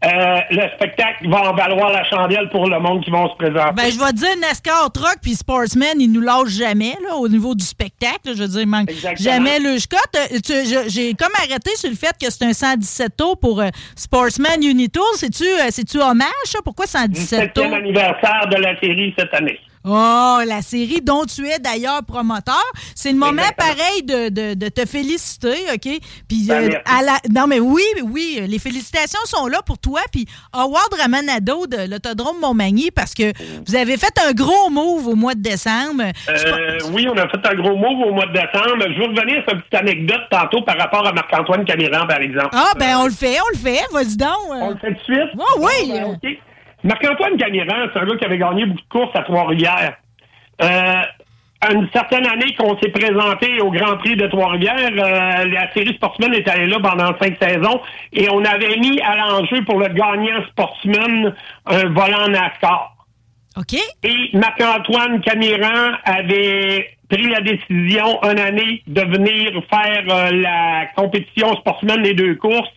[0.03, 3.73] euh, le spectacle va en valoir la chandelle pour le monde qui vont se présenter.
[3.75, 7.53] Ben, je vais dire, NASCAR Truck puis Sportsman, ils nous lâchent jamais là, au niveau
[7.53, 8.19] du spectacle.
[8.25, 8.33] là.
[8.35, 9.29] Je veux dire, manque Exactement.
[9.31, 10.49] jamais le cote.
[10.49, 14.63] Euh, J'ai comme arrêté sur le fait que c'est un 117 tours pour euh, Sportsman
[14.63, 15.03] Unitool.
[15.15, 16.59] C'est-tu euh, hommage, ça?
[16.63, 17.65] Pourquoi 117 tours?
[17.65, 19.59] 17e anniversaire de la série cette année.
[19.83, 22.61] Oh, la série dont tu es d'ailleurs promoteur.
[22.95, 23.73] C'est le moment Exactement.
[23.75, 25.99] pareil de, de- de te féliciter, OK?
[26.27, 26.77] Puis, Ben, euh, merci.
[26.85, 27.13] à la...
[27.31, 30.01] Non, mais oui, oui, les félicitations sont là pour toi.
[30.11, 33.33] Puis, Howard Ramanado de l'Autodrome Montmagny, parce que
[33.67, 36.03] vous avez fait un gros move au mois de décembre.
[36.29, 38.83] Euh, oui, on a fait un gros move au mois de décembre.
[38.87, 42.49] Je veux revenir sur une petite anecdote tantôt par rapport à Marc-Antoine Camiran, par exemple.
[42.53, 43.81] Ah, ben, on le fait, on le fait.
[43.91, 44.29] Vas-y donc.
[44.49, 45.31] On le fait tout de suite?
[45.39, 45.91] Oh, oui.
[45.91, 46.37] Ben, OK.
[46.83, 49.97] Marc-Antoine Camiran, c'est un gars qui avait gagné beaucoup de courses à Trois-Rivières.
[50.61, 51.01] Euh,
[51.69, 56.33] une certaine année qu'on s'est présenté au Grand Prix de Trois-Rivières, euh, la série sportsman
[56.33, 57.81] est allée là pendant cinq saisons
[58.13, 61.35] et on avait mis à l'enjeu pour le gagnant sportsman
[61.67, 62.95] un volant NASCAR.
[63.57, 63.77] OK.
[64.03, 71.53] Et Marc-Antoine Camiran avait pris la décision une année de venir faire euh, la compétition
[71.57, 72.69] sportsman des deux courses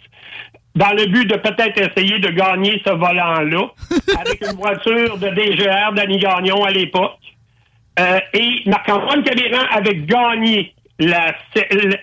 [0.74, 3.70] dans le but de peut-être essayer de gagner ce volant-là
[4.20, 7.18] avec une voiture de DGR d'Annie Gagnon à l'époque.
[7.98, 11.34] Euh, et Marc-Antoine Camiran avait gagné la,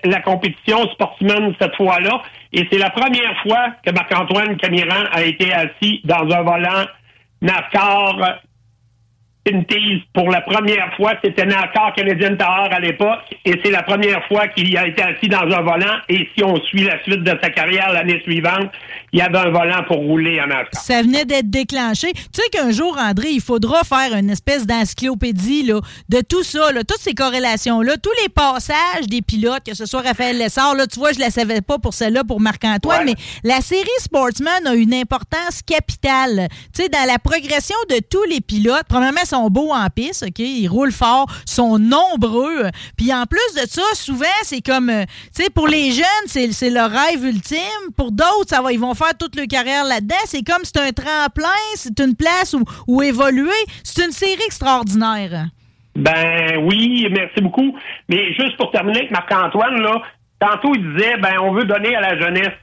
[0.05, 2.21] la compétition sportsman cette fois-là.
[2.53, 6.85] Et c'est la première fois que Marc-Antoine Camiran a été assis dans un volant
[7.41, 8.41] NASCAR
[9.43, 11.13] Pinties pour la première fois.
[11.23, 13.19] C'était NASCAR Canadian Tower à l'époque.
[13.45, 15.97] Et c'est la première fois qu'il a été assis dans un volant.
[16.09, 18.69] Et si on suit la suite de sa carrière l'année suivante,
[19.13, 20.81] il y avait un volant pour rouler en NASCAR.
[20.81, 22.13] Ça venait d'être déclenché.
[22.13, 25.79] Tu sais qu'un jour, André, il faudra faire une espèce d'encyclopédie là,
[26.09, 30.01] de tout ça, là, toutes ces corrélations-là, tous les passages des pilotes, que ce soit
[30.01, 33.15] Raphaël Lessard, là, tu vois, je ne la savais pas pour celle-là, pour Marc-Antoine, mais
[33.43, 36.47] la série Sportsman a une importance capitale.
[36.73, 40.39] Tu sais, dans la progression de tous les pilotes, premièrement, sont beaux en piste, OK?
[40.39, 42.69] Ils roulent fort, sont nombreux.
[42.97, 45.03] Puis en plus de ça, souvent, c'est comme, euh,
[45.35, 47.91] tu sais, pour les jeunes, c'est leur rêve ultime.
[47.97, 50.15] Pour d'autres, ça va, ils vont faire toute leur carrière là-dedans.
[50.25, 53.49] C'est comme, c'est un tremplin, c'est une place où, où évoluer.
[53.83, 55.47] C'est une série extraordinaire.
[55.95, 57.77] Ben oui, merci beaucoup.
[58.07, 60.01] Mais juste pour terminer avec Marc-Antoine, là,
[60.39, 62.53] tantôt il disait ben on veut donner à la jeunesse.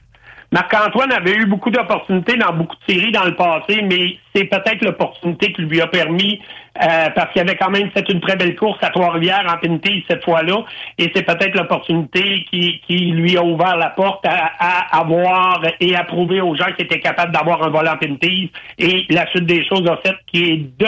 [0.51, 4.83] Marc-Antoine avait eu beaucoup d'opportunités dans beaucoup de séries dans le passé, mais c'est peut-être
[4.83, 6.41] l'opportunité qui lui a permis,
[6.81, 10.03] euh, parce qu'il avait quand même fait une très belle course à Trois-Rivières en Pinty
[10.09, 10.63] cette fois-là,
[10.97, 16.03] et c'est peut-être l'opportunité qui, qui lui a ouvert la porte à, avoir et à
[16.03, 19.87] prouver aux gens qu'il était capable d'avoir un volant Pinty, et la suite des choses
[19.87, 20.87] a fait qui est de,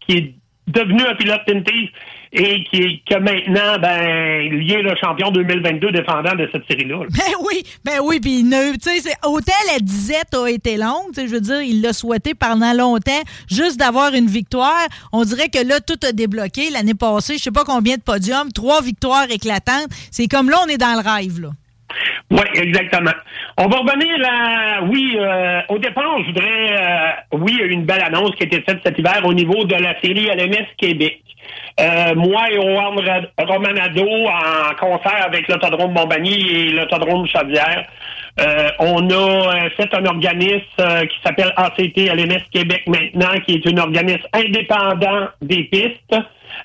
[0.00, 0.34] qui est
[0.66, 1.92] devenu un pilote Pinty
[2.32, 6.98] et qui que maintenant ben il est le champion 2022 défendant de cette série-là.
[6.98, 7.06] là.
[7.10, 10.76] Ben oui, ben oui, puis il n'a eu- tu sais, autant la disette a été
[10.76, 14.86] longue, tu sais, je veux dire, il l'a souhaité pendant longtemps, juste d'avoir une victoire.
[15.12, 16.70] On dirait que là, tout a débloqué.
[16.70, 19.88] L'année passée, je sais pas combien de podiums, trois victoires éclatantes.
[20.10, 21.48] C'est comme là, on est dans le rêve, là.
[22.30, 23.12] Oui, exactement.
[23.56, 27.64] On va revenir à oui, euh, au départ, je voudrais euh, oui, il y a
[27.64, 30.26] eu une belle annonce qui a été faite cet hiver au niveau de la série
[30.26, 31.22] LMS Québec.
[31.80, 37.86] Euh, moi et Owen Romanado, en concert avec l'Autodrome Montmagny et l'Autodrome Chaudière,
[38.40, 43.54] euh, on a euh, fait un organisme euh, qui s'appelle ACT LMS Québec maintenant, qui
[43.54, 46.16] est un organisme indépendant des pistes,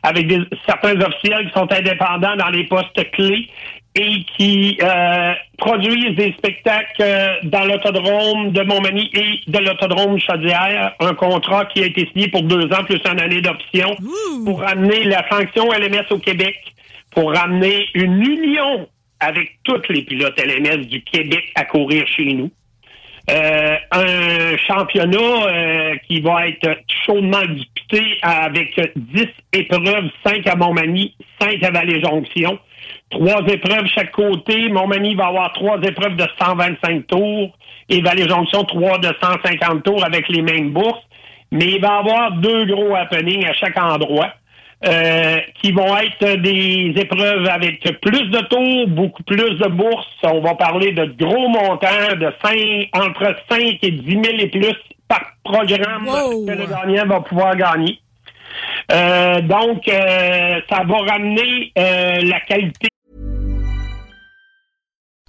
[0.04, 3.48] avec des, certains officiels qui sont indépendants dans les postes clés
[3.96, 10.94] et qui euh, produisent des spectacles euh, dans l'autodrome de Montmagny et de l'autodrome Chaudière,
[11.00, 13.96] un contrat qui a été signé pour deux ans plus une année d'option
[14.46, 16.56] pour ramener la sanction LMS au Québec,
[17.12, 18.88] pour ramener une union
[19.20, 22.52] avec tous les pilotes LMS du Québec à courir chez nous.
[23.32, 31.16] Euh, un championnat euh, qui va être chaudement disputé avec 10 épreuves, 5 à Montmagny,
[31.40, 32.60] 5 à Vallée-Jonction.
[33.14, 34.70] Trois épreuves chaque côté.
[34.70, 37.56] Montmagny va avoir trois épreuves de 125 tours
[37.90, 41.04] et Vallée-Jonction, trois de 150 tours avec les mêmes bourses.
[41.52, 44.34] Mais il va y avoir deux gros happenings à chaque endroit.
[44.86, 50.08] euh, qui vont être des épreuves avec plus de tours, beaucoup plus de bourses.
[50.24, 54.76] On va parler de gros montants, de 5, entre 5 et 10 000 et plus
[55.08, 58.00] par programme que le gagnant va pouvoir gagner.
[58.92, 62.90] Euh, donc, euh, ça va ramener euh, la qualité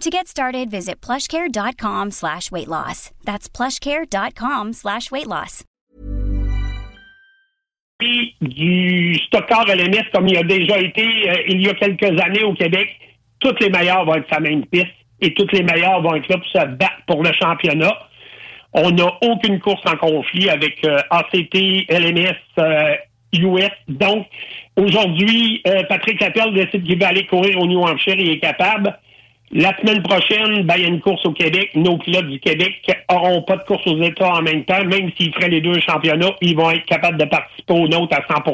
[0.00, 3.10] To get started, visit plushcare.com slash weight loss.
[3.24, 5.64] That's plushcare.com slash weight loss.
[8.40, 12.52] Du stockeur LMS comme il a déjà été euh, il y a quelques années au
[12.54, 12.90] Québec,
[13.38, 14.88] toutes les meilleurs vont être sa même piste
[15.20, 17.96] et toutes les meilleurs vont être là pour se battre pour le championnat.
[18.74, 21.54] On n'a aucune course en conflit avec euh, ACT,
[21.88, 22.96] LMS, euh,
[23.38, 23.70] US.
[23.88, 24.26] Donc,
[24.76, 28.16] aujourd'hui, euh, Patrick Lapierre décide qu'il va aller courir au New Hampshire.
[28.18, 28.98] Il est capable.
[29.52, 31.70] La semaine prochaine, ben, il y a une course au Québec.
[31.74, 32.74] Nos pilotes du Québec
[33.10, 34.84] n'auront pas de course aux États en même temps.
[34.84, 38.20] Même s'ils feraient les deux championnats, ils vont être capables de participer aux nôtres à
[38.20, 38.52] 100%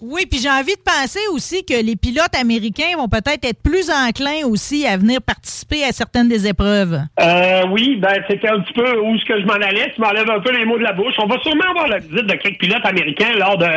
[0.00, 3.90] Oui, puis j'ai envie de penser aussi que les pilotes américains vont peut-être être plus
[3.90, 7.00] enclins aussi à venir participer à certaines des épreuves.
[7.20, 9.92] Euh, oui, ben c'était un petit peu où ce que je m'en allais.
[9.94, 11.14] Tu m'enlèves un peu les mots de la bouche.
[11.18, 13.68] On va sûrement avoir la visite de quelques pilotes américains lors de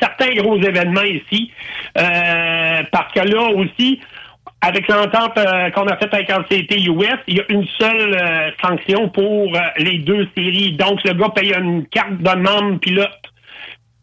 [0.00, 1.50] certains gros événements ici.
[1.98, 4.00] Euh, parce que là aussi,
[4.66, 8.50] avec l'entente euh, qu'on a faite avec LCT US, il y a une seule euh,
[8.60, 10.72] sanction pour euh, les deux séries.
[10.72, 13.08] Donc, le gars paye une carte de membre pilote.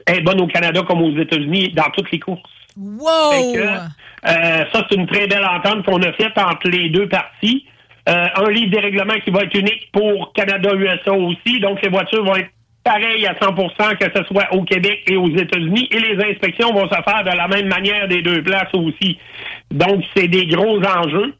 [0.05, 2.41] Elle est bonne au Canada comme aux États-Unis dans toutes les courses.
[2.77, 3.53] Wow!
[3.53, 3.65] Que,
[4.25, 7.65] ça, c'est une très belle entente qu'on a faite entre les deux parties.
[8.05, 11.59] Un livre des règlements qui va être unique pour Canada-USA aussi.
[11.59, 12.49] Donc, les voitures vont être
[12.83, 15.87] pareilles à 100% que ce soit au Québec et aux États-Unis.
[15.91, 19.17] Et les inspections vont se faire de la même manière des deux places aussi.
[19.71, 21.33] Donc, c'est des gros enjeux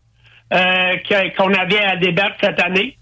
[0.53, 2.97] euh, qu'on avait à débattre cette année.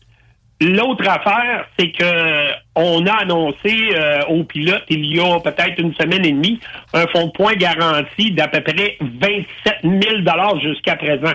[0.62, 5.94] L'autre affaire, c'est que on a annoncé euh, aux pilotes il y a peut-être une
[5.96, 6.60] semaine et demie
[6.94, 11.34] un fonds de points garanti d'à peu près 27 000 jusqu'à présent.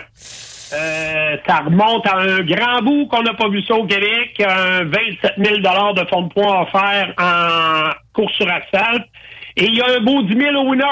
[0.73, 4.85] Euh, ça remonte à un grand bout qu'on n'a pas vu ça au Québec, un
[4.85, 9.07] 27 000 de fonds de points offerts en course sur asphalte.
[9.57, 10.85] Et il y a un beau 10 000 au winner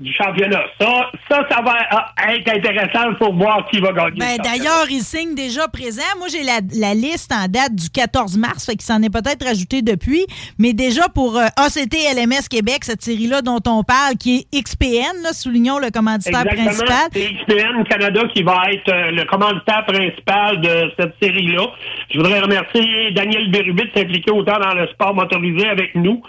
[0.00, 0.62] du championnat.
[0.80, 4.18] Ça, ça, ça va euh, être intéressant pour voir qui va gagner.
[4.18, 4.38] Ben.
[4.42, 6.02] D'ailleurs, il signe déjà présent.
[6.18, 9.44] Moi, j'ai la, la liste en date du 14 mars, fait qu'il s'en est peut-être
[9.44, 10.24] rajouté depuis.
[10.58, 15.22] Mais déjà, pour euh, ACT LMS Québec, cette série-là dont on parle, qui est XPN,
[15.22, 16.66] là, soulignons le commanditaire Exactement.
[16.66, 17.08] principal.
[17.12, 21.66] C'est XPN Canada qui va être euh, le commanditaire principal de cette série-là.
[22.10, 26.22] Je voudrais remercier Daniel Bérubit de s'impliquer autant dans le sport motorisé avec nous.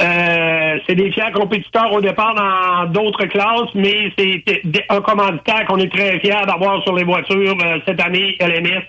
[0.00, 4.42] Euh, c'est des fiers compétiteurs au départ dans d'autres classes, mais c'est
[4.88, 8.82] un commanditaire qu'on est très fiers d'avoir sur les voitures euh, cette année, LMS.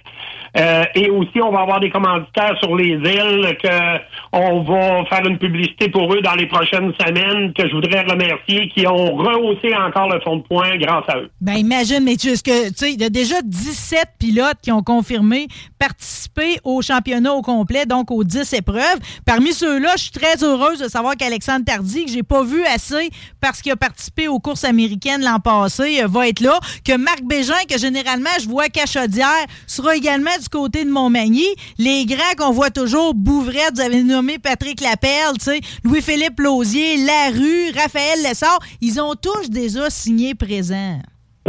[0.58, 3.98] Euh, et aussi, on va avoir des commanditaires sur les îles que
[4.32, 8.68] on va faire une publicité pour eux dans les prochaines semaines que je voudrais remercier,
[8.70, 11.30] qui ont rehaussé encore le fond de points grâce à eux.
[11.42, 15.48] Ben imagine, mais tu sais, il y a déjà 17 pilotes qui ont confirmé
[15.80, 19.00] participer au championnat au complet, donc aux 10 épreuves.
[19.26, 23.10] Parmi ceux-là, je suis très heureuse de savoir qu'Alexandre Tardy, que j'ai pas vu assez
[23.40, 26.60] parce qu'il a participé aux courses américaines l'an passé, euh, va être là.
[26.84, 31.48] Que Marc Bégin, que généralement je vois qu'à Chaudière, sera également du côté de Montmagny.
[31.78, 35.38] Les grands qu'on voit toujours, Bouvrette, vous avez nommé Patrick Lapelle,
[35.84, 41.00] Louis-Philippe Lausier, Larue, Raphaël Lessard, ils ont tous déjà signé présent.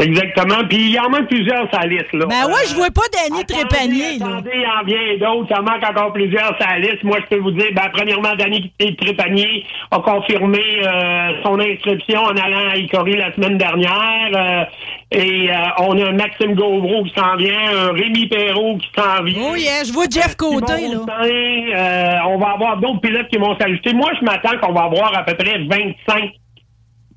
[0.01, 0.65] Exactement.
[0.69, 2.13] Puis il y en manque plusieurs la liste.
[2.13, 2.27] Là.
[2.27, 4.17] Ben ouais, je vois pas Danny attendez, Trépanier.
[4.17, 5.49] Attendez, il en vient d'autres.
[5.51, 7.03] Il en manque encore plusieurs la liste.
[7.05, 12.37] Moi, je peux vous dire, ben, premièrement, Danny Trépanier a confirmé euh, son inscription en
[12.37, 14.31] allant à Icori la semaine dernière.
[14.35, 14.65] Euh,
[15.13, 19.23] et euh, on a un Maxime Gauvreau qui s'en vient, un Rémi Perrault qui s'en
[19.25, 19.43] vient.
[19.51, 20.99] Oh yeah, je vois Jeff Côté, là.
[21.25, 23.93] Euh, on va avoir d'autres pilotes qui vont s'ajouter.
[23.93, 26.33] Moi, je m'attends qu'on va avoir à peu près 25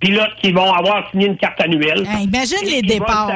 [0.04, 2.04] pilotes qui vont avoir signé une carte annuelle.
[2.08, 3.32] Hey, imagine Et les il va départs.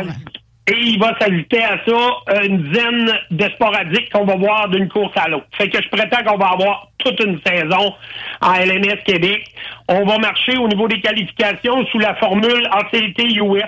[0.70, 5.14] Et il va s'ajouter à ça une dizaine de sporadiques qu'on va voir d'une course
[5.16, 5.46] à l'autre.
[5.58, 7.94] Fait que je prétends qu'on va avoir toute une saison
[8.42, 9.50] en LMS Québec.
[9.88, 13.64] On va marcher au niveau des qualifications sous la formule ACT US.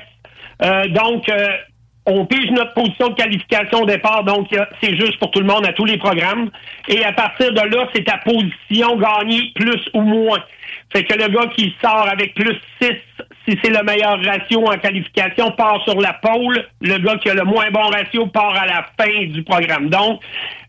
[0.61, 1.47] Euh, donc, euh,
[2.05, 5.45] on pige notre position de qualification au départ, donc euh, c'est juste pour tout le
[5.45, 6.49] monde à tous les programmes.
[6.87, 10.39] Et à partir de là, c'est ta position gagnée plus ou moins.
[10.91, 12.89] Fait que le gars qui sort avec plus 6,
[13.47, 16.65] si c'est le meilleur ratio en qualification, part sur la pole.
[16.81, 19.89] Le gars qui a le moins bon ratio part à la fin du programme.
[19.89, 20.21] Donc,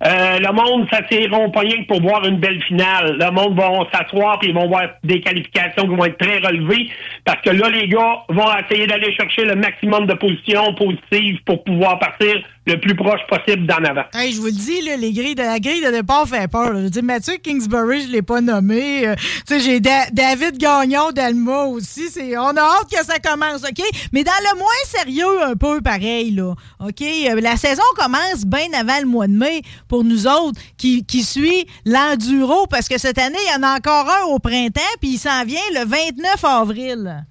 [0.06, 3.16] euh, le monde s'assiront pas rien que pour voir une belle finale.
[3.18, 6.88] Le monde va s'asseoir puis ils vont voir des qualifications qui vont être très relevées
[7.24, 11.64] parce que là, les gars vont essayer d'aller chercher le maximum de positions positives pour
[11.64, 12.42] pouvoir partir
[12.74, 14.04] le plus proche possible d'en avant.
[14.14, 16.72] Hey, je vous le dis, là, les grilles de, la grille de départ fait peur.
[16.74, 19.06] Je dire, Mathieu Kingsbury, je l'ai pas nommé.
[19.08, 19.14] Euh,
[19.48, 22.06] j'ai Da- David Gagnon d'Alma aussi.
[22.38, 23.82] On a hâte que ça commence, OK?
[24.12, 26.54] Mais dans le moins sérieux, un peu pareil, là.
[26.80, 27.02] OK?
[27.02, 31.22] Euh, La saison commence bien avant le mois de mai pour nous autres qui, qui
[31.22, 35.10] suit l'enduro parce que cette année, il y en a encore un au printemps puis
[35.14, 37.26] il s'en vient le 29 avril.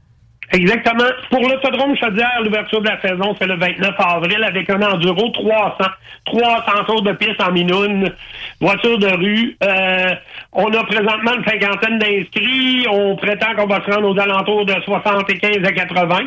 [0.52, 1.06] Exactement.
[1.30, 5.78] Pour l'autodrome Chaudière, l'ouverture de la saison, c'est le 29 avril avec un enduro 300.
[6.26, 8.12] 300 tours de piste en minoune,
[8.60, 9.58] voiture de rue.
[9.64, 10.16] Euh,
[10.54, 12.88] on a présentement une cinquantaine d'inscrits.
[12.89, 16.18] On prétend qu'on va se rendre aux alentours de 75 à 80.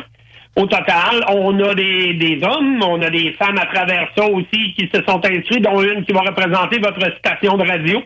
[0.55, 4.73] Au total, on a des, des hommes, on a des femmes à travers ça aussi
[4.77, 8.03] qui se sont inscrits, dont une qui va représenter votre station de radio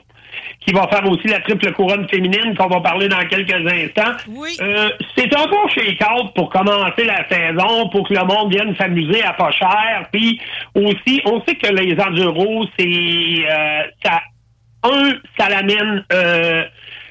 [0.59, 4.15] qui va faire aussi la triple couronne féminine qu'on va parler dans quelques instants.
[4.61, 9.23] Euh, c'est un bon shake-out pour commencer la saison, pour que le monde vienne s'amuser
[9.23, 10.07] à pas cher.
[10.11, 10.39] Puis
[10.75, 14.21] aussi, on sait que les enduros, c'est euh, ça
[14.83, 16.63] un, ça l'amène euh,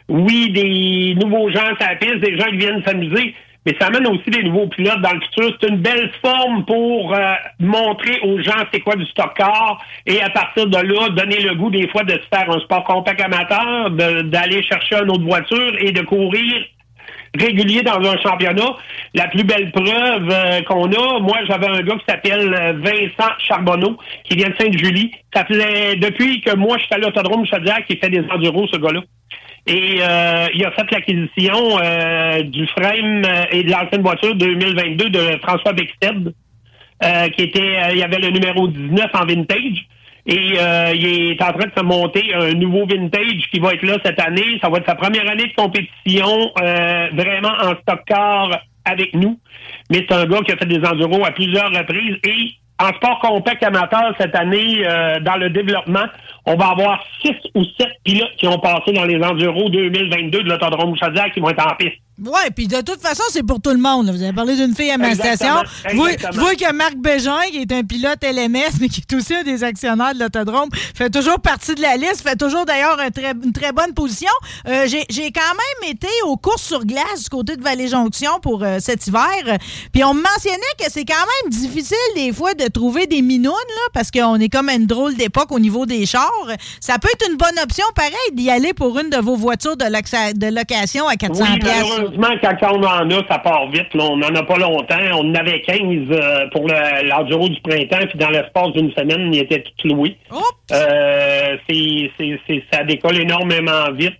[0.09, 3.35] oui, des nouveaux gens sur la piste, des gens qui viennent s'amuser,
[3.67, 5.57] mais ça amène aussi des nouveaux pilotes dans le futur.
[5.61, 10.23] C'est une belle forme pour euh, montrer aux gens c'est quoi du stock car et
[10.23, 13.21] à partir de là, donner le goût des fois de se faire un sport compact
[13.21, 16.65] amateur, d'aller chercher une autre voiture et de courir
[17.39, 18.77] régulier dans un championnat.
[19.15, 23.33] La plus belle preuve euh, qu'on a, moi j'avais un gars qui s'appelle euh, Vincent
[23.39, 25.11] Charbonneau, qui vient de Sainte-Julie.
[25.35, 28.77] Ça faisait depuis que moi je suis à l'autodrome Chaudière qui fait des enduros, ce
[28.79, 29.01] gars-là.
[29.67, 35.11] Et euh, il a fait l'acquisition euh, du frame euh, et de l'ancienne voiture 2022
[35.11, 36.33] de François Bexted,
[37.03, 39.87] euh, qui était, euh, il y avait le numéro 19 en vintage.
[40.29, 43.83] Et euh, il est en train de se monter un nouveau vintage qui va être
[43.83, 44.59] là cette année.
[44.61, 49.39] Ça va être sa première année de compétition euh, vraiment en stock car avec nous.
[49.91, 52.17] Mais c'est un gars qui a fait des enduros à plusieurs reprises.
[52.25, 56.05] Et en sport compact amateur cette année, euh, dans le développement,
[56.45, 60.49] on va avoir six ou sept pilotes qui ont passé dans les enduros 2022 de
[60.49, 61.97] l'autodrome Chaudière qui vont être en piste.
[62.25, 64.07] Ouais, puis de toute façon, c'est pour tout le monde.
[64.07, 64.13] là.
[64.13, 65.91] Vous avez parlé d'une fille à ma Exactement, station.
[66.07, 66.33] Exactement.
[66.33, 69.43] Je vois que Marc Bégin, qui est un pilote LMS, mais qui est aussi un
[69.43, 73.35] des actionnaires de l'autodrome, fait toujours partie de la liste, fait toujours d'ailleurs un très-
[73.45, 74.31] une très bonne position.
[74.67, 75.41] Euh, J'ai quand
[75.83, 79.59] même été aux courses sur glace du côté de Vallée-Jonction pour euh, cet hiver.
[79.93, 83.53] Puis on me mentionnait que c'est quand même difficile des fois de trouver des minounes,
[83.53, 86.31] là, parce qu'on est comme à une drôle d'époque au niveau des chars.
[86.81, 89.85] Ça peut être une bonne option, pareil, d'y aller pour une de vos voitures de,
[90.55, 92.06] location à 400 Oui, piastres.
[92.17, 93.93] Malheureusement, quand on en a, ça part vite.
[93.95, 94.05] là.
[94.05, 94.97] On n'en a pas longtemps.
[95.15, 99.33] On en avait 15 euh, pour le- l'enduro du printemps, puis dans l'espace d'une semaine,
[99.33, 100.17] ils étaient tous loués.
[100.73, 104.15] Euh, c'est, c'est, c'est- ça décolle énormément vite.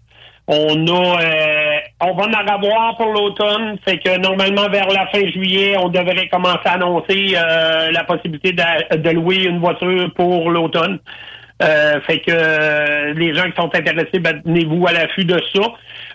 [0.49, 3.79] On a, euh, on va en avoir pour l'automne.
[3.85, 8.53] Fait que normalement vers la fin juillet, on devrait commencer à annoncer euh, la possibilité
[8.53, 11.01] de, de louer une voiture pour l'automne.
[11.63, 15.63] Euh, fait que euh, les gens qui sont intéressés, ben, tenez-vous à l'affût de ça.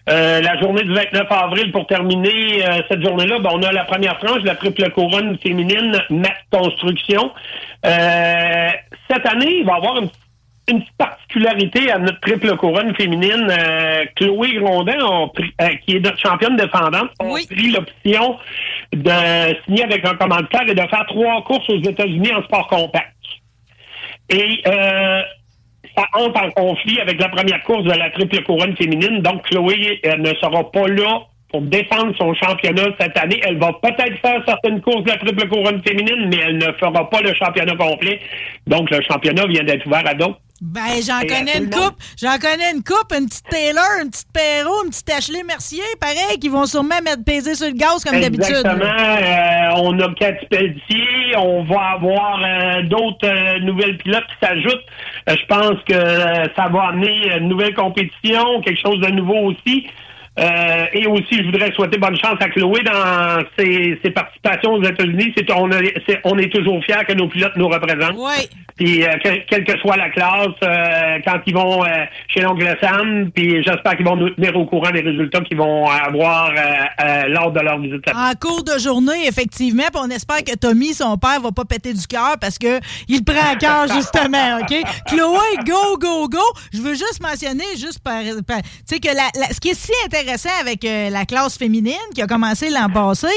[0.09, 3.85] Euh, la journée du 29 avril, pour terminer euh, cette journée-là, ben, on a la
[3.85, 7.31] première tranche de la triple couronne féminine Mat Construction.
[7.85, 8.69] Euh,
[9.09, 10.09] cette année, il va y avoir une,
[10.69, 13.47] une petite particularité à notre triple couronne féminine.
[13.49, 18.37] Euh, Chloé Grondin, euh, qui est notre championne défendante, a pris l'option
[18.93, 23.13] de signer avec un commanditaire et de faire trois courses aux États-Unis en sport compact.
[24.29, 25.21] Et euh,
[25.95, 29.21] ça entre en conflit avec la première course de la triple couronne féminine.
[29.21, 31.21] Donc, Chloé euh, ne sera pas là
[31.51, 33.39] pour défendre son championnat cette année.
[33.43, 37.09] Elle va peut-être faire certaines courses de la triple couronne féminine, mais elle ne fera
[37.09, 38.19] pas le championnat complet.
[38.67, 40.39] Donc, le championnat vient d'être ouvert à d'autres.
[40.61, 41.95] Ben, j'en connais une coupe.
[42.21, 46.37] J'en connais une coupe, une petite Taylor, une petite Perrault, une petite Ashley Mercier, pareil,
[46.39, 48.57] qui vont sûrement mettre peser sur le gaz comme d'habitude.
[48.57, 48.85] Exactement.
[48.85, 51.35] Euh, on a Cathy Pelletier.
[51.35, 54.85] On va avoir euh, d'autres euh, nouvelles pilotes qui s'ajoutent.
[55.27, 55.95] Je pense que
[56.55, 59.87] ça va amener une nouvelle compétition, quelque chose de nouveau aussi.
[60.39, 64.83] Euh, et aussi, je voudrais souhaiter bonne chance à Chloé dans ses, ses participations aux
[64.83, 65.33] États-Unis.
[65.37, 65.45] C'est,
[66.23, 68.15] on, est toujours fiers que nos pilotes nous représentent.
[68.15, 68.47] Oui.
[68.77, 71.83] Puis, euh, que- quelle que soit la classe, euh, quand ils vont
[72.29, 75.85] chez l'oncle Sam, puis j'espère qu'ils vont nous tenir au courant des résultats qu'ils vont
[75.89, 76.51] avoir
[77.27, 81.17] lors de leur visite En cours de journée, effectivement, puis on espère que Tommy, son
[81.17, 82.79] père, va pas péter du cœur parce que
[83.09, 84.75] il prend à cœur, justement, OK?
[85.07, 86.39] Chloé, go, go, go!
[86.73, 88.21] Je veux juste mentionner, juste par...
[88.47, 90.20] par- tu sais, que la, la- ce qui est si intéressant
[90.59, 93.27] avec euh, la classe féminine qui a commencé l'an passé,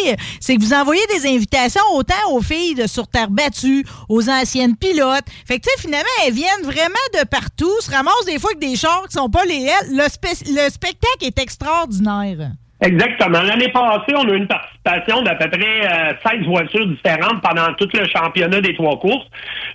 [0.40, 4.76] c'est que vous envoyez des invitations autant aux filles de sur terre battue, aux anciennes
[4.76, 5.24] pilotes.
[5.46, 8.68] Fait que, tu sais, finalement, elles viennent vraiment de partout, se ramassent des fois avec
[8.68, 9.90] des chars qui sont pas les elles.
[9.90, 12.52] Le spectacle est extraordinaire.
[12.84, 13.40] Exactement.
[13.42, 17.72] L'année passée, on a eu une participation d'à peu près euh, 16 voitures différentes pendant
[17.74, 19.26] tout le championnat des trois courses.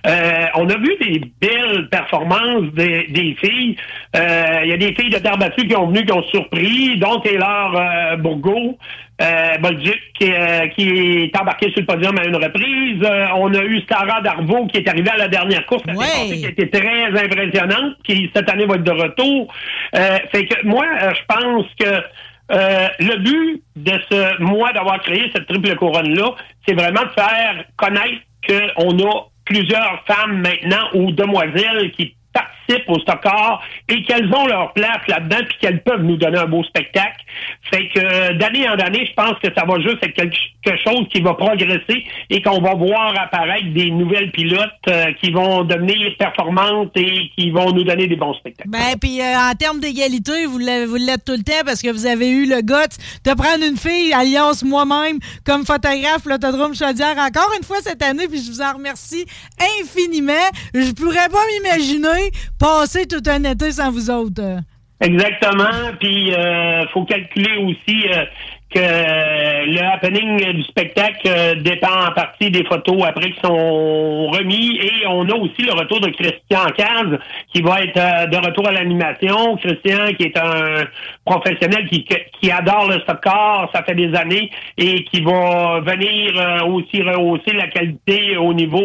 [0.06, 3.76] Euh, on a vu des belles performances des, des filles.
[4.16, 6.98] Euh, Il y a des filles de terre battue qui ont venu, qui ont surpris,
[6.98, 8.16] dont Taylor euh.
[9.20, 10.88] Euh, Bolduc qui, euh, qui
[11.24, 13.02] est embarqué sur le podium à une reprise.
[13.02, 16.46] Euh, on a eu Sarah Darvaux qui est arrivée à la dernière course passée, qui
[16.46, 19.52] était très impressionnante, qui cette année va être de retour.
[19.94, 22.02] Euh, fait que moi, euh, je pense que
[22.50, 26.34] euh, le but de ce mois d'avoir créé cette triple couronne-là,
[26.66, 28.22] c'est vraiment de faire connaître
[28.76, 34.72] qu'on a plusieurs femmes maintenant ou demoiselles qui participent au stockard et qu'elles ont leur
[34.72, 37.24] place là-dedans puis qu'elles peuvent nous donner un beau spectacle.
[37.70, 40.36] Fait que euh, d'année en année, je pense que ça va juste être quelque
[40.84, 45.64] chose qui va progresser et qu'on va voir apparaître des nouvelles pilotes euh, qui vont
[45.64, 48.68] devenir performantes et qui vont nous donner des bons spectacles.
[48.68, 52.30] Ben, puis euh, en termes d'égalité, vous l'êtes tout le temps parce que vous avez
[52.30, 57.64] eu le guts de prendre une fille, alliance moi-même, comme photographe l'autodrome Chaudière encore une
[57.64, 59.24] fois cette année, puis je vous en remercie
[59.80, 60.32] infiniment.
[60.74, 62.30] Je pourrais pas m'imaginer
[62.60, 64.60] passer tout un été sans vous autres.
[65.00, 65.96] Exactement.
[65.98, 68.24] Puis euh, faut calculer aussi euh,
[68.68, 74.78] que le happening du spectacle euh, dépend en partie des photos après qui sont remis.
[74.78, 77.18] Et on a aussi le retour de Christian Caz
[77.50, 79.56] qui va être de retour à l'animation.
[79.56, 80.84] Christian qui est un
[81.24, 87.02] professionnel qui, qui adore le stock-car, ça fait des années, et qui va venir aussi
[87.02, 88.78] rehausser la qualité au niveau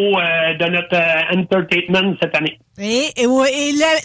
[0.60, 2.58] de notre entertainment cette année.
[2.78, 3.26] Et, et,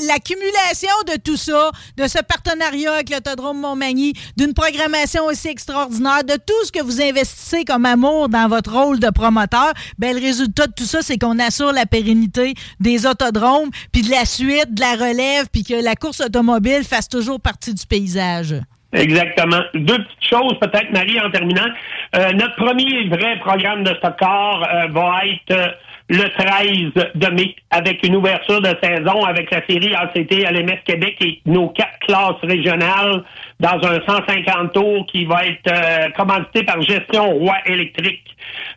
[0.07, 6.35] l'accumulation de tout ça, de ce partenariat avec l'Autodrome Montmagny, d'une programmation aussi extraordinaire, de
[6.35, 10.69] tout ce que vous investissez comme amour dans votre rôle de promoteur, ben, le résultat
[10.69, 14.81] de tout ça, c'est qu'on assure la pérennité des autodromes, puis de la suite, de
[14.81, 18.55] la relève, puis que la course automobile fasse toujours partie du paysage.
[18.93, 19.61] Exactement.
[19.75, 21.69] Deux petites choses, peut-être, Marie, en terminant.
[22.17, 25.69] Euh, notre premier vrai programme de stock car euh, va être euh,
[26.11, 31.17] le 13 de mai, avec une ouverture de saison avec la série ACT LMS Québec
[31.21, 33.23] et nos quatre classes régionales
[33.61, 38.25] dans un 150 tours qui va être euh, commandité par Gestion Roi électrique.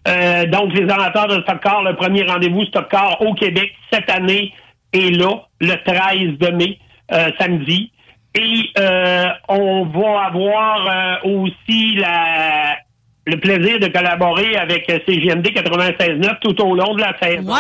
[0.07, 4.11] Euh, donc, les amateurs de stock car, le premier rendez-vous stock car au Québec cette
[4.11, 4.53] année
[4.93, 6.77] est là, le 13 de mai,
[7.11, 7.91] euh, samedi.
[8.35, 10.87] Et euh, on va avoir
[11.25, 12.77] euh, aussi la,
[13.25, 17.53] le plaisir de collaborer avec euh, CGMD 96.9 tout au long de la saison.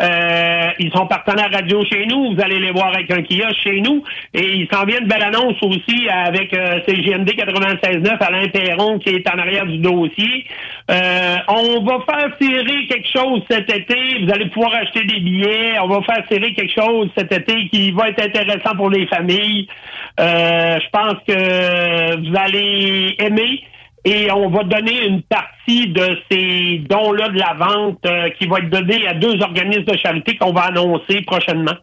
[0.00, 2.34] Euh, ils sont partenaires radio chez nous.
[2.34, 4.02] Vous allez les voir avec un kiosque chez nous.
[4.34, 9.10] Et il s'en vient une belle annonce aussi avec euh, CGMD 96.9 Alain Perron qui
[9.10, 10.44] est en arrière du dossier.
[10.90, 14.24] Euh, on va faire tirer quelque chose cet été.
[14.24, 15.78] Vous allez pouvoir acheter des billets.
[15.82, 19.68] On va faire tirer quelque chose cet été qui va être intéressant pour les familles.
[20.18, 23.62] Euh, je pense que vous allez aimer.
[24.08, 28.58] Et on va donner une partie de ces dons-là de la vente euh, qui va
[28.58, 31.74] être donnée à deux organismes de charité qu'on va annoncer prochainement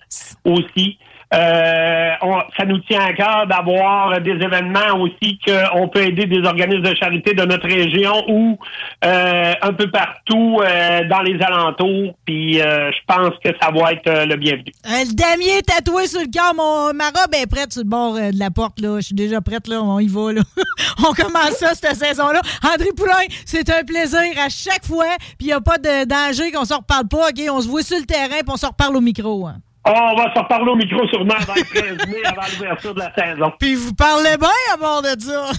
[0.45, 0.97] aussi.
[1.33, 2.09] Euh,
[2.57, 6.95] ça nous tient à cœur d'avoir des événements aussi qu'on peut aider des organismes de
[6.95, 8.57] charité de notre région ou
[9.03, 12.13] euh, un peu partout euh, dans les alentours.
[12.25, 14.71] Puis je pense que ça va être le bienvenu.
[14.85, 16.53] Le damier est tatoué sur le cœur.
[16.55, 18.79] Mon, ma robe est prête sur le bord de la porte.
[18.79, 18.97] là.
[18.99, 19.67] Je suis déjà prête.
[19.67, 19.81] là.
[19.81, 20.33] On y va.
[20.33, 20.41] Là.
[20.99, 22.41] on commence ça cette saison-là.
[22.63, 25.15] André Poulain, c'est un plaisir à chaque fois.
[25.37, 27.29] Puis il n'y a pas de danger qu'on se reparle pas.
[27.51, 29.47] On se voit sur le terrain puis on se reparle au micro.
[29.47, 29.55] hein.
[29.85, 32.99] Oh, on va se reparler au micro sûrement avant le 13 mai, avant l'ouverture de
[32.99, 33.51] la saison.
[33.59, 35.51] Puis vous parlez bien à bord de ça.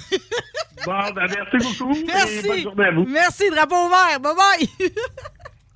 [0.86, 1.94] Bon, ben, merci beaucoup.
[2.06, 2.38] Merci.
[2.38, 3.04] Et bonne journée à vous.
[3.06, 4.20] Merci, drapeau vert.
[4.20, 4.88] Bye bye.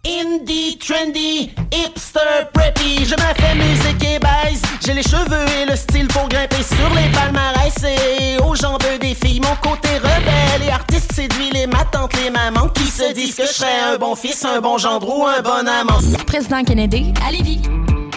[0.07, 4.63] Indie, trendy, hipster, preppy, je me fais musique et baise.
[4.85, 7.75] J'ai les cheveux et le style pour grimper sur les palmarès.
[7.85, 12.31] Et aux jambes des filles, mon côté rebelle et artiste séduit les ma tante, les
[12.31, 15.43] mamans qui se disent que je serais un bon fils, un bon gendre ou un
[15.43, 15.99] bon amant.
[16.27, 17.61] Président Kennedy, à Lévis.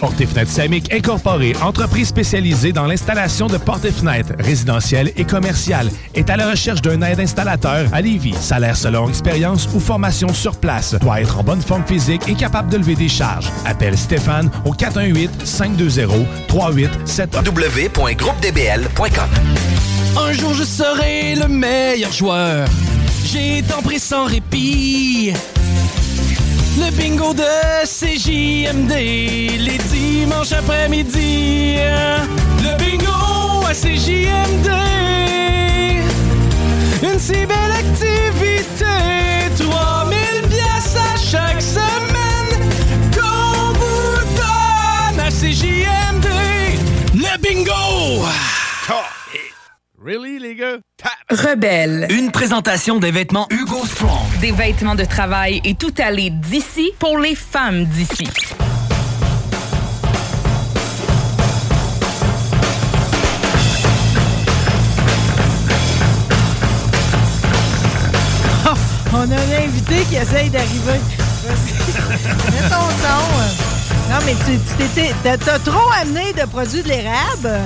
[0.02, 5.24] Portes et fenêtres Samic Incorporée, entreprise spécialisée dans l'installation de portes et fenêtres résidentielles et
[5.24, 8.34] commerciales, est à la recherche d'un aide installateur à Lévis.
[8.34, 10.96] Salaire selon expérience ou formation sur place.
[10.96, 13.48] Doit être en bonne forme physique et capable de lever des charges.
[13.64, 17.28] Appelle Stéphane au 418-520-3871.
[17.32, 19.30] www.groupedbl.com
[20.18, 22.66] Un jour je serai le meilleur joueur.
[23.24, 25.32] J'ai tant pris sans répit.
[26.78, 27.44] Le bingo de
[27.84, 31.76] CJMD, les dimanches après-midi.
[32.62, 34.68] Le bingo à CJMD.
[37.02, 38.84] Une si belle activité.
[39.58, 40.18] 3000
[40.48, 42.70] pièces à chaque semaine
[43.14, 46.26] qu'on vous donne à CJMD.
[47.14, 48.26] Le bingo!
[50.04, 50.78] Really, les gars?
[51.30, 52.08] Rebelle.
[52.10, 54.38] Une présentation des vêtements Hugo Strong.
[54.40, 58.26] Des vêtements de travail et tout aller d'ici pour les femmes d'ici.
[69.14, 71.00] On a un invité qui essaye d'arriver.
[71.44, 72.52] Vas-y.
[72.52, 74.10] Mets ton son.
[74.10, 77.60] Non, mais tu t'étais- t'as t'as trop amené de produits de l'érable.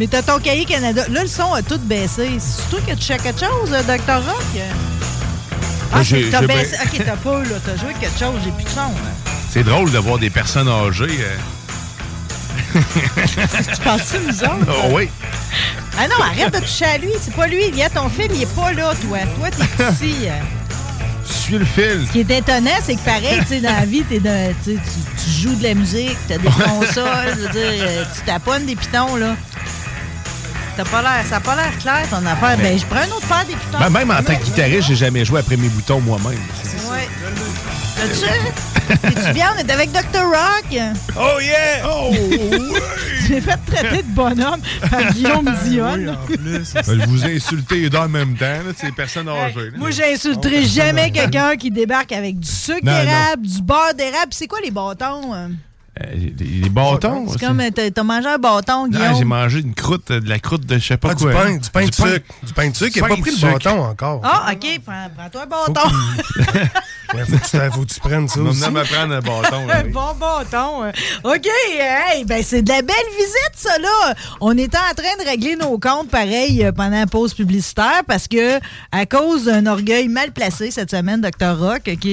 [0.00, 1.04] Mais t'as ton cahier Canada.
[1.10, 2.30] Là, le son a tout baissé.
[2.38, 4.14] C'est toi qui as touché à quelque chose, euh, Dr.
[4.26, 4.42] Rock?
[5.92, 6.76] Ah, j'ai- c'est- t'as baissé.
[6.82, 7.56] Ok, t'as pas, là.
[7.64, 8.40] T'as joué quelque chose.
[8.42, 8.80] J'ai plus de son.
[8.80, 9.10] là.
[9.52, 11.18] C'est drôle de voir des personnes âgées.
[11.20, 11.36] euh.
[12.74, 14.66] Tu penses-tu, nous autres?
[14.68, 15.10] Oh oui.
[15.98, 17.10] Ah non, arrête de toucher à lui.
[17.20, 17.70] C'est pas lui.
[17.72, 19.18] Viens, ton fil, il est pas là, toi.
[19.36, 20.14] Toi, t'es ici.
[20.28, 20.30] euh.
[21.26, 22.04] Suis le fil.
[22.06, 24.78] Ce qui est étonnant, c'est que pareil, tu sais, dans la vie, dans- tu,
[25.42, 29.16] joues de la musique, t'as des consoles, je veux dire, euh, tu taponnes des pitons,
[29.16, 29.36] là.
[30.82, 32.56] T'as pas l'air, ça a pas l'air clair, ton affaire.
[32.56, 33.78] Ben, je prends un autre paire pitons.
[33.78, 36.38] Ben, même en tant que guitariste, j'ai jamais joué après mes boutons moi-même.
[36.90, 37.06] Ouais.
[37.96, 38.96] T'as-tu?
[38.96, 39.52] T'es-tu bien?
[39.54, 40.22] On est avec Dr.
[40.24, 40.80] Rock.
[41.18, 41.86] Oh yeah!
[41.86, 42.14] Oh!
[43.26, 46.16] Tu m'es fait traiter de bonhomme par Guillaume Dion.
[46.74, 49.70] Je vous ai insulté les deux en même temps, là, c'est des personnes âgées.
[49.72, 49.76] là.
[49.78, 54.30] Moi, j'insulterai jamais quelqu'un qui débarque avec du sucre d'érable, du beurre d'érable.
[54.30, 55.34] C'est quoi les bâtons?
[56.02, 56.06] Hein?
[56.12, 57.26] Euh, les, bâtons.
[57.30, 57.62] C'est comme,
[57.94, 59.14] t'as mangé un bâton, Guillaume.
[59.18, 61.32] j'ai mangé une croûte, euh, de la croûte de je sais pas Ah, du quoi.
[61.32, 62.34] pain, du pain de sucre.
[62.42, 63.52] Du pain de sucre, il a pain pas pris le sucre.
[63.52, 64.20] bâton encore.
[64.24, 65.90] Ah, OK, prends- prends-toi un bâton.
[67.10, 68.60] Faut, que tu, t'a- faut que tu prennes ça aussi.
[68.60, 69.68] Maintenant, me prendre un bâton.
[69.68, 70.84] Un bon bâton.
[70.84, 70.92] euh.
[71.24, 71.46] OK,
[71.78, 74.14] hey, ben c'est de la belle visite, ça, là.
[74.40, 78.28] On était en train de régler nos comptes, pareil, euh, pendant la pause publicitaire, parce
[78.28, 78.58] que,
[78.92, 81.58] à cause d'un orgueil mal placé cette semaine, Dr.
[81.58, 82.08] Rock, OK,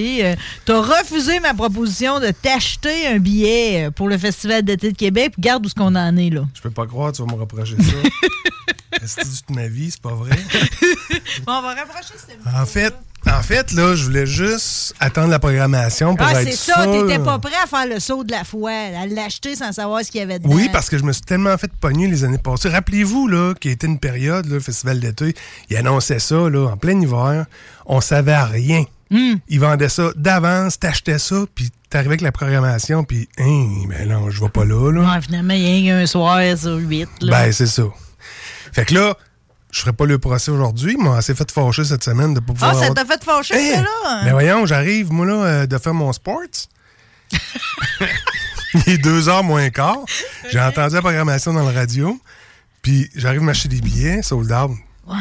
[0.66, 5.32] t'as refusé ma proposition de t'acheter un billet euh, pour le Festival d'été de Québec,
[5.34, 6.42] puis garde où ce qu'on en est, là.
[6.54, 7.94] Je peux pas croire, tu vas me reprocher ça.
[9.02, 10.36] Rester toute ma vie, c'est pas vrai.
[11.46, 12.94] Bon, on va rapprocher cette En fait,
[13.28, 16.92] en fait, là, je voulais juste attendre la programmation pour Ah, être c'est ça, sûr.
[17.08, 20.10] t'étais pas prêt à faire le saut de la foi, à l'acheter sans savoir ce
[20.12, 20.54] qu'il y avait dedans.
[20.56, 22.70] Oui, parce que je me suis tellement fait pogner les années passées.
[22.70, 25.36] Rappelez-vous, là, qu'il été une période, là, le festival d'été,
[25.70, 27.46] il annonçait ça, là, en plein hiver.
[27.86, 28.84] On savait rien.
[29.12, 29.36] Hmm.
[29.48, 34.30] Ils vendaient ça d'avance, t'achetais ça, puis t'arrivais avec la programmation, puis, hein, ben non,
[34.30, 35.02] je vais pas là, là.
[35.16, 37.10] Ouais, finalement, il y a un soir sur huit.
[37.22, 37.32] Là.
[37.46, 37.84] Ben, c'est ça.
[38.74, 39.16] Fait que là,
[39.72, 42.54] je ferai pas le procès aujourd'hui, mais on s'est fait fâcher cette semaine de pas
[42.54, 42.76] pouvoir.
[42.78, 43.74] ah, ça t'a fait fâcher, Hey!
[43.76, 44.24] ça, là?
[44.26, 46.42] Ben voyons, j'arrive, moi, là, euh, de faire mon sports.
[48.74, 50.00] Il est deux heures moins quart.
[50.52, 52.20] J'ai entendu la programmation dans le radio.
[52.82, 54.72] Puis j'arrive à m'acheter des billets, sold out.
[55.08, 55.16] Ouais.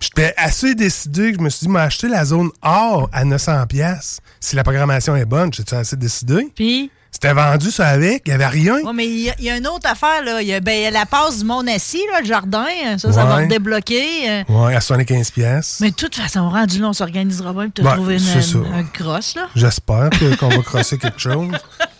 [0.00, 3.66] J'étais assez décidé que je me suis dit, m'acheter la zone or à 900$.
[3.66, 6.48] pièces Si la programmation est bonne, j'étais assez décidé.
[6.54, 6.90] Puis?
[7.10, 8.24] C'était vendu, ça avec.
[8.26, 8.74] Il n'y avait rien.
[8.82, 10.42] Ouais, mais il y, a- il y a une autre affaire, là.
[10.42, 12.66] Il y a, ben, y a la passe du monde assis, là, le jardin.
[12.98, 13.42] Ça, ça va Ouais.
[13.44, 14.30] redébloquer.
[14.30, 14.42] euh.
[14.50, 15.32] Ouais, à 75$.
[15.32, 18.74] pièces Mais de toute façon, rendu là, on s'organisera bien pour te Ouais, trouver une,
[18.74, 19.48] un cross, là.
[19.54, 21.52] J'espère qu'on va crosser quelque chose.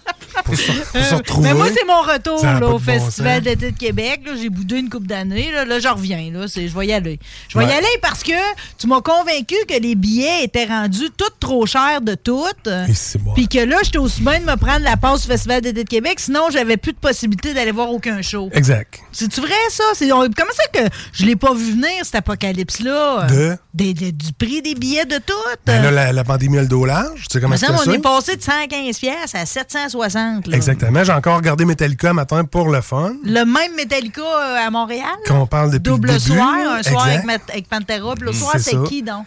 [0.47, 1.49] Pour se, pour se retrouver.
[1.49, 3.45] Mais moi, c'est mon retour là, au de bon Festival sens.
[3.45, 4.21] d'été de Québec.
[4.25, 4.33] là.
[4.41, 5.51] J'ai boudé une coupe d'années.
[5.53, 6.31] Là, là je reviens.
[6.33, 6.47] Là.
[6.49, 7.19] C'est- Je vais y aller.
[7.49, 8.33] Je vais y aller parce que
[8.79, 12.69] tu m'as convaincu que les billets étaient rendus tout trop chers de toutes.
[12.89, 13.35] Et c'est bon.
[13.35, 15.89] Puis que là, j'étais aussi bien de me prendre la passe au Festival d'été de
[15.89, 16.21] Québec.
[16.21, 18.49] Sinon, j'avais plus de possibilité d'aller voir aucun show.
[18.53, 19.01] Exact.
[19.13, 19.85] C'est-tu vrai, ça?
[19.95, 23.27] C'est- on- comment ça que je l'ai pas vu venir, cet apocalypse-là?
[23.29, 23.57] De?
[23.75, 25.33] Des- des- du prix des billets de tout?
[25.67, 27.23] Ben là, la, la pandémie a le dos large.
[27.23, 27.67] Tu sais comment ça?
[27.87, 30.36] on est passé de 115 pièces à 760.
[30.47, 30.57] Là.
[30.57, 31.05] Exactement.
[31.05, 33.15] J'ai encore regardé Metallica matin pour le fun.
[33.25, 35.07] Le même Metallica euh, à Montréal?
[35.27, 36.25] Qu'on parle depuis Double le début.
[36.37, 38.41] soir, un soir avec, Pantera, puis l'autre Mm.
[38.41, 39.27] soir, C'est qui donc?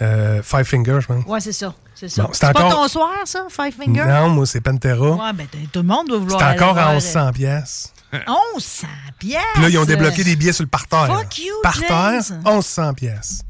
[0.00, 1.24] Euh, Five Fingers, je pense.
[1.26, 1.74] Ouais, c'est ça.
[1.94, 2.22] C'est ça.
[2.22, 4.04] Bon, c'est pas ton soir, ça, Five Finger?
[4.06, 5.10] Non, moi, c'est Pantera.
[5.10, 6.40] Ouais, ben tout le monde doit vouloir.
[6.40, 7.92] C'est encore à euh, 1100 pièces.
[8.12, 8.86] 1100
[9.18, 9.42] pièces.
[9.54, 11.06] Puis là, ils ont débloqué des billets sur le parterre.
[11.06, 12.42] Fuck you, Parterre, James.
[12.44, 13.42] 1100 pièces.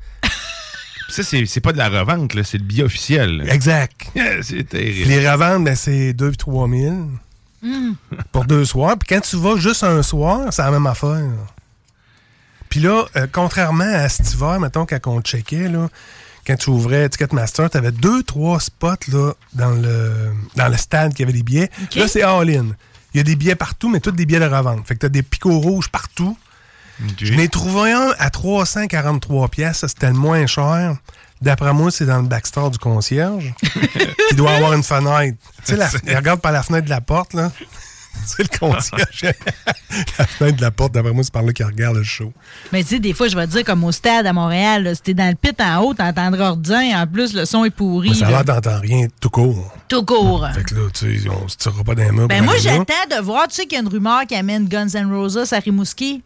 [1.09, 3.39] Ça, c'est c'est pas de la revente, là, c'est le billet officiel.
[3.39, 3.53] là.
[3.55, 4.07] Exact.
[4.43, 5.09] c'est Puis terrible.
[5.09, 6.95] les reventes, ben, c'est 2 3 000
[7.61, 7.95] Hmm.
[8.31, 8.97] pour deux soirs.
[8.97, 11.25] Puis quand tu vas juste un soir, c'est la même affaire.
[12.69, 15.89] Puis là, euh, contrairement à cet hiver, mettons, quand on checkait, là,
[16.47, 20.13] quand tu ouvrais Ticketmaster, tu avais deux, trois spots là, dans, le,
[20.55, 21.69] dans le stade qui avait des billets.
[21.97, 22.67] Là, c'est all-in.
[23.13, 24.87] Il y a des billets partout, mais tous des billets de revente.
[24.87, 26.37] Fait que tu as des picots rouges partout.
[27.21, 29.79] Je n'ai trouvé un à 343 pièces.
[29.79, 30.97] Ça, c'était le moins cher.
[31.41, 33.55] D'après moi, c'est dans le backstore du concierge.
[34.31, 35.39] qui doit avoir une fenêtre.
[35.65, 37.53] Tu sais, la- il regarde par la fenêtre de la porte, là.
[38.27, 39.33] C'est le concierge.
[40.19, 42.33] la fenêtre de la porte, d'après moi, c'est par là qu'il regarde le show.
[42.73, 44.95] Mais tu sais, des fois, je vais te dire, comme au stade à Montréal, là,
[44.97, 47.01] si t'es dans le pit en haut, t'entendras rien.
[47.03, 48.09] En plus, le son est pourri.
[48.11, 48.37] Mais ça a là.
[48.43, 49.73] l'air d'entendre rien tout court.
[49.87, 50.49] Tout court.
[50.53, 52.27] Fait que là, tu sais, on se tirera pas dans les murs.
[52.27, 53.47] Ben moi, j'attends de voir.
[53.49, 56.23] Tu sais qu'il y a une rumeur qui amène Guns N' Roses à Rimouski.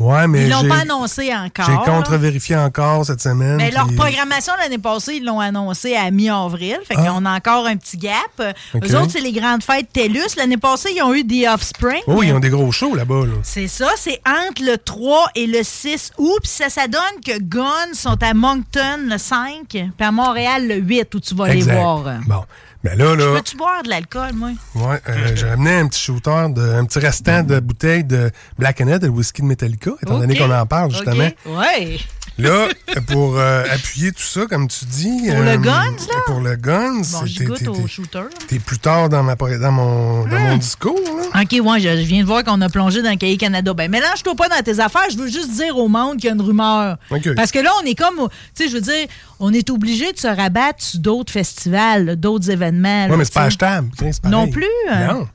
[0.00, 1.66] Ouais, mais Ils l'ont pas annoncé encore.
[1.66, 3.56] J'ai contre-vérifié encore cette semaine.
[3.58, 6.78] Mais leur programmation l'année passée, ils l'ont annoncé à mi-avril.
[6.88, 7.04] Fait Ah.
[7.06, 8.54] qu'on a encore un petit gap.
[8.74, 8.82] Ok.
[8.88, 10.36] Eux autres, c'est les grandes fêtes TELUS.
[10.38, 12.00] L'année passée, ils ont eu The Offspring.
[12.06, 13.26] Oh, ils ont des gros shows là-bas.
[13.26, 13.34] Là.
[13.42, 16.38] C'est ça, c'est entre le 3 et le 6 août.
[16.42, 20.76] Puis ça, ça donne que Guns sont à Moncton le 5, puis à Montréal le
[20.76, 21.72] 8, où tu vas Exact.
[21.74, 22.04] les voir.
[22.26, 22.44] Bon.
[22.82, 23.34] Ben là, là.
[23.34, 24.50] Peux-tu boire de l'alcool, moi?
[24.74, 28.80] Ouais, euh, j'ai amené un petit shooter, de, un petit restant de bouteille de Black
[28.80, 31.28] Head, le whisky de Metallica, étant donné qu'on en parle justement.
[31.44, 31.58] OK.
[31.58, 31.98] Ouais.
[32.40, 32.68] Là,
[33.06, 35.22] pour euh, appuyer tout ça, comme tu dis.
[35.30, 36.20] Pour le Guns, là?
[36.26, 37.02] Pour le Guns.
[37.12, 38.24] Bon, j'y goûte au shooter.
[38.48, 40.98] T'es plus tard dans, ma, dans, mon, dans mon discours.
[41.34, 41.42] Là.
[41.42, 43.72] OK, ouais, je, je viens de voir qu'on a plongé dans le cahier Canada.
[43.74, 45.08] Ben, mélange-toi pas dans tes affaires.
[45.10, 46.96] Je veux juste dire au monde qu'il y a une rumeur.
[47.10, 47.34] OK.
[47.34, 49.06] Parce que là, on est comme, tu sais, je veux dire,
[49.38, 53.06] on est obligé de se rabattre sur d'autres festivals, d'autres événements.
[53.08, 53.88] Ouais, mais c'est pas achetable.
[54.24, 54.64] Non plus.
[54.90, 55.06] hein.
[55.14, 55.28] Non.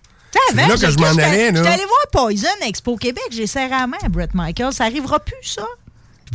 [0.50, 1.48] C'est là que je m'en allais.
[1.48, 3.24] J'étais allé voir Poison Expo Québec.
[3.32, 4.74] J'ai serré la main à Brett Michael.
[4.74, 5.64] Ça arrivera plus, ça.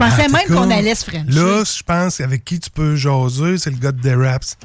[0.00, 1.24] Je pensais même qu'on allait se frencher.
[1.28, 4.56] Là, je pense avec qui tu peux jaser, c'est le gars de The Raps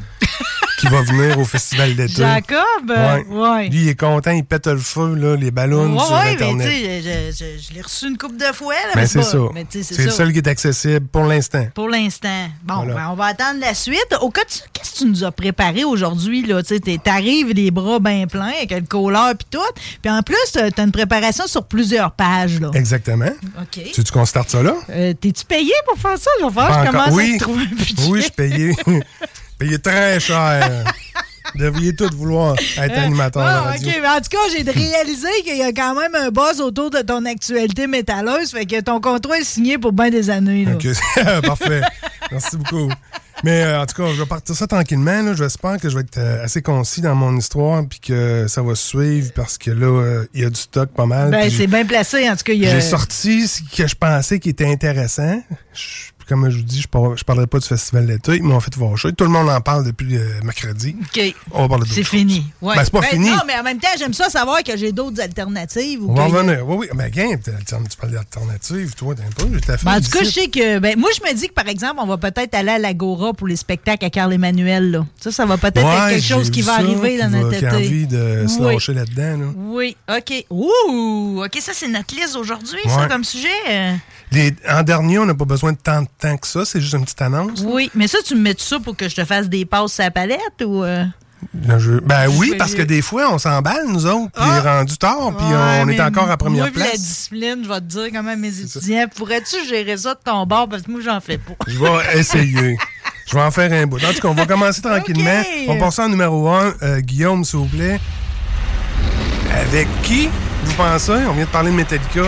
[0.80, 2.14] qui va venir au festival d'été.
[2.18, 2.90] Jacob,
[3.30, 3.70] ouais.
[3.70, 6.32] Lui, il est content, il pète le feu, là, les ballons Ouais, sur ouais, mais
[6.34, 6.68] Internet.
[6.70, 8.74] tu sais, je, je- je l'ai reçu une couple de fois.
[8.74, 9.38] Là, Ben, mais c'est ça.
[9.54, 11.66] mais tu C'est le seul qui est accessible pour l'instant.
[11.74, 12.50] Pour l'instant.
[12.64, 12.94] Bon, Voilà.
[12.94, 14.16] ben, on va attendre la suite.
[14.22, 16.46] Au cas, tu- qu'est-ce que tu nous as préparé aujourd'hui?
[16.46, 16.62] là?
[16.64, 19.82] Tu T'arrives les bras bien pleins avec le colleur puis tout.
[20.02, 22.60] Puis en plus, t'as t'as une préparation sur plusieurs pages.
[22.60, 22.70] Là.
[22.74, 23.32] Exactement.
[23.62, 23.82] OK.
[23.94, 24.74] Tu qu'on starte ça là?
[24.90, 26.30] Euh, T'es-tu payé pour faire ça?
[26.40, 27.36] Je vais faire, je commence oui.
[27.36, 28.04] à trouver un budget.
[28.08, 28.76] Oui, je suis payé.
[29.58, 30.84] payé très cher.
[31.56, 33.88] Vous devriez tous vouloir être animateur la Ah, radio.
[33.90, 36.90] OK, mais en tout cas, j'ai réalisé qu'il y a quand même un buzz autour
[36.90, 38.52] de ton actualité métalleuse.
[38.52, 40.66] Fait que ton contrat est signé pour bien des années.
[40.66, 40.74] Là.
[40.74, 40.86] OK,
[41.46, 41.82] parfait.
[42.30, 42.90] Merci beaucoup.
[43.44, 45.34] Mais euh, en tout cas, je vais partir ça tranquillement.
[45.36, 48.76] J'espère que je vais être euh, assez concis dans mon histoire puis que ça va
[48.76, 51.32] suivre parce que là, euh, il y a du stock pas mal.
[51.32, 52.30] Ben, c'est bien placé.
[52.30, 52.56] En tout cas, a...
[52.56, 55.42] J'ai sorti ce que je pensais qui était intéressant.
[55.74, 58.36] Je- comme je vous dis, je ne parlerai pas du festival d'été.
[58.38, 59.14] Ils m'ont fait fâcher.
[59.14, 60.96] Tout le monde en parle depuis euh, mercredi.
[61.00, 61.36] OK.
[61.52, 62.46] On va parler de C'est fini.
[62.62, 62.76] Ouais.
[62.76, 63.30] Ben, c'est pas Ben, fini.
[63.30, 66.02] Non, mais en même temps, j'aime ça savoir que j'ai d'autres alternatives.
[66.04, 66.68] ou On va revenir.
[66.68, 66.88] Oui, oui.
[66.94, 67.52] Ben, gain, tu
[67.98, 69.54] parles d'alternative, toi, t'as un peu.
[69.54, 70.80] J'ai fait Ben, en tout cas, je sais que.
[70.80, 73.48] Ben, moi, je me dis que, par exemple, on va peut-être aller à l'Agora pour
[73.48, 74.92] les spectacles à Carl Emmanuel.
[74.92, 75.06] Là.
[75.22, 77.68] Ça, ça va peut-être être quelque chose j'ai qui va arriver dans notre été.
[77.68, 78.74] A envie de se Oui.
[78.74, 79.38] lâcher là-dedans.
[79.38, 79.46] Là.
[79.56, 80.46] Oui, OK.
[80.50, 81.44] Ouh!
[81.44, 83.50] OK, ça, c'est notre liste aujourd'hui, ça, comme sujet.
[84.36, 84.52] Euh.
[84.70, 86.66] En dernier, on n'a pas besoin de tant de temps que ça.
[86.66, 87.64] C'est juste une petite annonce.
[87.66, 90.04] Oui, mais ça, tu me mets ça pour que je te fasse des passes à
[90.04, 90.84] la palette ou.
[90.84, 91.06] euh?
[91.78, 94.62] Jeu- Ben oui, parce que des fois, on s'emballe, nous autres, puis Ah!
[94.80, 97.00] rendu tard, puis Ouais, on est encore à première moi, puis la place.
[97.00, 99.06] discipline, je vais te dire comment mes étudiants.
[99.16, 100.68] Pourrais-tu gérer ça de ton bord?
[100.68, 101.54] Parce que moi, j'en fais pas.
[101.68, 102.78] Je vais essayer.
[103.28, 104.04] Je vais en faire un bout.
[104.04, 105.44] En tout cas, on va commencer tranquillement.
[105.68, 107.00] On passe en numéro 1.
[107.02, 108.00] Guillaume, s'il vous plaît.
[109.54, 110.30] Avec qui,
[110.64, 111.12] vous pensez?
[111.30, 112.24] On vient de parler de Metallica.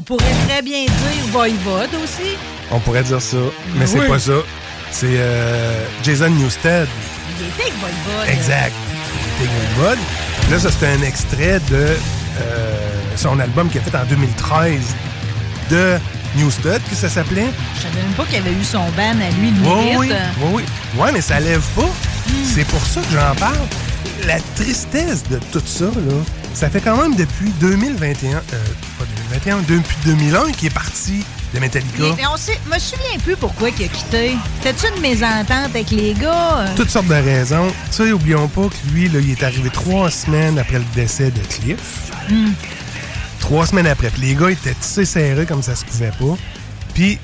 [0.00, 2.34] On pourrait très bien dire Voivode aussi.
[2.70, 3.36] On pourrait dire ça,
[3.76, 4.32] mais c'est pas ça.
[4.90, 6.88] C'est euh, Jason Newsted.
[7.38, 8.28] Il était avec Voivode.
[8.34, 8.72] Exact.
[9.38, 9.98] Big Wood.
[10.50, 11.76] Là, ça, c'est un extrait de
[12.40, 12.76] euh,
[13.14, 14.80] son album qu'il a fait en 2013
[15.70, 15.98] de
[16.36, 17.48] Newsted, que ça s'appelait.
[17.76, 19.98] Je savais même pas qu'il avait eu son ban à lui, le Oui, mérite.
[19.98, 20.98] oui, oui, oui.
[20.98, 21.90] Ouais, mais ça lève pas.
[22.54, 23.66] C'est pour ça que j'en parle.
[24.26, 26.14] La tristesse de tout ça, là,
[26.54, 28.40] ça fait quand même depuis 2021, euh,
[29.38, 31.24] pas 2021, depuis 2001 qu'il est parti
[31.54, 31.90] de Metallica.
[32.00, 34.36] Mais, mais on sait, me souviens plus pourquoi il a quitté.
[34.62, 36.58] C'était-tu une mésentente avec les gars?
[36.60, 36.66] euh?
[36.76, 37.68] Toutes sortes de raisons.
[37.90, 41.30] Tu sais, oublions pas que lui, là, il est arrivé trois semaines après le décès
[41.30, 42.12] de Cliff.
[42.28, 42.52] Hmm.
[43.40, 44.10] Trois semaines après.
[44.10, 46.36] Puis les gars étaient tissés serrés comme ça se pouvait pas.
[46.94, 47.18] Puis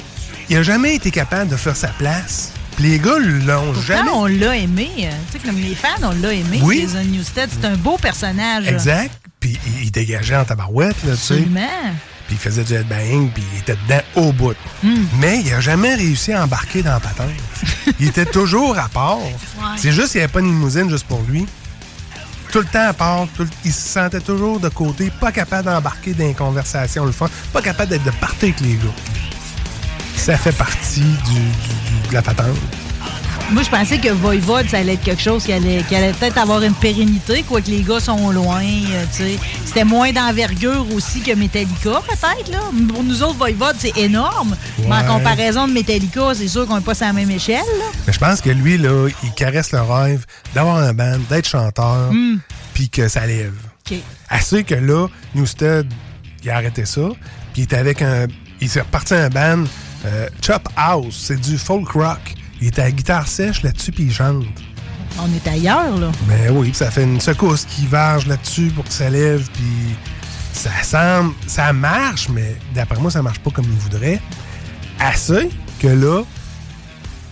[0.49, 2.53] il a jamais été capable de faire sa place.
[2.77, 4.11] Puis les gars l'ont jamais.
[4.11, 4.91] on l'a aimé.
[5.01, 6.61] euh, Tu sais, comme les fans, on l'a aimé.
[6.63, 6.83] Oui.
[6.83, 8.67] Jason Newsted, c'est un beau personnage.
[8.69, 9.13] Exact.
[9.41, 11.35] Puis il, dégageait en tabarouette, là, tu sais.
[12.27, 14.57] Puis il faisait du headbang, puis il était dedans au bout.
[14.83, 15.05] Hmm.
[15.21, 17.29] Mais il a jamais réussi à embarquer dans la patente.
[18.01, 19.19] il était toujours à part.
[19.77, 21.47] C'est juste qu'il n'y avait pas une limousine juste pour lui.
[22.51, 23.27] Tout le temps à part.
[23.37, 27.13] tout le- il se sentait toujours de côté, pas capable d'embarquer dans les conversations le
[27.13, 28.95] fun, pas capable d'être de partir avec les gars.
[30.17, 32.57] Ça fait partie du, du- de la patente.
[33.53, 36.37] Moi, je pensais que Voivode, ça allait être quelque chose qui allait, qui allait peut-être
[36.37, 39.39] avoir une pérennité, quoique les gars sont loin, euh, tu sais.
[39.65, 42.61] C'était moins d'envergure aussi que Metallica, peut-être, là.
[42.89, 44.57] Pour nous autres, Voivode, c'est énorme.
[44.81, 47.85] Mais en comparaison de Metallica, c'est sûr qu'on n'est pas sur la même échelle, là.
[48.07, 52.11] Mais je pense que lui, là, il caresse le rêve d'avoir un band, d'être chanteur,
[52.11, 52.39] Hmm.
[52.75, 53.55] puis que ça lève.
[53.89, 53.97] OK.
[54.29, 55.07] Assez que là,
[55.37, 55.87] Newsted,
[56.43, 57.03] il a arrêté ça,
[57.53, 58.27] puis il était avec un.
[58.61, 59.65] Il s'est reparti un band,
[60.05, 62.35] euh, Chop House, c'est du folk rock.
[62.61, 64.45] Il était à la guitare sèche là-dessus, puis il chante.
[65.19, 66.11] On est ailleurs, là.
[66.29, 69.97] Ben oui, puis ça fait une secousse qui varge là-dessus pour que ça lève, puis.
[70.53, 74.21] ça semble, ça marche, mais d'après moi, ça marche pas comme il voudrait.
[74.99, 75.51] Assez
[75.81, 76.23] que là,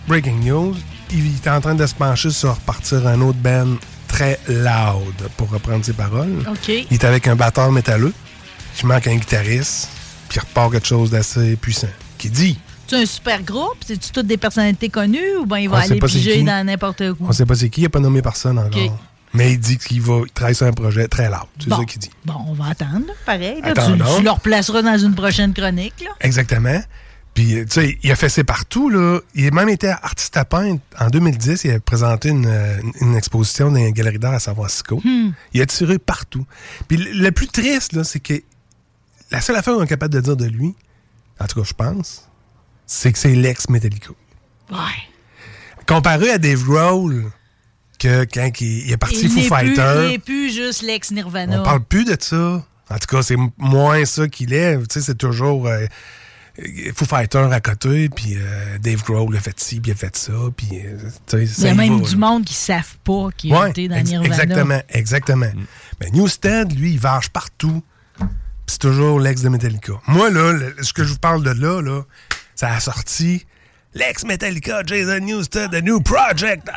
[0.07, 0.75] breaking news,
[1.11, 3.75] il est en train de se pencher sur repartir un autre band
[4.07, 6.43] très loud, pour reprendre ses paroles.
[6.49, 6.69] OK.
[6.69, 8.13] Il est avec un batteur métalleux,
[8.75, 9.89] qui manque un guitariste,
[10.29, 11.89] puis il repart quelque chose d'assez puissant.
[12.17, 13.77] Qui dit, C'est un super groupe?
[13.85, 17.15] C'est-tu toutes des personnalités connues ou bien il va aller piger dans n'importe où?
[17.19, 18.99] on sait pas c'est qui, il a pas nommé personne encore.
[19.33, 21.39] Mais il dit qu'il va il travaille sur un projet très loud.
[21.59, 21.77] C'est Bon.
[21.79, 22.09] ça qu'il dit.
[22.23, 23.59] Bon, on va attendre, pareil.
[23.61, 23.73] là.
[23.73, 23.81] Tu,
[24.17, 25.95] tu le replaceras dans une prochaine chronique.
[26.01, 26.11] Là.
[26.21, 26.79] Exactement.
[27.33, 29.19] Puis, tu sais, il a fait ses partout, là.
[29.33, 30.79] Il a même été artiste à peindre.
[30.97, 34.55] En 2010, il a présenté une, euh, une exposition dans une galerie d'art à San
[34.55, 35.01] Francisco.
[35.03, 35.31] Hmm.
[35.53, 36.45] Il a tiré partout.
[36.87, 38.35] Puis, le, le plus triste, là, c'est que
[39.31, 40.75] la seule affaire qu'on est capable de dire de lui,
[41.41, 42.25] en tout cas, je pense,
[42.87, 44.09] c'est que c'est l'ex-Metallica.
[44.71, 44.77] Ouais.
[45.87, 47.31] Comparé à Dave Grohl,
[47.99, 51.61] que quand il, il est parti il Foo Fighter, il n'est plus juste l'ex-Nirvana.
[51.61, 52.65] on parle plus de ça.
[52.89, 54.77] En tout cas, c'est moins ça qu'il est.
[54.79, 55.85] Tu sais, c'est toujours euh,
[56.95, 60.15] Foo Fighter à côté, puis euh, Dave Grohl a fait ci, puis il a fait
[60.15, 60.97] ça, puis euh,
[61.27, 62.17] tu sais, Il y a même va, du là.
[62.27, 64.33] monde qui ne savent pas qui a Ouais, été dans ex- Nirvana.
[64.33, 65.51] Exactement, exactement.
[65.99, 67.83] Mais Newstead, lui, il varge partout.
[68.17, 68.27] puis
[68.67, 69.93] C'est toujours l'ex de Metallica.
[70.07, 72.01] Moi, là, le- ce que je vous parle de là, là,
[72.55, 73.45] ça a sorti
[73.93, 76.69] l'ex Metallica, Jason Newsted, The New Project.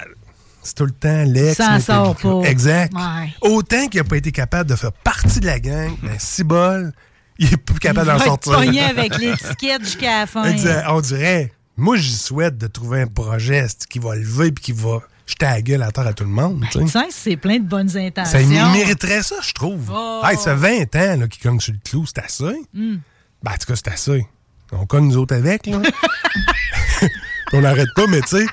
[0.62, 2.42] C'est tout le temps l'ex Ça sort pas.
[2.42, 2.92] Exact.
[2.94, 3.32] Ouais.
[3.40, 6.92] Autant qu'il n'a pas été capable de faire partie de la gang, mais si bol,
[7.38, 8.54] il est plus capable il d'en sortir.
[8.54, 10.44] pogné avec l'étiquette jusqu'à la fin.
[10.44, 10.86] Exact.
[10.88, 11.52] On dirait.
[11.80, 14.98] Moi, j'y souhaite de trouver un projet qui va lever puis qui va
[15.28, 16.64] jeter la gueule à terre à tout le monde.
[16.88, 18.32] Ça, c'est plein de bonnes intentions.
[18.32, 19.92] Ça il mériterait ça, je trouve.
[19.94, 20.20] Oh.
[20.24, 22.60] Hey, ça fait 20 ans qu'il cogne sur le clou, c'est assez.
[22.74, 22.96] Hmm.
[23.44, 24.26] Ben, en tout cas, c'est assez.
[24.72, 25.80] On cogne nous autres avec, là.
[27.52, 28.46] on n'arrête pas, mais tu sais,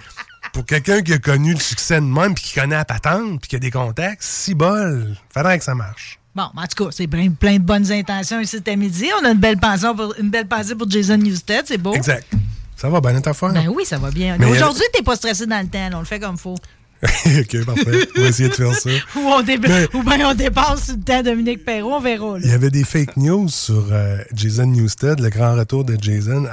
[0.54, 3.50] pour quelqu'un qui a connu le succès de même, puis qui connaît la patente, puis
[3.50, 6.20] qui a des contacts, si bol, faudrait que ça marche.
[6.34, 9.08] Bon, en tout cas, c'est plein, plein de bonnes intentions ici à midi.
[9.22, 11.94] On a une belle pensée pour, une belle pensée pour Jason Newsted, c'est beau.
[11.94, 12.30] Exact.
[12.76, 13.54] Ça va bien, notre affaire?
[13.54, 14.36] Ben oui, ça va bien.
[14.38, 16.58] Mais, euh, Aujourd'hui, t'es pas stressé dans le temps, là, on le fait comme faut.
[17.40, 18.08] ok, parfait.
[18.18, 18.90] On va essayer de faire ça.
[19.16, 22.38] Ou, on dé- Mais- ou bien on dépasse le temps Dominique Perrault, on verra.
[22.44, 26.46] Il y avait des fake news sur euh, Jason Newsted, le grand retour de Jason.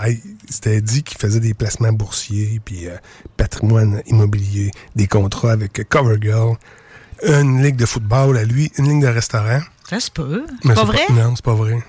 [0.49, 2.97] C'était dit qu'il faisait des placements boursiers, puis euh,
[3.37, 6.57] patrimoine immobilier, des contrats avec CoverGirl,
[7.27, 9.61] une ligue de football à lui, une ligne de restaurant.
[9.89, 10.45] Ça se peut.
[10.65, 11.01] Mais C'est pas vrai?
[11.11, 11.83] non, c'est pas vrai.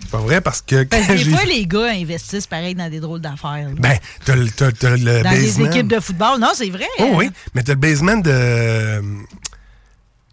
[0.00, 3.00] C'est pas vrai parce que Parce que des fois, les gars investissent pareil dans des
[3.00, 3.68] drôles d'affaires.
[3.76, 5.64] Ben, t'as le, t'as- t'as le dans basement.
[5.64, 6.38] des équipes de football.
[6.38, 6.86] Non, c'est vrai.
[7.00, 9.02] Oh oui, mais t'as le basement de euh,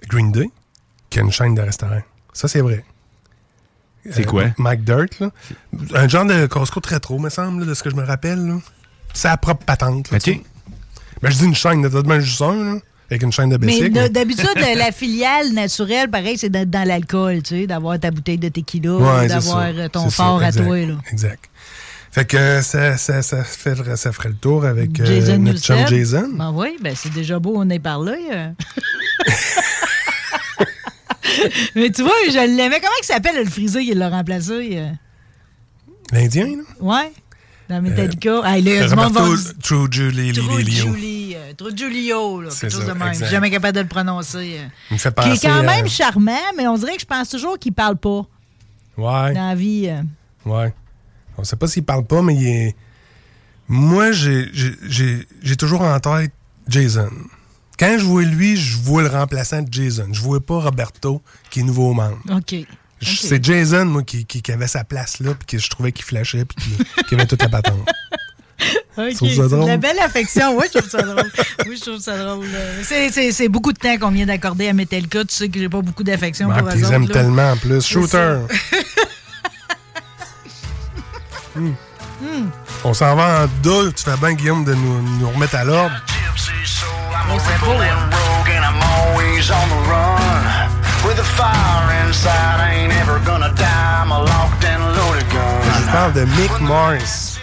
[0.07, 0.49] Green Day,
[1.09, 2.01] qui a une chaîne de restaurants.
[2.33, 2.83] Ça, c'est vrai.
[4.11, 4.45] C'est quoi?
[4.57, 5.29] Mike Dirt, là.
[5.95, 8.45] Un genre de Costco rétro, me semble, là, de ce que je me rappelle.
[8.45, 8.57] là.
[9.13, 10.11] C'est sa propre patente.
[10.11, 10.23] Là, OK.
[10.23, 10.41] tu sais.
[11.21, 12.79] Ben, je dis une chaîne, t'as de juste un, là,
[13.09, 13.91] avec une chaîne de Mais bicycle.
[13.91, 18.37] de- d'habitude, la filiale naturelle, pareil, c'est d'être dans l'alcool, tu sais, d'avoir ta bouteille
[18.39, 20.77] de tequila, Ouais, d'avoir euh, ton fort à exact, toi.
[20.77, 20.95] Là.
[21.11, 21.49] Exact.
[22.11, 25.59] Fait que euh, ça, ça, ça, fait, ça ferait le tour avec euh, Jason notre
[25.61, 25.87] chum.
[25.87, 26.29] Jason.
[26.33, 28.13] Ben oui, ben c'est déjà beau, on est par là.
[28.31, 28.49] euh.
[31.75, 32.79] Mais tu vois, je l'aimais.
[32.79, 34.81] Comment il s'appelle le frisé qui l'a remplacé?
[36.11, 36.63] L'Indien, là?
[36.79, 37.11] Ouais,
[37.75, 38.41] dans Metallica.
[38.43, 40.63] Ah, il y a du monde Roberto va- True Julie True.
[40.65, 43.09] Julie, euh, True Julio, là, quelque chose de même.
[43.13, 44.57] Je suis jamais capable de le prononcer.
[44.59, 44.67] euh.
[44.91, 47.29] Il me fait Qui est penser quand même charmant, mais on dirait que je pense
[47.29, 48.21] toujours qu'il parle pas
[48.97, 49.33] Ouais.
[49.33, 49.87] dans la vie.
[49.89, 50.01] euh.
[50.49, 50.73] Ouais.
[51.37, 52.75] On sait pas s'il parle pas, mais il est.
[53.67, 56.31] Moi, j'ai toujours en tête
[56.67, 57.09] Jason.
[57.79, 60.07] Quand je vois lui, je vois le remplaçant de Jason.
[60.11, 62.19] Je vois pas Roberto, qui est nouveau membre.
[62.31, 62.55] OK.
[63.03, 66.05] C'est Jason, moi, qui, qui- qui avait sa place là, puis que je trouvais qu'il
[66.05, 67.79] flashait, puis qui, qui avait toute la patente.
[68.97, 69.67] OK, trouves ça c'est de drôle?
[69.67, 70.55] la belle affection.
[70.57, 71.31] Oui, je trouve ça drôle.
[71.67, 72.45] Oui, je trouve ça drôle.
[72.83, 75.25] C'est- C'est c'est beaucoup de temps qu'on vient d'accorder à Metallica.
[75.25, 77.13] Tu sais que j'ai pas beaucoup d'affection Ah, pour eux ils autres, aiment là.
[77.13, 77.85] tellement en plus.
[77.85, 78.39] Shooter.
[81.55, 81.73] Hmm.
[82.83, 83.91] On s'en va en deux.
[83.91, 85.93] Tu fais bien, Guillaume, de nous, nous remettre à l'ordre.
[87.29, 87.37] Oh,
[91.05, 94.01] With a fire inside, I ain't ever gonna die.
[94.01, 95.61] I'm a locked and loaded gun.
[95.85, 97.39] Je parle de Mick Mars.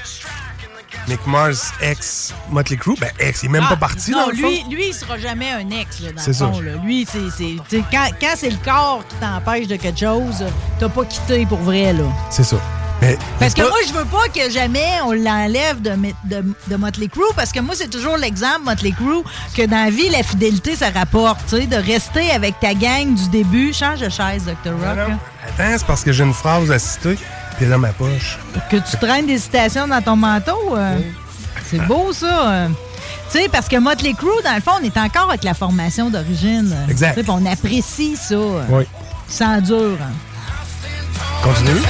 [1.08, 2.94] Mick Mars, ex Motley Crue?
[3.00, 4.70] Ben, ex, il est même Ah, pas parti, non, dans le lui, fond.
[4.70, 6.60] lui, il sera jamais un ex, là, dans C'est le fond.
[6.60, 6.72] là.
[6.84, 7.80] Lui, c'est.
[7.90, 10.44] Quand, quand c'est le corps qui t'empêche de quelque chose,
[10.78, 12.04] t'as pas quitté pour vrai, là.
[12.30, 12.56] C'est ça.
[13.00, 16.44] Mais, Parce que pas- moi, je veux pas que jamais on l'enlève de, Met- de,
[16.68, 19.22] de Motley Crue, parce que moi, c'est toujours l'exemple, Motley Crue,
[19.56, 23.14] que dans la vie, la fidélité, ça rapporte, tu sais, de rester avec ta gang
[23.14, 23.72] du début.
[23.72, 24.72] Change de chaise, Dr.
[24.72, 24.98] Rock.
[24.98, 25.18] hein.
[25.48, 27.16] Attends, c'est parce que j'ai une phrase à citer,
[27.56, 28.38] puis dans ma poche.
[28.70, 30.76] Que tu traînes des citations dans ton manteau.
[30.76, 30.98] euh,
[31.70, 32.50] C'est beau, ça.
[32.50, 32.68] euh.
[33.32, 36.10] Tu sais, parce que Motley Crue, dans le fond, on est encore avec la formation
[36.10, 36.76] d'origine.
[36.90, 37.18] Exact.
[37.28, 38.36] on apprécie ça.
[38.68, 38.84] Oui.
[39.28, 39.96] Sans dur.
[40.02, 40.12] hein.
[41.42, 41.80] Continue.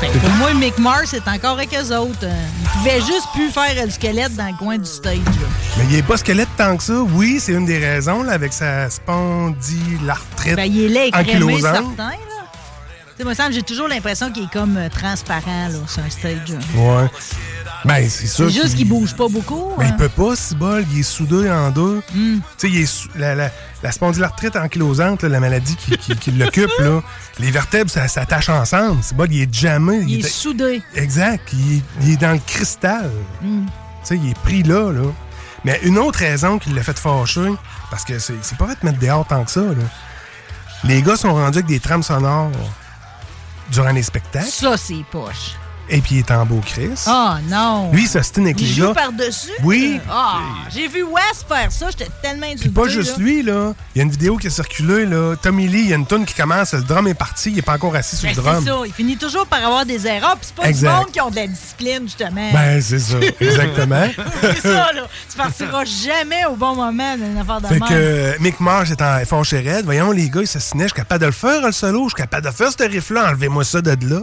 [0.00, 2.18] Pour moi, Mick Mars est encore avec eux autres.
[2.24, 5.16] Euh, Il pouvait juste plus faire le squelette dans le coin du stage.
[5.18, 5.48] là.
[5.76, 6.94] Mais il n'est pas squelette tant que ça.
[7.14, 11.74] Oui, c'est une des raisons, là, avec sa spondylarthrite Ben, il est crémé, ankylosante.
[11.96, 12.10] certain.
[12.10, 12.16] Là.
[13.16, 16.48] Tu sais, moi, j'ai toujours l'impression qu'il est comme euh, transparent là, sur un stage.
[16.48, 16.80] là.
[16.80, 17.08] Ouais.
[17.84, 18.46] Ben, c'est sûr.
[18.46, 19.72] C'est juste qu'il- qu'il bouge pas beaucoup.
[19.78, 19.88] Mais hein.
[19.90, 20.84] il peut pas, ce bol.
[20.92, 22.02] Il est soudé en deux.
[22.14, 22.38] Hmm.
[22.38, 23.50] Tu sais, il est sou- la, la,
[23.82, 27.00] la spondylarthrite ankylosante, là, la maladie qui, qui- qui l'occupe, là,
[27.38, 29.02] les vertèbres, ça s'attache ensemble.
[29.02, 30.00] Ce bol, il est jamais.
[30.06, 30.82] Il est soudé.
[30.94, 31.48] Exact.
[31.52, 33.10] Il est, il est dans le cristal.
[33.42, 33.66] Hmm.
[33.66, 33.72] Tu
[34.02, 35.10] sais, il est pris là, là.
[35.64, 37.52] Mais une autre raison qui l'a fait fâcher,
[37.90, 39.74] parce que c'est pas fait de mettre dehors tant que ça, là.
[40.84, 42.50] Les gars sont rendus avec des trames sonores
[43.70, 44.46] durant les spectacles.
[44.46, 45.56] Ça, c'est poche.
[45.90, 46.90] Et puis il est en beau Chris.
[47.08, 47.90] Oh non.
[47.92, 48.94] Lui, il s'ostine avec Il les joue gars.
[48.94, 49.50] par-dessus?
[49.62, 50.00] Oui.
[50.10, 50.38] Ah,
[50.74, 53.24] j'ai vu West faire ça, j'étais tellement Puis pas juste là.
[53.24, 53.72] lui, là.
[53.94, 55.34] Il y a une vidéo qui a circulé, là.
[55.40, 57.62] Tommy Lee, il y a une tune qui commence, le drum est parti, il est
[57.62, 58.62] pas encore assis sur Ben, le drum.
[58.64, 60.88] c'est ça, il finit toujours par avoir des erreurs, puis c'est pas Exact.
[60.90, 62.50] du monde qui ont de la discipline, justement.
[62.52, 64.06] Ben, c'est ça, exactement.
[64.42, 65.02] c'est ça, là.
[65.30, 69.00] Tu partiras jamais au bon moment d'une affaire de Fait que euh, Mick Mars est
[69.02, 69.84] en fâché raide.
[69.84, 70.84] Voyons, les gars, ils s'assinaient.
[70.84, 72.04] Je suis capable de le faire, le solo.
[72.04, 73.28] Je suis capable de faire ce riff-là.
[73.30, 74.20] Enlevez-moi ça de là.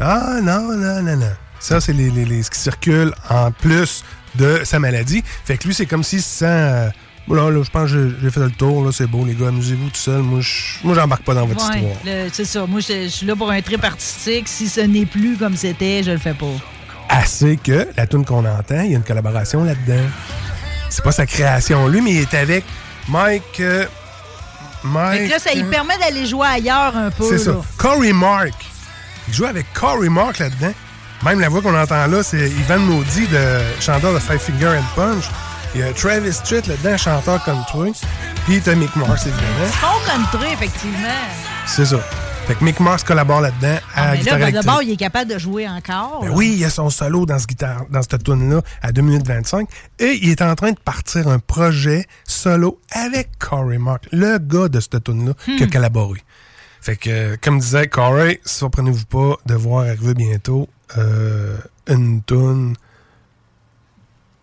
[0.00, 1.32] Ah, non, non, non, non.
[1.60, 4.04] Ça, c'est les, les- les- ce qui circule en plus
[4.34, 5.22] de sa maladie.
[5.44, 6.44] Fait que lui, c'est comme s'il se sent.
[6.46, 6.88] euh,
[7.26, 8.84] Voilà, là, je pense que j'ai- fait le tour.
[8.84, 9.48] là, C'est beau, les gars.
[9.48, 10.20] Amusez-vous tout seul.
[10.20, 12.26] Moi, je- j'embarque pas dans votre Ouais, histoire.
[12.32, 12.66] c'est ça.
[12.66, 14.46] Moi, je suis là pour un trip artistique.
[14.46, 16.44] Si ce n'est plus comme c'était, je le fais pas.
[17.08, 20.02] Assez que la tune qu'on entend, il y a une collaboration là-dedans.
[20.90, 22.64] C'est pas sa création, lui, mais il est avec
[23.08, 23.60] Mike.
[23.60, 23.86] euh,
[24.84, 25.20] Mike.
[25.20, 27.24] Fait que là, ça lui euh, permet d'aller jouer ailleurs un peu.
[27.28, 27.52] C'est ça.
[27.52, 27.60] là.
[27.78, 28.52] Corey Mark.
[29.28, 30.72] Il joue avec Corey Mark là-dedans.
[31.24, 34.84] Même la voix qu'on entend là, c'est Ivan Maudit, de chanteur de Five Finger and
[34.94, 35.24] Punch.
[35.74, 37.92] Il y a Travis Street là-dedans, chanteur country.
[38.44, 39.64] Puis t'as Mick Mars, évidemment.
[39.72, 41.08] Fond country, effectivement.
[41.66, 41.96] C'est ça.
[42.46, 44.66] Fait que Mick Mars collabore là-dedans à Mais là, guitare ben, électrique.
[44.66, 46.20] d'abord, il est capable de jouer encore.
[46.22, 49.00] Ben oui, il y a son solo dans, ce guitare, dans cette tune-là à 2
[49.00, 49.66] minutes 25.
[49.98, 54.68] Et il est en train de partir un projet solo avec Corey Mark, le gars
[54.68, 55.70] de cette tune-là qui a Hmm.
[55.70, 56.22] collaboré.
[56.84, 61.56] Fait que, comme disait Corey, surprenez-vous pas de voir arriver bientôt euh,
[61.86, 62.76] une tune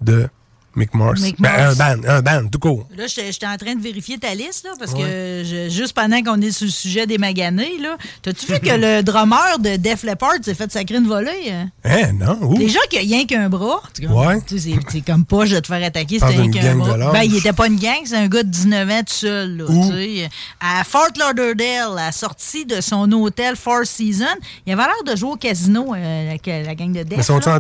[0.02, 0.28] de
[0.76, 0.94] Mick.
[0.94, 2.88] Mick Ben, un band, un band, tout court.
[2.96, 5.00] Là, j'étais en train de vérifier ta liste, là, parce que
[5.44, 9.02] je- juste pendant qu'on est sur le sujet des maganés, là, t'as-tu vu que le
[9.04, 11.52] drummer de Def Leppard s'est fait sacrer une volée?
[11.52, 11.70] hein?
[11.84, 12.38] Hein, non?
[12.42, 12.58] Ouh.
[12.58, 14.40] Les gens qui ont rien qu'un bras, Ouais.
[14.48, 16.80] tu sais, c'est c'est comme pas je vais te faire attaquer, c'était rien qu'un de
[16.80, 17.12] bras.
[17.12, 19.58] Ben, il était pas une gang, c'est un gars de 19 ans tout seul.
[19.58, 20.28] Là,
[20.60, 24.26] à Fort Lauderdale, à la sortie de son hôtel Four Seasons,
[24.66, 27.18] il avait l'air de jouer au casino, euh, avec la gang de Def.
[27.18, 27.60] Mais sont-ils en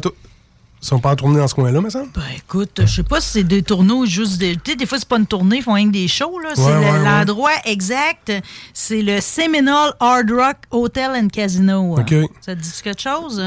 [0.81, 2.09] tou- sont pas en tournée dans ce coin-là, me semble?
[2.13, 4.55] Ben, écoute, je sais pas si c'est des tourneaux ou juste des.
[4.55, 6.49] Tu sais, des fois, c'est pas une tournée, ils font rien que des shows, là.
[6.55, 7.03] C'est Ouais, ouais.
[7.03, 8.31] l'endroit exact.
[8.73, 11.97] C'est le Seminole Hard Rock Hotel and Casino.
[11.99, 12.13] OK.
[12.41, 13.41] Ça te dit quelque chose?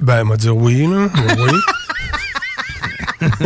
[0.00, 1.08] Ben, elle m'a dit oui, là.
[1.38, 1.52] Oui.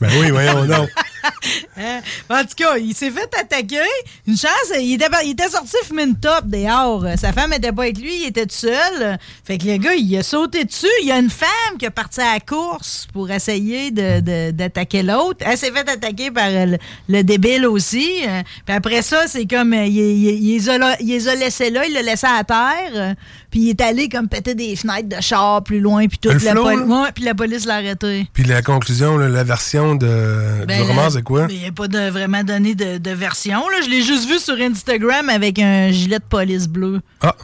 [0.00, 0.88] ben oui, voyons donc.
[1.76, 2.00] Hein?
[2.28, 3.78] En tout cas, il s'est fait attaquer.
[4.26, 7.04] Une chance, il était, sorti fumer une top dehors.
[7.16, 9.18] Sa femme était pas avec lui, il était tout seul.
[9.44, 10.86] Fait que le gars, il a sauté dessus.
[11.02, 15.38] Il y a une femme qui est partie à la course pour essayer d'attaquer l'autre.
[15.40, 16.76] Elle s'est fait attaquer par le,
[17.08, 18.22] le débile aussi.
[18.26, 21.86] Euh, Puis après ça, c'est comme, euh, il, les a, il les a laissés là,
[21.86, 23.14] il l'a laissé à terre.
[23.50, 26.06] Puis il est allé comme péter des fenêtres de char plus loin.
[26.06, 27.02] Puis toute Le la, poli- là?
[27.02, 28.28] ouais, puis la police l'a arrêté.
[28.32, 31.46] Puis la conclusion, là, la version de, Ben, du roman, c'est quoi?
[31.50, 33.58] Il n'y a pas de, vraiment donné de, de version.
[33.68, 33.78] Là.
[33.84, 37.00] Je l'ai juste vu sur Instagram avec un gilet de police bleu.
[37.20, 37.34] Ah!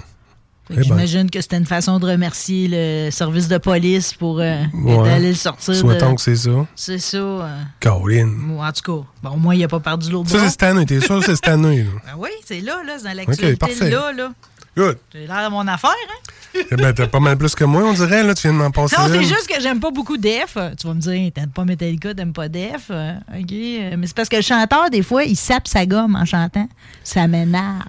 [0.68, 0.84] Fait que Eh ben.
[0.96, 5.08] J'imagine que c'était une façon de remercier le service de police pour euh, Ouais.
[5.08, 5.74] d'aller le sortir.
[5.76, 6.66] Souhaitons de- que c'est ça.
[6.74, 7.16] C'est ça.
[7.18, 8.50] euh, Caroline.
[8.50, 10.62] ou en tout cas, bon, au moins, il n'a pas perdu l'autre Ça, c'est cette
[10.64, 10.84] année.
[10.84, 11.90] T'es sûr que c'est cette année, là?
[12.04, 13.52] Ben oui, c'est là, là, c'est dans l'actualité.
[13.52, 13.90] OK, parfait.
[13.90, 14.32] là, là.
[14.76, 14.98] Good.
[15.12, 16.60] J'ai l'air de mon affaire, hein?
[16.70, 18.34] Eh ben, t'as pas mal plus que moi, on dirait, là.
[18.34, 20.56] Tu viens de m'en passer Non, c'est juste que j'aime pas beaucoup Def.
[20.78, 22.86] Tu vas me dire, t'aimes pas Metallica, t'aimes pas Def.
[22.90, 23.52] Euh, OK.
[23.52, 26.68] euh, Mais c'est parce que le chanteur, des fois, il sape sa gomme en chantant.
[27.04, 27.84] Ça m'énerve.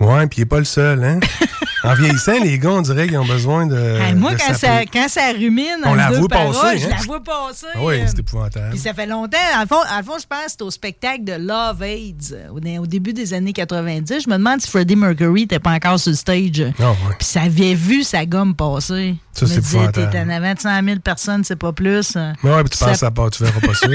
[0.00, 1.20] Ouais, puis il est pas le seul, hein?
[1.84, 3.76] en vieillissant, les gars, on dirait qu'ils ont besoin de.
[3.76, 6.90] Hey, moi, de quand ça, quand ça rumine On la voit passer, je hein?
[6.90, 7.66] la vois passer.
[7.74, 8.70] Ah oui, euh, c'est épouvantable.
[8.70, 9.36] Puis ça fait longtemps.
[9.56, 13.32] En fond, fond, je pense que c'était au spectacle de Love AIDS au, début des
[13.34, 14.24] années 90.
[14.24, 16.62] Je me demande si Freddie Mercury n'était pas encore sur le stage.
[16.78, 16.96] Ah ouais.
[17.18, 19.16] Puis ça avait vu sa gomme passer.
[19.32, 20.10] Ça, Je c'est épouvantable.
[20.10, 22.16] t'es en avant de 100 000 personnes, c'est pas plus.
[22.42, 23.86] Mais ouais, puis tu Ça- penses à part, tu verras pas ça.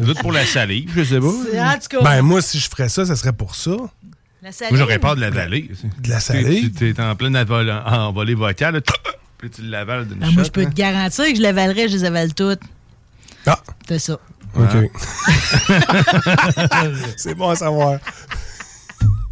[0.00, 1.26] Doute pour la salive, je sais pas.
[1.26, 3.72] En tout cas, Ben, moi, si je ferais ça, ça serait pour ça.
[4.42, 5.70] La Moi, j'aurais peur de la vallée.
[6.00, 6.72] De la salive?
[6.76, 8.82] Tu es en pleine envolée vocale,
[9.38, 10.70] puis tu l'avales d'une Ben, moi, shot, je peux hein.
[10.70, 12.60] te garantir que je l'avalerais, je les avale toutes.
[13.46, 13.60] Ah!
[13.86, 14.18] C'est ça.
[14.54, 14.90] OK.
[17.16, 17.98] c'est bon à savoir.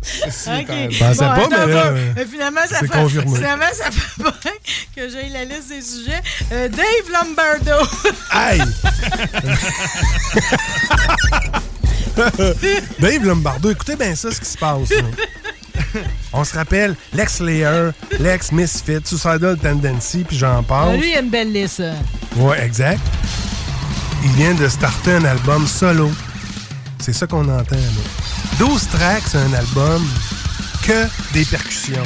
[0.03, 0.71] OK.
[0.91, 3.37] Je pensais pas, mais là, euh, finalement, ça c'est fait, confirmé.
[3.37, 4.53] finalement, ça fait bien
[4.97, 6.23] que j'ai la liste des sujets.
[6.53, 7.87] Euh, Dave Lombardo.
[8.31, 8.63] Aïe!
[12.99, 14.91] Dave Lombardo, écoutez bien ça, ce qui se passe.
[14.91, 16.01] là.
[16.33, 20.97] On se rappelle Lex Slayer, Lex Misfit, Suicidal Tendency, puis j'en passe.
[20.99, 21.83] Lui, il a une belle liste.
[22.37, 23.01] Ouais, exact.
[24.23, 26.11] Il vient de starter un album solo.
[26.99, 28.59] C'est ça qu'on entend, là.
[28.59, 30.07] 12 tracks, c'est un album
[30.87, 32.05] que des percussions.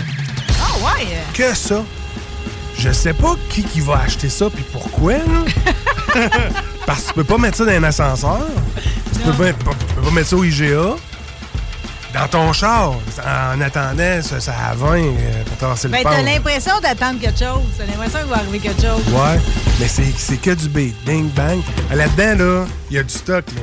[0.60, 1.06] Ah ouais!
[1.34, 1.84] Que ça.
[2.78, 5.44] Je sais pas qui, qui va acheter ça puis pourquoi, là.
[6.86, 8.40] Parce que tu peux pas mettre ça dans un ascenseur.
[9.14, 10.96] Tu peux pas, tu peux pas mettre ça au IGA.
[12.12, 12.92] Dans ton char,
[13.26, 17.38] en attendant, ça, ça à 20 euh, pour traverser le Ben, t'as l'impression d'attendre quelque
[17.40, 17.62] chose.
[17.76, 19.02] T'as l'impression qu'il va arriver quelque chose.
[19.12, 19.40] Ouais,
[19.80, 20.94] mais c'est c'est que du beat.
[21.04, 21.58] Bing, bang.
[21.92, 23.44] Là-dedans, là, il y a du stock.
[23.56, 23.62] là.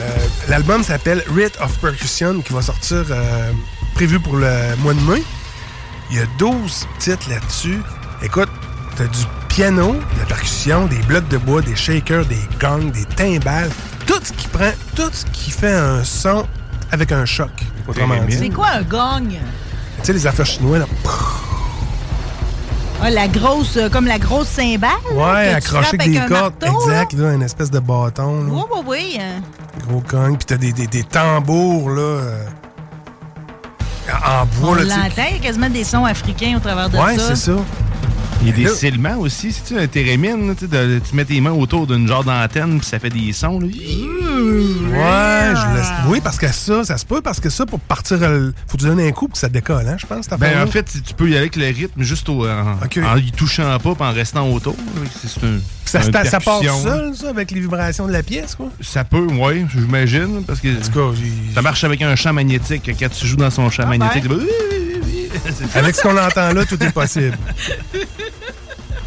[0.00, 0.08] Euh,
[0.48, 3.52] L'album s'appelle Rite of Percussion, qui va sortir euh,
[3.94, 5.22] prévu pour le mois de mai.
[6.10, 7.80] Il y a 12 titres là-dessus.
[8.22, 8.48] Écoute,
[8.96, 9.18] t'as du
[9.48, 13.70] piano, de la percussion, des blocs de bois, des shakers, des gongs, des timbales.
[14.06, 16.46] Tout ce qui prend, tout ce qui fait un son
[16.90, 17.50] avec un choc,
[17.86, 18.36] autrement dit.
[18.38, 19.28] C'est quoi un gong?
[19.30, 19.36] Tu
[20.02, 20.86] sais, les affaires chinois, là.
[23.00, 24.90] Ah, la grosse, euh, comme la grosse cymbale?
[25.12, 26.54] Ouais, que tu accroché frappes avec des cordes.
[26.64, 28.42] marteau, exact, là, une espèce de bâton.
[28.44, 28.50] là.
[28.50, 29.18] Oui, oui, oui.
[29.20, 29.40] hein.
[29.86, 30.36] Gros cogne.
[30.36, 32.00] Puis t'as des, des, des tambours, là.
[32.02, 32.44] euh,
[34.08, 34.96] en bois, On là, tu sais.
[34.96, 37.36] l'entend, il y a quasiment des sons africains au travers de Ouais, ça.
[37.36, 37.56] c'est ça.
[38.40, 39.52] Il y a des silements aussi.
[39.52, 42.86] Si tu un térémine, tu de- tu mets tes mains autour d'une genre d'antenne, puis
[42.86, 43.58] ça fait des sons.
[43.58, 43.66] Là.
[43.66, 45.88] Ouais, je laisse.
[46.06, 48.84] Oui, parce que ça, ça se peut, parce que ça, pour partir, euh, faut te
[48.84, 50.28] donner un coup pour que ça décolle, hein, je pense.
[50.38, 53.32] Ben, en fait, tu peux y aller avec le rythme juste au- en, en y
[53.32, 54.76] touchant pas en restant autour.
[55.16, 56.00] C'est un- ça,
[56.30, 56.82] ça part là.
[56.82, 58.68] seul, ça, avec les vibrations de la pièce, quoi?
[58.80, 60.44] Ça peut, oui, j'imagine.
[60.46, 60.68] Parce que
[61.54, 62.88] ça marche avec un champ magnétique.
[62.98, 64.38] Quand tu joues dans son champ magnétique, ben.
[65.74, 67.36] Avec ce qu'on entend là, tout est possible.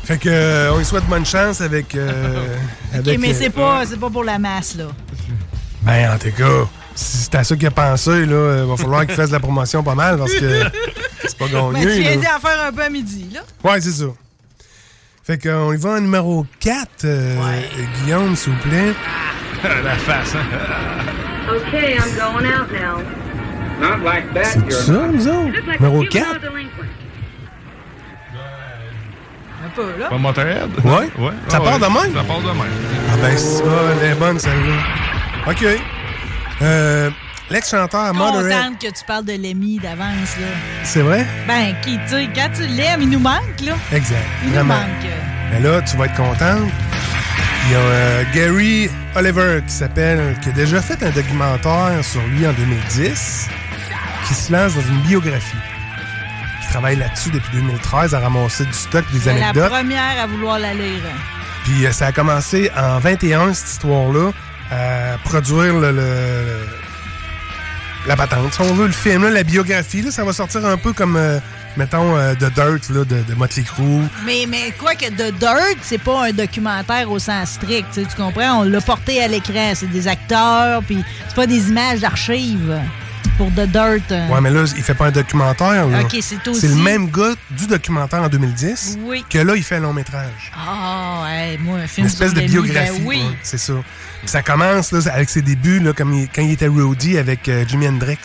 [0.03, 1.95] Fait que, euh, on lui souhaite bonne chance avec.
[1.95, 2.55] euh,
[2.93, 4.85] OK, avec, mais euh, c'est pas, c'est pas pour la masse, là.
[5.83, 9.05] Ben, en tout cas, si c'est à ça qu'il a pensé, là, il va falloir
[9.05, 10.63] qu'il fasse de la promotion pas mal parce que
[11.25, 11.85] c'est pas Ben, gagné.
[11.95, 12.33] tu viens là.
[12.33, 13.41] d'en faire un peu à midi, là.
[13.63, 14.05] Ouais, c'est ça.
[15.23, 17.05] Fait qu'on y va en numéro 4.
[18.03, 18.93] Guillaume, s'il vous plaît.
[19.83, 20.45] la face, hein?
[21.47, 23.20] Okay, I'm going out now.
[23.81, 25.57] Not like that, C'est ça, nous autres?
[25.79, 26.25] Numéro 4?
[29.63, 30.07] Un peu, là.
[30.09, 30.69] Pas Motorhead?
[30.83, 30.91] Ouais?
[31.17, 31.31] ouais.
[31.47, 31.79] Ça Ah part ouais.
[31.79, 32.13] de même?
[32.15, 32.71] Ça part de même.
[33.11, 33.63] Ah ben ça,
[34.01, 34.75] elle est bonne celle-là.
[35.51, 35.65] OK.
[36.61, 37.09] Euh,
[37.49, 38.51] L'ex-chanteur Motorhead.
[38.51, 40.47] Contente que tu parles de Lemmy d'avance, là.
[40.83, 41.25] C'est vrai?
[41.47, 43.73] Ben, qui, tu sais, quand tu l'aimes, il nous manque, là.
[43.91, 44.25] Exact.
[44.45, 44.79] Il nous manque.
[45.51, 46.71] Mais là, tu vas être contente.
[47.65, 52.21] Il y a euh, Gary Oliver qui s'appelle, qui a déjà fait un documentaire sur
[52.27, 53.49] lui en 2010,
[54.35, 55.57] qui se lance dans une biographie.
[56.63, 59.69] Il travaille là-dessus depuis 2013 à ramasser du stock, des C'est la anecdotes.
[59.69, 61.01] première à vouloir la lire.
[61.65, 64.31] Puis euh, ça a commencé en 21, cette histoire-là,
[64.71, 66.65] à produire le, le-
[68.07, 68.53] la patente.
[68.53, 71.17] Si on veut, le film, là, la biographie, là, ça va sortir un peu comme,
[71.17, 71.39] euh,
[71.77, 74.01] mettons, euh, The Dirt là, de, de Motley Crue.
[74.25, 78.61] Mais, mais quoi que The Dirt, c'est pas un documentaire au sens strict, tu comprends?
[78.61, 82.79] On l'a porté à l'écran, c'est des acteurs, puis c'est pas des images d'archives
[83.41, 84.11] pour The Dirt.
[84.29, 85.87] Ouais, mais là, il fait pas un documentaire.
[85.87, 86.01] là.
[86.01, 89.25] Ok, c'est aussi- C'est le même gars du documentaire en 2010 Oui.
[89.27, 90.51] que là, il fait un long métrage.
[90.55, 92.99] Ah, ouais, moi, un film Une espèce de biographie.
[92.99, 93.17] ben oui.
[93.17, 93.73] ouais, c'est ça.
[94.25, 97.65] Ça commence là, avec ses débuts, là, comme il- quand il était roadie avec euh,
[97.67, 98.19] Jimi Hendrix.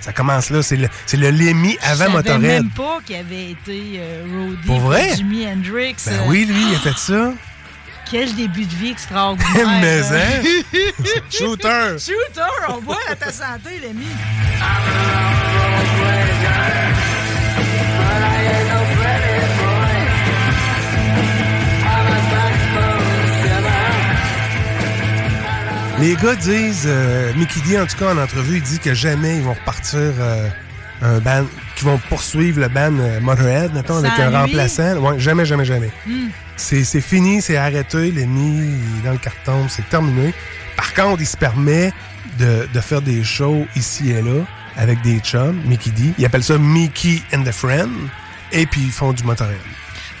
[0.00, 2.40] Ça commence là, c'est le, c'est le Lemmy avant Je savais Motorhead.
[2.40, 5.14] même pas qu'il avait été euh, roadie Pour vrai?
[5.14, 5.94] Jimi Hendrix.
[6.04, 7.32] Ben euh, oui, lui, il a fait ça.
[8.10, 9.80] Quel début de vie extraordinaire.
[9.80, 10.42] Mais, hein?
[11.30, 11.98] Shooter!
[11.98, 14.06] Shooter, on boit à ta santé, l'ami.
[26.00, 29.38] Les gars disent, euh, Mickey D, en tout cas, en entrevue, il dit que jamais
[29.38, 30.48] ils vont repartir euh,
[31.02, 31.44] un band,
[31.78, 34.96] qu'ils vont poursuivre le band euh, Motorhead, mettons, avec un remplaçant.
[34.96, 35.90] Ouais, jamais, jamais, jamais.
[36.06, 36.28] Hmm.
[36.56, 40.34] C'est fini, c'est arrêté, l'ennemi il est dans le carton, c'est terminé.
[40.76, 41.92] Par contre, il se permet
[42.38, 44.44] de, de faire des shows ici et là
[44.76, 46.14] avec des chums, Mickey D.
[46.18, 47.90] Il appelle ça Mickey and the Friend.
[48.52, 49.56] Et puis, ils font du Motorhead.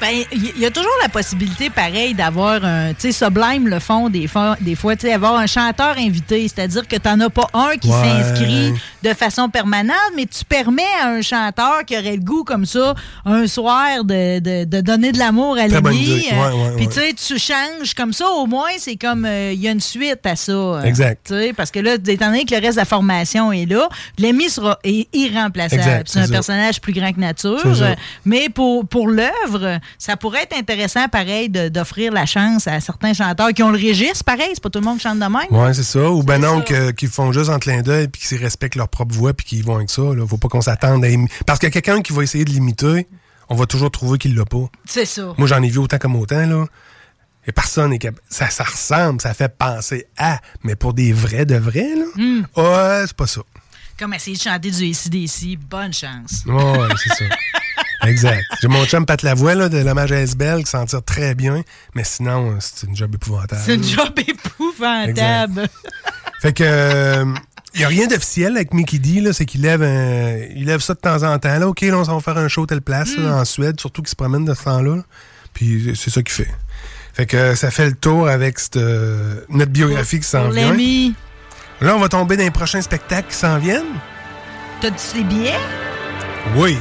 [0.00, 2.94] Ben, il y, a toujours la possibilité, pareil, d'avoir un.
[2.94, 6.46] Tu sais, Sublime le font des fois, des fois tu sais, avoir un chanteur invité.
[6.46, 8.74] C'est-à-dire que t'en as pas un qui Ouais.
[9.02, 12.94] De façon permanente, mais tu permets à un chanteur qui aurait le goût comme ça,
[13.24, 16.26] un soir, de, de- de donner de l'amour à l'ennemi.
[16.30, 19.68] ouais, Puis tu sais, tu changes comme ça, au moins, c'est comme, euh, il y
[19.68, 20.52] a une suite à ça.
[20.52, 21.32] euh, Exact.
[21.56, 23.88] parce que là, étant donné que le reste de la formation est là,
[24.18, 26.02] l'ennemi sera est irremplaçable.
[26.06, 26.32] C'est un ça.
[26.32, 27.60] personnage plus grand que nature.
[27.64, 27.94] Euh,
[28.24, 33.52] Mais pour, pour l'œuvre, ça pourrait être intéressant, pareil, d'offrir la chance à certains chanteurs
[33.52, 35.46] qui ont le registre, pareil, c'est pas tout le monde qui chante de même.
[35.50, 36.10] Ouais, c'est ça.
[36.10, 36.62] Ou ben non,
[36.96, 39.76] qui font juste en clin d'œil puis qui respectent leur propre voix puis qui vont
[39.76, 40.02] avec ça.
[40.02, 40.26] Là.
[40.26, 42.50] Faut pas qu'on s'attende à imi- Parce qu'il y a quelqu'un qui va essayer de
[42.50, 43.06] l'imiter,
[43.48, 44.68] on va toujours trouver qu'il l'a pas.
[44.86, 45.32] C'est ça.
[45.38, 46.64] Moi, j'en ai vu autant comme autant, là.
[47.46, 48.22] Et personne n'est capable.
[48.28, 50.40] Ça, ça ressemble, ça fait penser à.
[50.64, 52.04] Mais pour des vrais de vrais, là,
[52.56, 53.40] ouais, c'est pas ça.
[53.98, 56.42] Comme essayer de chanter du ACDC, bonne chance.
[56.46, 57.24] Ouais, c'est ça.
[58.06, 58.44] Exact.
[58.60, 61.62] J'ai mon chum Pat Lavoie, là, de l'hommage à Esbel, qui s'en tire très bien.
[61.94, 63.60] Mais sinon, euh, c'est une job épouvantable.
[63.64, 65.68] C'est une job épouvantable.
[66.40, 67.24] Fait que.
[67.78, 70.80] Il n'y a rien d'officiel avec Mickey D, là, c'est qu'il lève, un- il lève
[70.80, 71.58] ça de temps en temps.
[71.58, 73.24] Là, OK, là, on s'en va faire un show telle place Mm.
[73.24, 74.96] là, en Suède, surtout qu'il se promène de ce temps-là.
[74.96, 75.02] là.
[75.54, 76.50] Puis c'est ça qu'il fait.
[77.14, 80.70] Fait que ça fait le tour avec cette, euh, notre biographie qui s'en vient.
[80.70, 81.14] l'ami,
[81.80, 83.84] Là, on va tomber dans les prochains spectacles qui s'en viennent.
[84.80, 85.58] t'as-tu les billets?
[86.56, 86.76] Oui.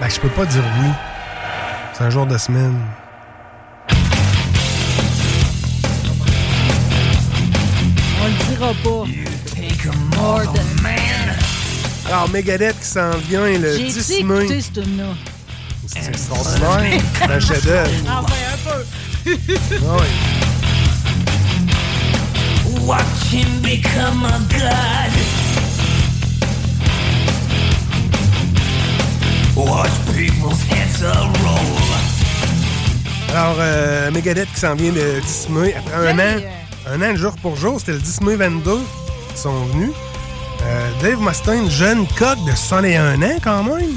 [0.00, 0.88] Ben, je peux pas dire oui.
[1.94, 2.76] C'est un jour de semaine.
[8.20, 9.04] On le dira pas.
[12.06, 14.60] Alors, Megadeth qui s'en vient le J'ai 10 écouté mai.
[14.62, 15.04] ce tune-là.
[15.86, 17.00] C'est extraordinaire.
[17.18, 17.90] C'est un chef-d'œuvre.
[18.08, 18.84] Enfin, un peu.
[19.86, 20.08] Ah ouais.
[22.86, 25.12] Watch him become a god?
[29.56, 31.58] Watch people's heads roll.
[33.34, 36.40] Alors, euh, Megadeth qui s'en vient le 10 mai, après un an,
[36.90, 38.80] un an jour pour jour, c'était le 10 mai 22
[39.38, 39.90] qui sont venus.
[40.64, 43.94] Euh, Dave Mustaine, jeune coq de 61 ans quand même,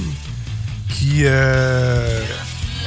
[0.88, 2.22] qui, euh,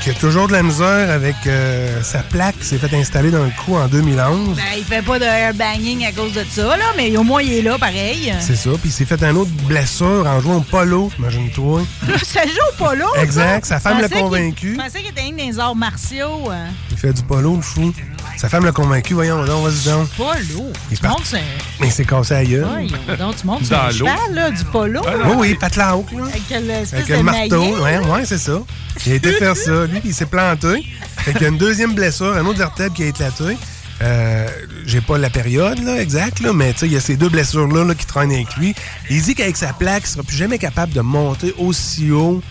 [0.01, 3.43] qui a toujours de la misère avec euh, sa plaque qui s'est fait installer dans
[3.43, 4.57] le cou en 2011.
[4.57, 7.55] Ben, il fait pas de airbanging à cause de ça, là, mais au moins, il
[7.55, 8.33] est là, pareil.
[8.39, 11.83] C'est ça, puis il s'est fait un autre blessure en jouant au polo, imagine-toi.
[12.23, 13.07] ça joue pas là.
[13.21, 14.75] Exact, sa femme l'a convaincu.
[14.75, 16.51] Je pensais qu'il était un les arts martiaux.
[16.53, 16.69] hein.
[16.93, 17.93] Il fait du polo, le fou.
[18.37, 20.09] Sa femme l'a convaincu, voyons donc, vas-y donc.
[20.11, 20.73] Polo.
[20.91, 21.41] Il Tu part- montes, c'est.
[21.81, 22.65] Mais il s'est cassé à gueule.
[22.65, 24.19] Ouais, donc tu montes Dans sur un l'eau.
[24.21, 25.01] cheval, là, du polo.
[25.05, 25.35] Oui, là.
[25.37, 26.25] oui, Pat Larocque, là.
[26.25, 27.99] Avec l'espèce Avec un marteau, maillet.
[27.99, 28.61] ouais, ouais, c'est ça.
[29.07, 30.85] Il a été faire ça, lui, puis il s'est planté.
[31.19, 33.57] Fait qu'il y a une deuxième blessure, un autre vertèbre qui a éclaté.
[34.03, 34.49] Euh,
[34.87, 37.29] J'ai pas la période là, exacte, là, mais tu sais, il y a ces deux
[37.29, 38.75] blessures-là là, qui traînent avec lui.
[39.09, 42.43] Il dit qu'avec sa plaque, il sera plus jamais capable de monter aussi haut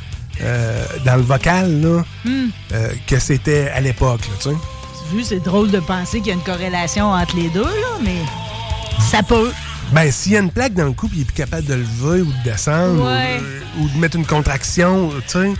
[0.41, 2.47] euh, dans le vocal là, Hmm.
[2.71, 4.21] euh, que c'était à l'époque.
[5.23, 8.17] C'est drôle de penser qu'il y a une corrélation entre les deux, là, mais
[9.11, 9.51] ça peut.
[9.91, 11.75] Ben, s'il y a une plaque dans le cou, puis il est plus capable de
[11.75, 13.39] lever ou de descendre, Ouais.
[13.77, 15.53] ou, ou de mettre une contraction, tu sais.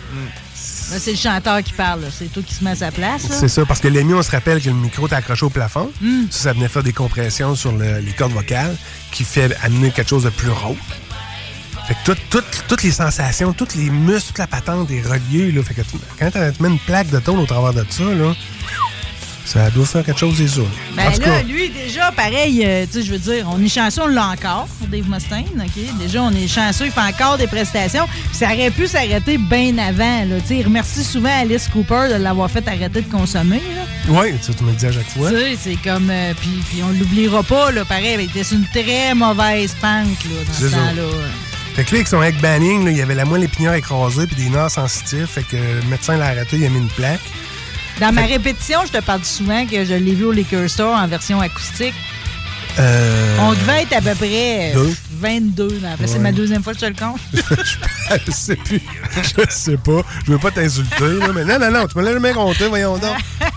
[0.91, 3.23] Là, c'est le chanteur qui parle, c'est toi qui se met à sa place.
[3.29, 5.91] C'est ça, parce que l'ennemi, on se rappelle que le micro est accroché au plafond.
[6.01, 6.23] Mm.
[6.29, 8.75] Ça, ça venait faire des compressions sur le- les cordes vocales
[9.11, 10.77] qui fait amener quelque chose de plus rauque.
[11.87, 15.51] Fait que tout- tout- toutes les sensations, tous les muscles, toute la patente est reliée.
[15.51, 15.63] Là.
[15.63, 18.33] Fait que tu- quand tu mets une plaque de tôle au travers de ça, là,
[19.45, 20.65] ça doit faire quelque chose, c'est sûr.
[20.95, 24.01] Ben là, cas, lui, déjà, pareil, euh, tu sais, je veux dire, on est chanceux,
[24.03, 25.97] on l'a encore, Dave Mustaine, OK?
[25.99, 28.07] Déjà, on est chanceux, il fait encore des prestations.
[28.07, 30.39] Puis ça aurait pu s'arrêter bien avant, là.
[30.41, 33.61] Tu sais, il remercie souvent Alice Cooper de l'avoir fait arrêter de consommer,
[34.07, 34.13] là.
[34.19, 35.29] ouais, tu me le dis à chaque fois.
[35.29, 36.09] Tu sais, c'est comme...
[36.09, 40.07] euh, puis, puis on l'oubliera pas, là, pareil, il était sur une très mauvaise pente,
[40.23, 41.09] là, dans ce temps-là.
[41.75, 44.27] Fait que lui, avec son egg banning, là, il y avait la moelle épinière écrasée
[44.27, 45.25] puis des nerfs sensitifs.
[45.25, 47.19] Fait que le médecin l'a arrêté, il a mis une plaque.
[47.99, 51.07] Dans ma répétition, je te parle souvent que je l'ai vu au Liquor Store en
[51.07, 51.93] version acoustique.
[52.79, 54.95] Euh, On devait être à peu près Deux.
[55.19, 55.79] 22.
[55.81, 57.19] mais Après, c'est ma deuxième fois que je te le compte.
[58.25, 58.81] je sais plus.
[59.21, 60.01] Je sais pas.
[60.25, 63.17] Je veux pas t'insulter, mais non, non, non, tu me l'as jamais compté, voyons donc.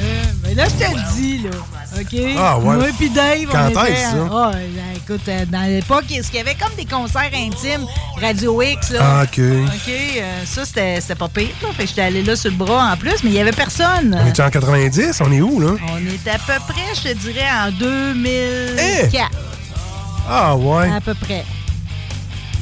[0.00, 1.50] Euh, mais là, je te le dis, là.
[2.00, 2.20] OK?
[2.38, 2.74] Ah, ouais.
[2.76, 3.96] Moi puis Dave, Quand on était...
[3.96, 4.16] ça?
[4.32, 7.86] Ah, ben, écoute, euh, dans l'époque, est-ce qu'il y avait comme des concerts intimes
[8.20, 8.98] Radio X, là?
[9.02, 9.38] Ah, OK.
[9.38, 11.68] OK, euh, ça, c'était pas pire, là.
[11.76, 14.18] Fait que j'étais allé là sur le bras en plus, mais il y avait personne.
[14.20, 15.20] On est en 90?
[15.20, 15.74] On est où, là?
[15.92, 19.30] On est à peu près, je te dirais, en 2004.
[20.28, 20.90] Ah, ouais.
[20.90, 21.44] À peu près.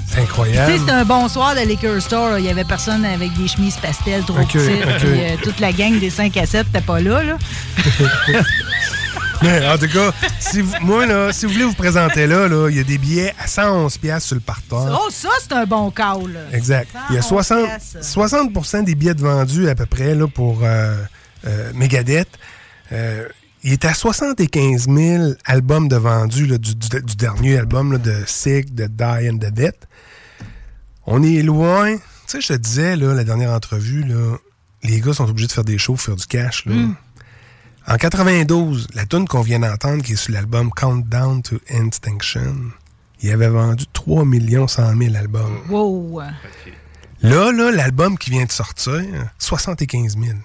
[0.04, 0.72] C'est Tu sais, incroyable.
[0.78, 2.38] c'était un bon soir de Liquor Store.
[2.38, 4.59] Il y avait personne avec des chemises pastel trop petites.
[4.59, 4.96] ok.
[4.98, 7.22] puis, euh, toute la gang des 5 à 7 n'était pas là.
[7.22, 7.36] là.
[9.43, 12.69] Mais en tout cas, si vous, moi, là, si vous voulez vous présenter là, là,
[12.70, 14.98] il y a des billets à 111 pièces sur le parterre.
[15.02, 16.32] Oh, ça, c'est un bon call.
[16.32, 16.40] là.
[16.52, 16.89] Exact.
[17.10, 17.69] Il y a 60,
[18.01, 20.97] 60 des billets de vendus à peu près là, pour euh,
[21.47, 22.28] euh, Megadeth.
[22.93, 23.27] Euh,
[23.64, 27.98] il était à 75 000 albums de vendus là, du, du- du dernier album là,
[27.98, 29.74] de Sick, de Die and the Dead.
[31.06, 31.97] On est loin.
[31.97, 34.36] Tu sais, je te disais, là, la dernière entrevue, là,
[34.85, 36.64] les gars sont obligés de faire des shows, faire du cash.
[36.66, 36.74] Là.
[36.74, 36.97] Mm.
[37.88, 42.70] En 92, la tune qu'on vient d'entendre, qui est sur l'album Countdown to Extinction,
[43.20, 44.24] il avait vendu 3
[44.68, 45.59] 100 000 albums.
[45.68, 46.20] Wow.
[47.22, 49.02] Là, là, l'album qui vient de sortir,
[49.38, 50.36] 75 000.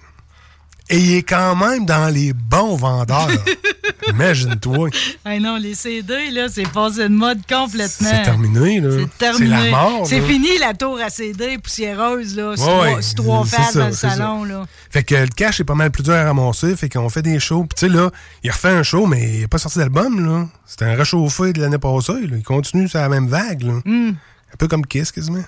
[0.90, 3.28] Et il est quand même dans les bons vendeurs.
[4.08, 4.90] Imagine-toi.
[5.26, 8.08] Ah non, les CD, là, c'est passé de mode complètement.
[8.10, 8.90] C'est terminé, là.
[8.98, 9.56] C'est terminé.
[9.58, 10.08] C'est la mort.
[10.08, 12.52] C'est fini la tour à CD poussiéreuse, là.
[12.52, 14.10] Ouais, trois- sur trois c'est faces dans le ça.
[14.12, 14.66] salon, là.
[14.90, 16.76] Fait que le cash est pas mal plus dur à ramasser.
[16.78, 17.64] Fait qu'on fait des shows.
[17.64, 18.10] Puis tu sais, là,
[18.44, 20.48] il refait un show, mais il n'a pas sorti d'album, là.
[20.66, 22.38] C'était un réchauffé de l'année passée, là.
[22.38, 23.74] Il continue sur la même vague, là.
[23.84, 24.10] Hmm.
[24.54, 25.44] Un peu comme Kiss, quasiment.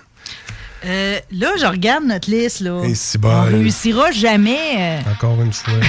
[0.84, 2.82] Euh, là, je regarde notre liste, là.
[2.84, 5.00] Et c'est On réussira jamais.
[5.06, 5.74] euh, Encore une fois.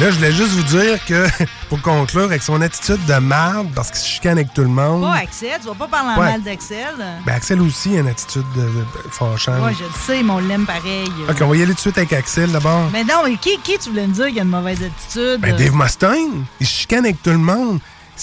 [0.00, 1.26] Là, je voulais juste vous dire que,
[1.68, 5.02] pour conclure, avec son attitude de marde, parce qu'il se chicane avec tout le monde.
[5.02, 6.30] Pas Axel, tu vas pas parler en Ouais.
[6.32, 6.94] mal d'Axel.
[7.26, 9.62] Ben, Axel aussi a une attitude de, de- fâchante.
[9.62, 11.08] Ouais, je le sais, mais on l'aime pareil.
[11.28, 12.88] Ok, on va y aller tout de suite avec Axel d'abord.
[12.90, 15.40] Mais non, mais qui, qui tu voulais me dire qu'il a une mauvaise attitude?
[15.40, 17.78] Ben, Dave Mustaine, il se chicane avec tout le monde.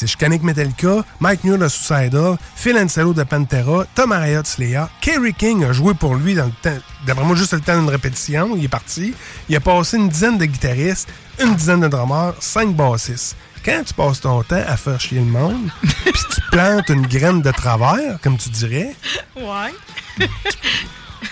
[0.07, 4.83] Chicané avec Metallica, Mike Newell de Suicidal, Phil Ansello de Pantera, Tom Araya de Slayer,
[5.01, 7.89] Kerry King a joué pour lui dans le temps, d'après moi, juste le temps d'une
[7.89, 8.55] répétition.
[8.55, 9.13] Il est parti.
[9.49, 11.07] Il a passé une dizaine de guitaristes,
[11.41, 13.35] une dizaine de drummers, cinq bassistes.
[13.65, 17.41] Quand tu passes ton temps à faire chier le monde, puis tu plantes une graine
[17.41, 18.95] de travers, comme tu dirais,
[19.35, 20.25] Ouais.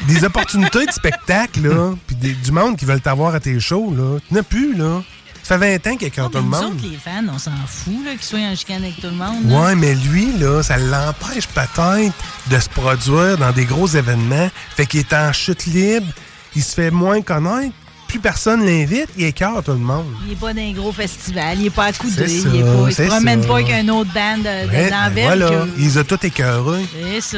[0.07, 4.19] des opportunités de spectacle, là, puis du monde qui veulent t'avoir à tes shows, là,
[4.27, 5.01] tu n'as plus, là.
[5.47, 6.63] Ça fait 20 ans qu'il a quand tout le monde.
[6.65, 9.49] autres, les fans, on s'en fout là, qu'ils soient en chicane avec tout le monde.
[9.49, 9.61] là.
[9.61, 12.13] Ouais, mais lui, là, ça l'empêche peut-être
[12.51, 14.49] de se produire dans des gros événements.
[14.75, 16.07] Fait qu'il est en chute libre,
[16.53, 17.73] il se fait moins connaître,
[18.09, 20.05] plus personne l'invite, il écarte tout le monde.
[20.25, 22.95] Il est pas dans un gros festival, il est pas accoudé, est ça, il se
[22.95, 23.47] c'est promène ça.
[23.47, 26.85] pas avec un autre band de, Ouais, ben voilà, il les a tous écœurés.
[27.13, 27.21] C'est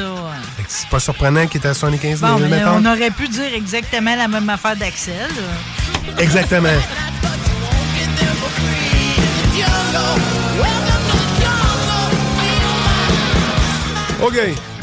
[0.56, 3.28] Fait que c'est pas surprenant qu'il était à 75 000, Bon, mais on aurait pu
[3.28, 5.28] dire exactement la même affaire d'Axel.
[6.18, 6.68] Exactement.
[14.22, 14.36] OK.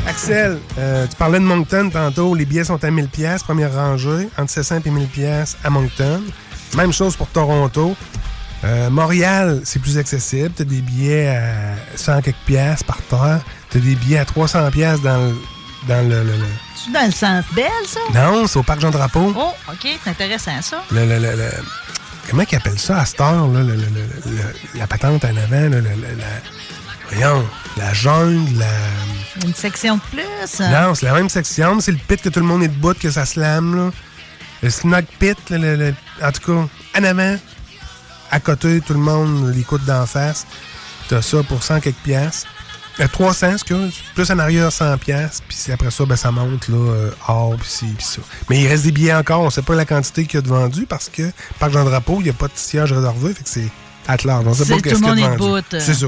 [0.08, 2.34] Axel, euh, tu parlais de Moncton tantôt.
[2.34, 6.22] Les billets sont à 1000 pièces première rangée, entre 700 et 1000 pièces à Moncton.
[6.76, 7.96] Même chose pour Toronto.
[8.64, 10.52] Euh, Montréal, c'est plus accessible.
[10.56, 13.42] Tu as des billets à 100 quelques pièces par terre.
[13.70, 15.36] Tu as des billets à 300 pièces dans le...
[15.88, 18.00] Dans le, le- le- dans le centre belle, ça?
[18.14, 19.34] Non, c'est au Parc Jean-Drapeau.
[19.38, 20.84] Oh, OK, c'est intéressant, ça.
[20.92, 21.52] Le- le- le-
[22.30, 25.30] comment ils appellent ça à cette heure, là, le- le- le- le- la patente en
[25.38, 27.46] avant, là, la, voyons,
[27.78, 29.46] la jungle, la...
[29.46, 30.60] Une section de plus.
[30.72, 32.94] Non, c'est la même section, mais c'est le pit que tout le monde est debout,
[33.00, 33.92] que ça slame, là.
[34.64, 35.94] Le snug pit, le- le-
[36.24, 37.38] en tout cas, en avant,
[38.32, 40.46] à côté, tout le monde, les coudes d'en face.
[41.10, 42.48] T'as ça pour 100 quelques piastres.
[43.00, 44.02] Euh, 300, excuse.
[44.16, 45.44] Plus en arrière, 100 piastres.
[45.48, 48.22] Puis après ça, ben, ça monte, là, euh, hors, puis ci, puis ça.
[48.50, 49.42] Mais il reste des billets encore.
[49.42, 52.24] On sait pas la quantité qu'il y a de vendus parce que, Parc Jean-Drapeau, il
[52.24, 53.34] n'y a pas de siège réservé.
[53.34, 53.70] Fait que c'est
[54.08, 54.46] at large.
[54.48, 55.62] On sait pas qu'est-ce qu'il y a de vendu.
[55.62, 55.80] debout.
[55.80, 56.08] C'est ça.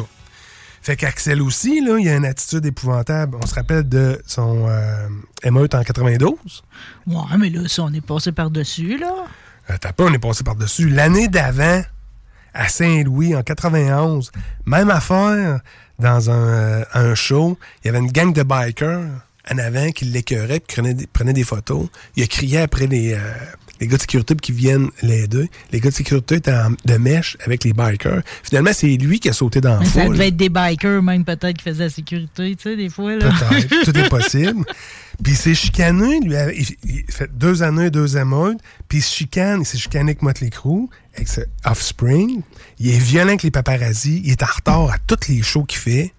[0.82, 3.38] Fait qu'Axel aussi, là, il a une attitude épouvantable.
[3.41, 5.07] On se rappelle de son euh,
[5.44, 6.32] émeute en 92.
[7.06, 9.14] Ouais, mais là, ça, on est passé par-dessus, là.
[9.70, 10.90] Euh, T'as pas, on est passé par-dessus.
[10.90, 11.84] L'année d'avant,
[12.53, 14.32] à Saint-Louis, en 91,
[14.66, 15.60] même affaire,
[16.00, 19.04] dans un, euh, un show, il y avait une gang de bikers
[19.52, 20.82] en avant qui l'écœuraient puis
[21.12, 21.88] prenaient des, des photos.
[22.16, 23.20] Il a crié après les, euh,
[23.80, 25.49] les gars de sécurité qu'ils viennent l'aider.
[25.72, 28.22] Les gars de sécurité étaient en- de mèche avec les bikers.
[28.43, 31.57] Finalement, c'est lui qui a sauté dans Mais ça devait être des bikers, même, peut-être,
[31.57, 33.18] qui faisaient la sécurité, tu sais, des fois.
[33.18, 34.65] Peut-être, tout est possible.
[35.23, 39.14] Puis il s'est chicané, lui, il, il fait deux années, deux émeutes, puis il se
[39.15, 41.27] chicane, il s'est chicané avec Motley Crue, avec
[41.65, 42.41] Offspring.
[42.80, 45.80] Il est violent avec les paparazzis, il est en retard à tous les shows qu'il
[45.80, 46.14] fait.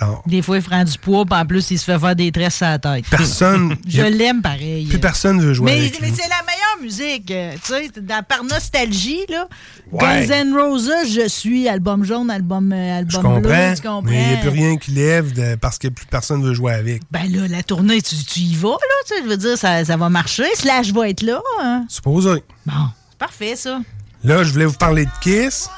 [0.00, 2.30] Alors, Des fois, il prend du poids, puis en plus, il se fait faire des
[2.30, 3.04] tresses à la tête.
[3.10, 3.76] personne...
[3.88, 4.86] Je l'aime pareil.
[4.86, 8.22] Plus personne veut jouer Mais, avec mais c'est la meilleure musique, euh, tu sais, dans-
[8.22, 9.48] par nostalgie, là.
[9.90, 10.26] Ouais.
[10.26, 14.02] Guns N' Roses, je suis album jaune, album, euh, Je album bleu, comprends, tu comprends?
[14.02, 16.74] mais il n'y a plus rien qui lève de- parce que plus personne veut jouer
[16.74, 17.02] avec.
[17.10, 19.84] Ben là, la tournée, tu, tu y vas, là, tu sais, je veux dire, ça,
[19.84, 20.44] ça va marcher.
[20.54, 21.84] Slash va être là, hein.
[21.88, 22.42] Supposé.
[22.66, 22.72] Bon,
[23.10, 23.80] c'est parfait, ça.
[24.24, 25.70] Là, je voulais vous parler de Kiss,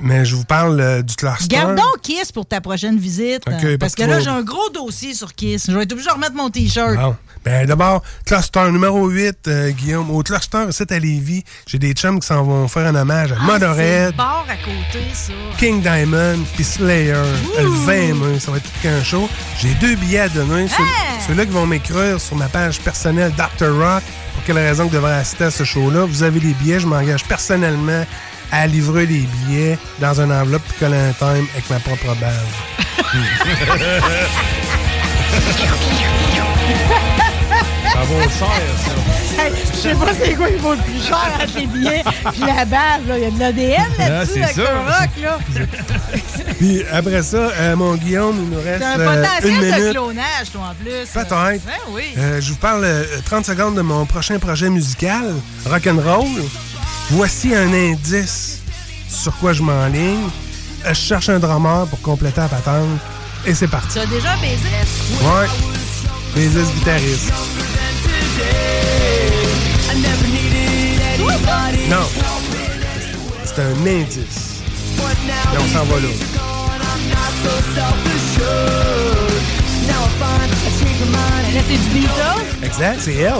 [0.00, 1.48] mais je vous parle euh, du cluster.
[1.48, 3.42] Gardons Kiss pour ta prochaine visite.
[3.46, 5.66] Ok, hein, pas parce que là, j'ai un gros dossier sur Kiss.
[5.68, 6.96] Je vais être obligé de remettre mon T-shirt.
[6.96, 7.16] Bon.
[7.44, 10.10] Ben, d'abord, cluster numéro 8, euh, Guillaume.
[10.10, 11.44] Au cluster, c'est à Lévis.
[11.66, 15.04] J'ai des chums qui s'en vont faire un hommage à Ah, Motorhead, bar à côté,
[15.14, 15.32] ça.
[15.56, 17.14] King Diamond, puis Slayer.
[17.58, 19.28] Le 20 mai, ça va être tout qu'un show.
[19.60, 20.66] J'ai deux billets à donner.
[20.78, 20.82] Ah!
[21.26, 23.72] Ceux-là qui vont m'écrire sur ma page personnelle Dr.
[23.78, 24.02] Rock
[24.34, 26.04] pour quelle raison vous devrez assister à ce show-là.
[26.04, 26.80] Vous avez les billets.
[26.80, 28.04] Je m'engage personnellement
[28.52, 32.46] à livrer les billets dans une enveloppe puis coller un time avec ma propre base.
[37.98, 38.92] Ça vaut cher, ça.
[39.42, 42.02] Hey, Je sais pas c'est quoi il vaut le plus cher entre les billets
[42.32, 43.06] puis la bave.
[43.06, 43.18] là.
[43.18, 44.66] Il y a de l'ADN là-dessus, Ah, c'est Dr.
[44.66, 45.00] ça.
[45.00, 45.10] Rock.
[45.22, 45.38] Là.
[46.58, 49.92] Puis après ça, euh, mon Guillaume, il nous reste T'as un euh, potentiel une de
[49.92, 51.08] clonage, toi, en plus.
[51.12, 51.30] Peut-être.
[51.64, 52.02] Ben oui.
[52.18, 55.34] Euh, je vous parle euh, 30 secondes de mon prochain projet musical,
[55.66, 56.26] Rock'n'Roll.
[57.10, 58.58] Voici un indice
[59.08, 60.28] sur quoi je m'enligne.
[60.84, 62.88] Euh, je cherche un drummer pour compléter la patente.
[63.46, 63.88] Et c'est parti.
[63.94, 64.68] Tu as déjà baiser?
[65.22, 65.46] Ouais.
[66.34, 67.32] Bassiste guitariste.
[71.88, 72.06] Non.
[73.44, 74.62] C'est un indice.
[75.52, 76.08] Et on s'en va là.
[81.54, 82.44] Là, c'est du Beatles?
[82.62, 83.32] Exact, c'est elle.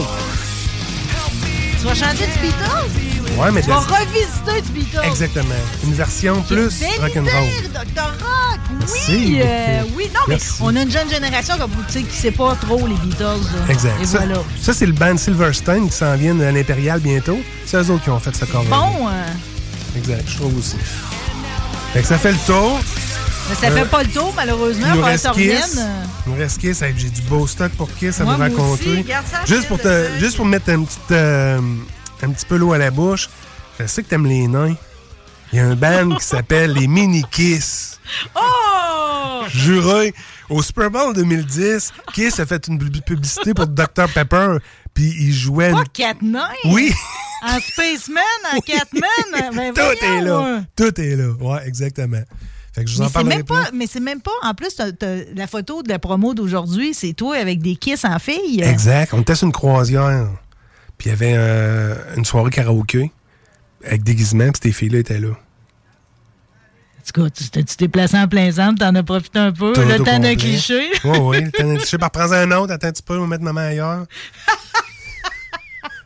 [1.80, 3.38] Tu vas changer du Beatles?
[3.38, 5.00] Ouais, mais Tu vas revisiter du Beatles.
[5.04, 5.54] Exactement.
[5.84, 7.28] Une version plus rock'n'roll.
[7.34, 8.60] Rock!
[8.80, 10.10] Merci Oui, euh, oui.
[10.14, 13.22] Non, mais on a une jeune génération comme qui sait pas trop les Beatles.
[13.22, 13.72] là.
[13.72, 13.94] Exact.
[14.02, 14.42] Et ça, voilà.
[14.60, 17.38] ça, c'est le band Silverstein qui s'en vient à l'Impérial bientôt.
[17.64, 18.68] C'est eux autres qui ont fait ce cover.
[18.68, 19.24] Bon, euh,
[19.96, 20.76] Exact, je trouve aussi.
[21.92, 22.80] Fait que ça fait le tour.
[23.48, 24.86] Mais ça Euh, fait pas le tour, malheureusement.
[24.90, 25.30] Il nous reste.
[25.32, 25.80] Kiss.
[26.26, 26.82] Il nous reste Kiss.
[26.96, 29.04] J'ai du beau stock pour Kiss à vous raconter.
[29.46, 31.60] juste, pour te, juste pour mettre un petit, euh,
[32.22, 33.28] un petit peu l'eau à la bouche,
[33.80, 34.74] je sais que t'aimes les nains.
[35.52, 37.98] Il y a un band qui s'appelle les Mini Kiss.
[38.36, 39.44] Oh!
[39.48, 40.12] Juré,
[40.50, 44.56] au Super Bowl 2010, Kiss a fait une pub- publicité pour Dr Pepper,
[44.92, 45.70] puis il jouait...
[45.70, 45.84] Pas
[46.20, 46.48] une- nains?
[46.66, 46.92] Oui!
[47.46, 48.22] En Spaceman,
[48.52, 49.52] en Catman?
[49.54, 50.60] Ben, Tout est là.
[50.76, 51.30] Tout est là.
[51.40, 52.22] Ouais, exactement.
[52.78, 53.54] Fait que je vous Mais en c'est parlerai même plus.
[53.54, 54.30] pas, mais c'est même pas.
[54.42, 54.76] En plus,
[55.34, 58.62] la photo de la promo d'aujourd'hui, c'est toi avec des kisses en fille.
[58.62, 59.12] Exact.
[59.12, 60.28] On était sur une croisière.
[60.96, 63.10] Puis il y avait euh, une soirée karaoké
[63.84, 65.28] avec déguisement, puis ces filles-là étaient là.
[65.28, 69.52] En tout cas, tu t'es tu t'es placé en plein centre, t'en as profité un
[69.52, 69.72] peu.
[69.72, 70.90] Tout le temps d'un cliché.
[71.04, 71.40] Oui, oui.
[71.42, 71.96] Le temps d'un cliché.
[71.98, 74.04] Par prendre un autre, attends un petit peu, on va mettre maman ailleurs.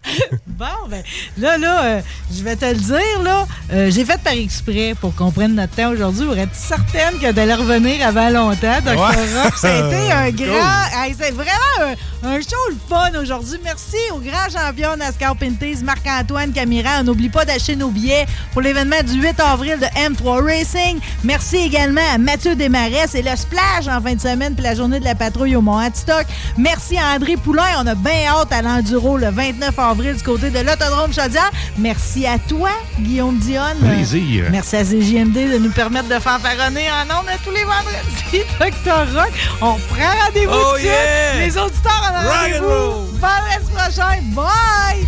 [0.47, 1.03] Bon, ben,
[1.39, 2.01] là, là, euh,
[2.33, 5.74] je vais te le dire, là, euh, j'ai fait par exprès pour qu'on prenne notre
[5.74, 8.91] temps aujourd'hui pour être certaine que d'aller revenir avant longtemps, Dr.
[8.93, 9.43] Ouais.
[9.43, 9.57] Rock?
[9.57, 10.47] Ça a été un Cool.
[10.47, 11.03] grand...
[11.05, 13.59] hey, c'est vraiment un, un show le fun aujourd'hui.
[13.65, 17.01] Merci au grand champion NASCAR Pinties, Marc-Antoine Camira.
[17.01, 20.99] On n'oublie pas d'acheter nos billets pour l'événement du 8 avril de M3 Racing.
[21.24, 25.01] Merci également à Mathieu Desmarais et le Splash en fin de semaine puis la journée
[25.01, 26.27] de la patrouille au Mont-Hatstock.
[26.59, 27.62] Merci à André Poulain.
[27.83, 31.51] On a bien hâte à l'Enduro le 29 avril du côté de l'Autodrome Chaudière.
[31.77, 32.70] Merci à toi,
[33.01, 33.78] Guillaume Dionne.
[33.78, 34.47] Plaisir.
[34.51, 38.02] Merci à CJMD de nous permettre de fanfaronner en ondes à tous les vendredis.
[38.59, 39.14] Dr.
[39.14, 41.39] Rock, on prend rendez-vous Oh de yeah!
[41.40, 44.23] Les auditeurs Rock and rendez-vous vendredi prochain.
[44.35, 45.06] Bye!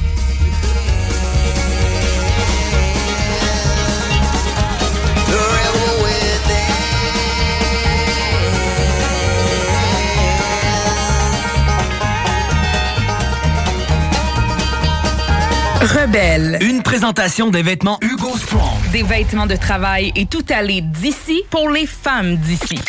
[15.85, 16.59] Rebelle.
[16.63, 18.91] Une présentation des vêtements Hugo Strong.
[18.93, 22.81] Des vêtements de travail et tout aller d'ici pour les femmes d'ici.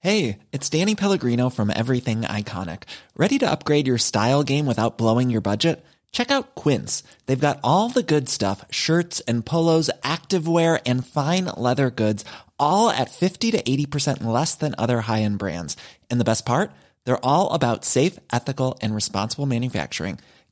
[0.00, 2.84] Hey, it's Danny Pellegrino from Everything Iconic.
[3.16, 5.84] Ready to upgrade your style game without blowing your budget?
[6.12, 7.02] Check out Quince.
[7.26, 12.24] They've got all the good stuff shirts and polos, activewear, and fine leather goods,
[12.56, 15.76] all at 50 to 80% less than other high end brands.
[16.08, 16.70] And the best part?
[17.04, 20.20] They're all about safe, ethical, and responsible manufacturing.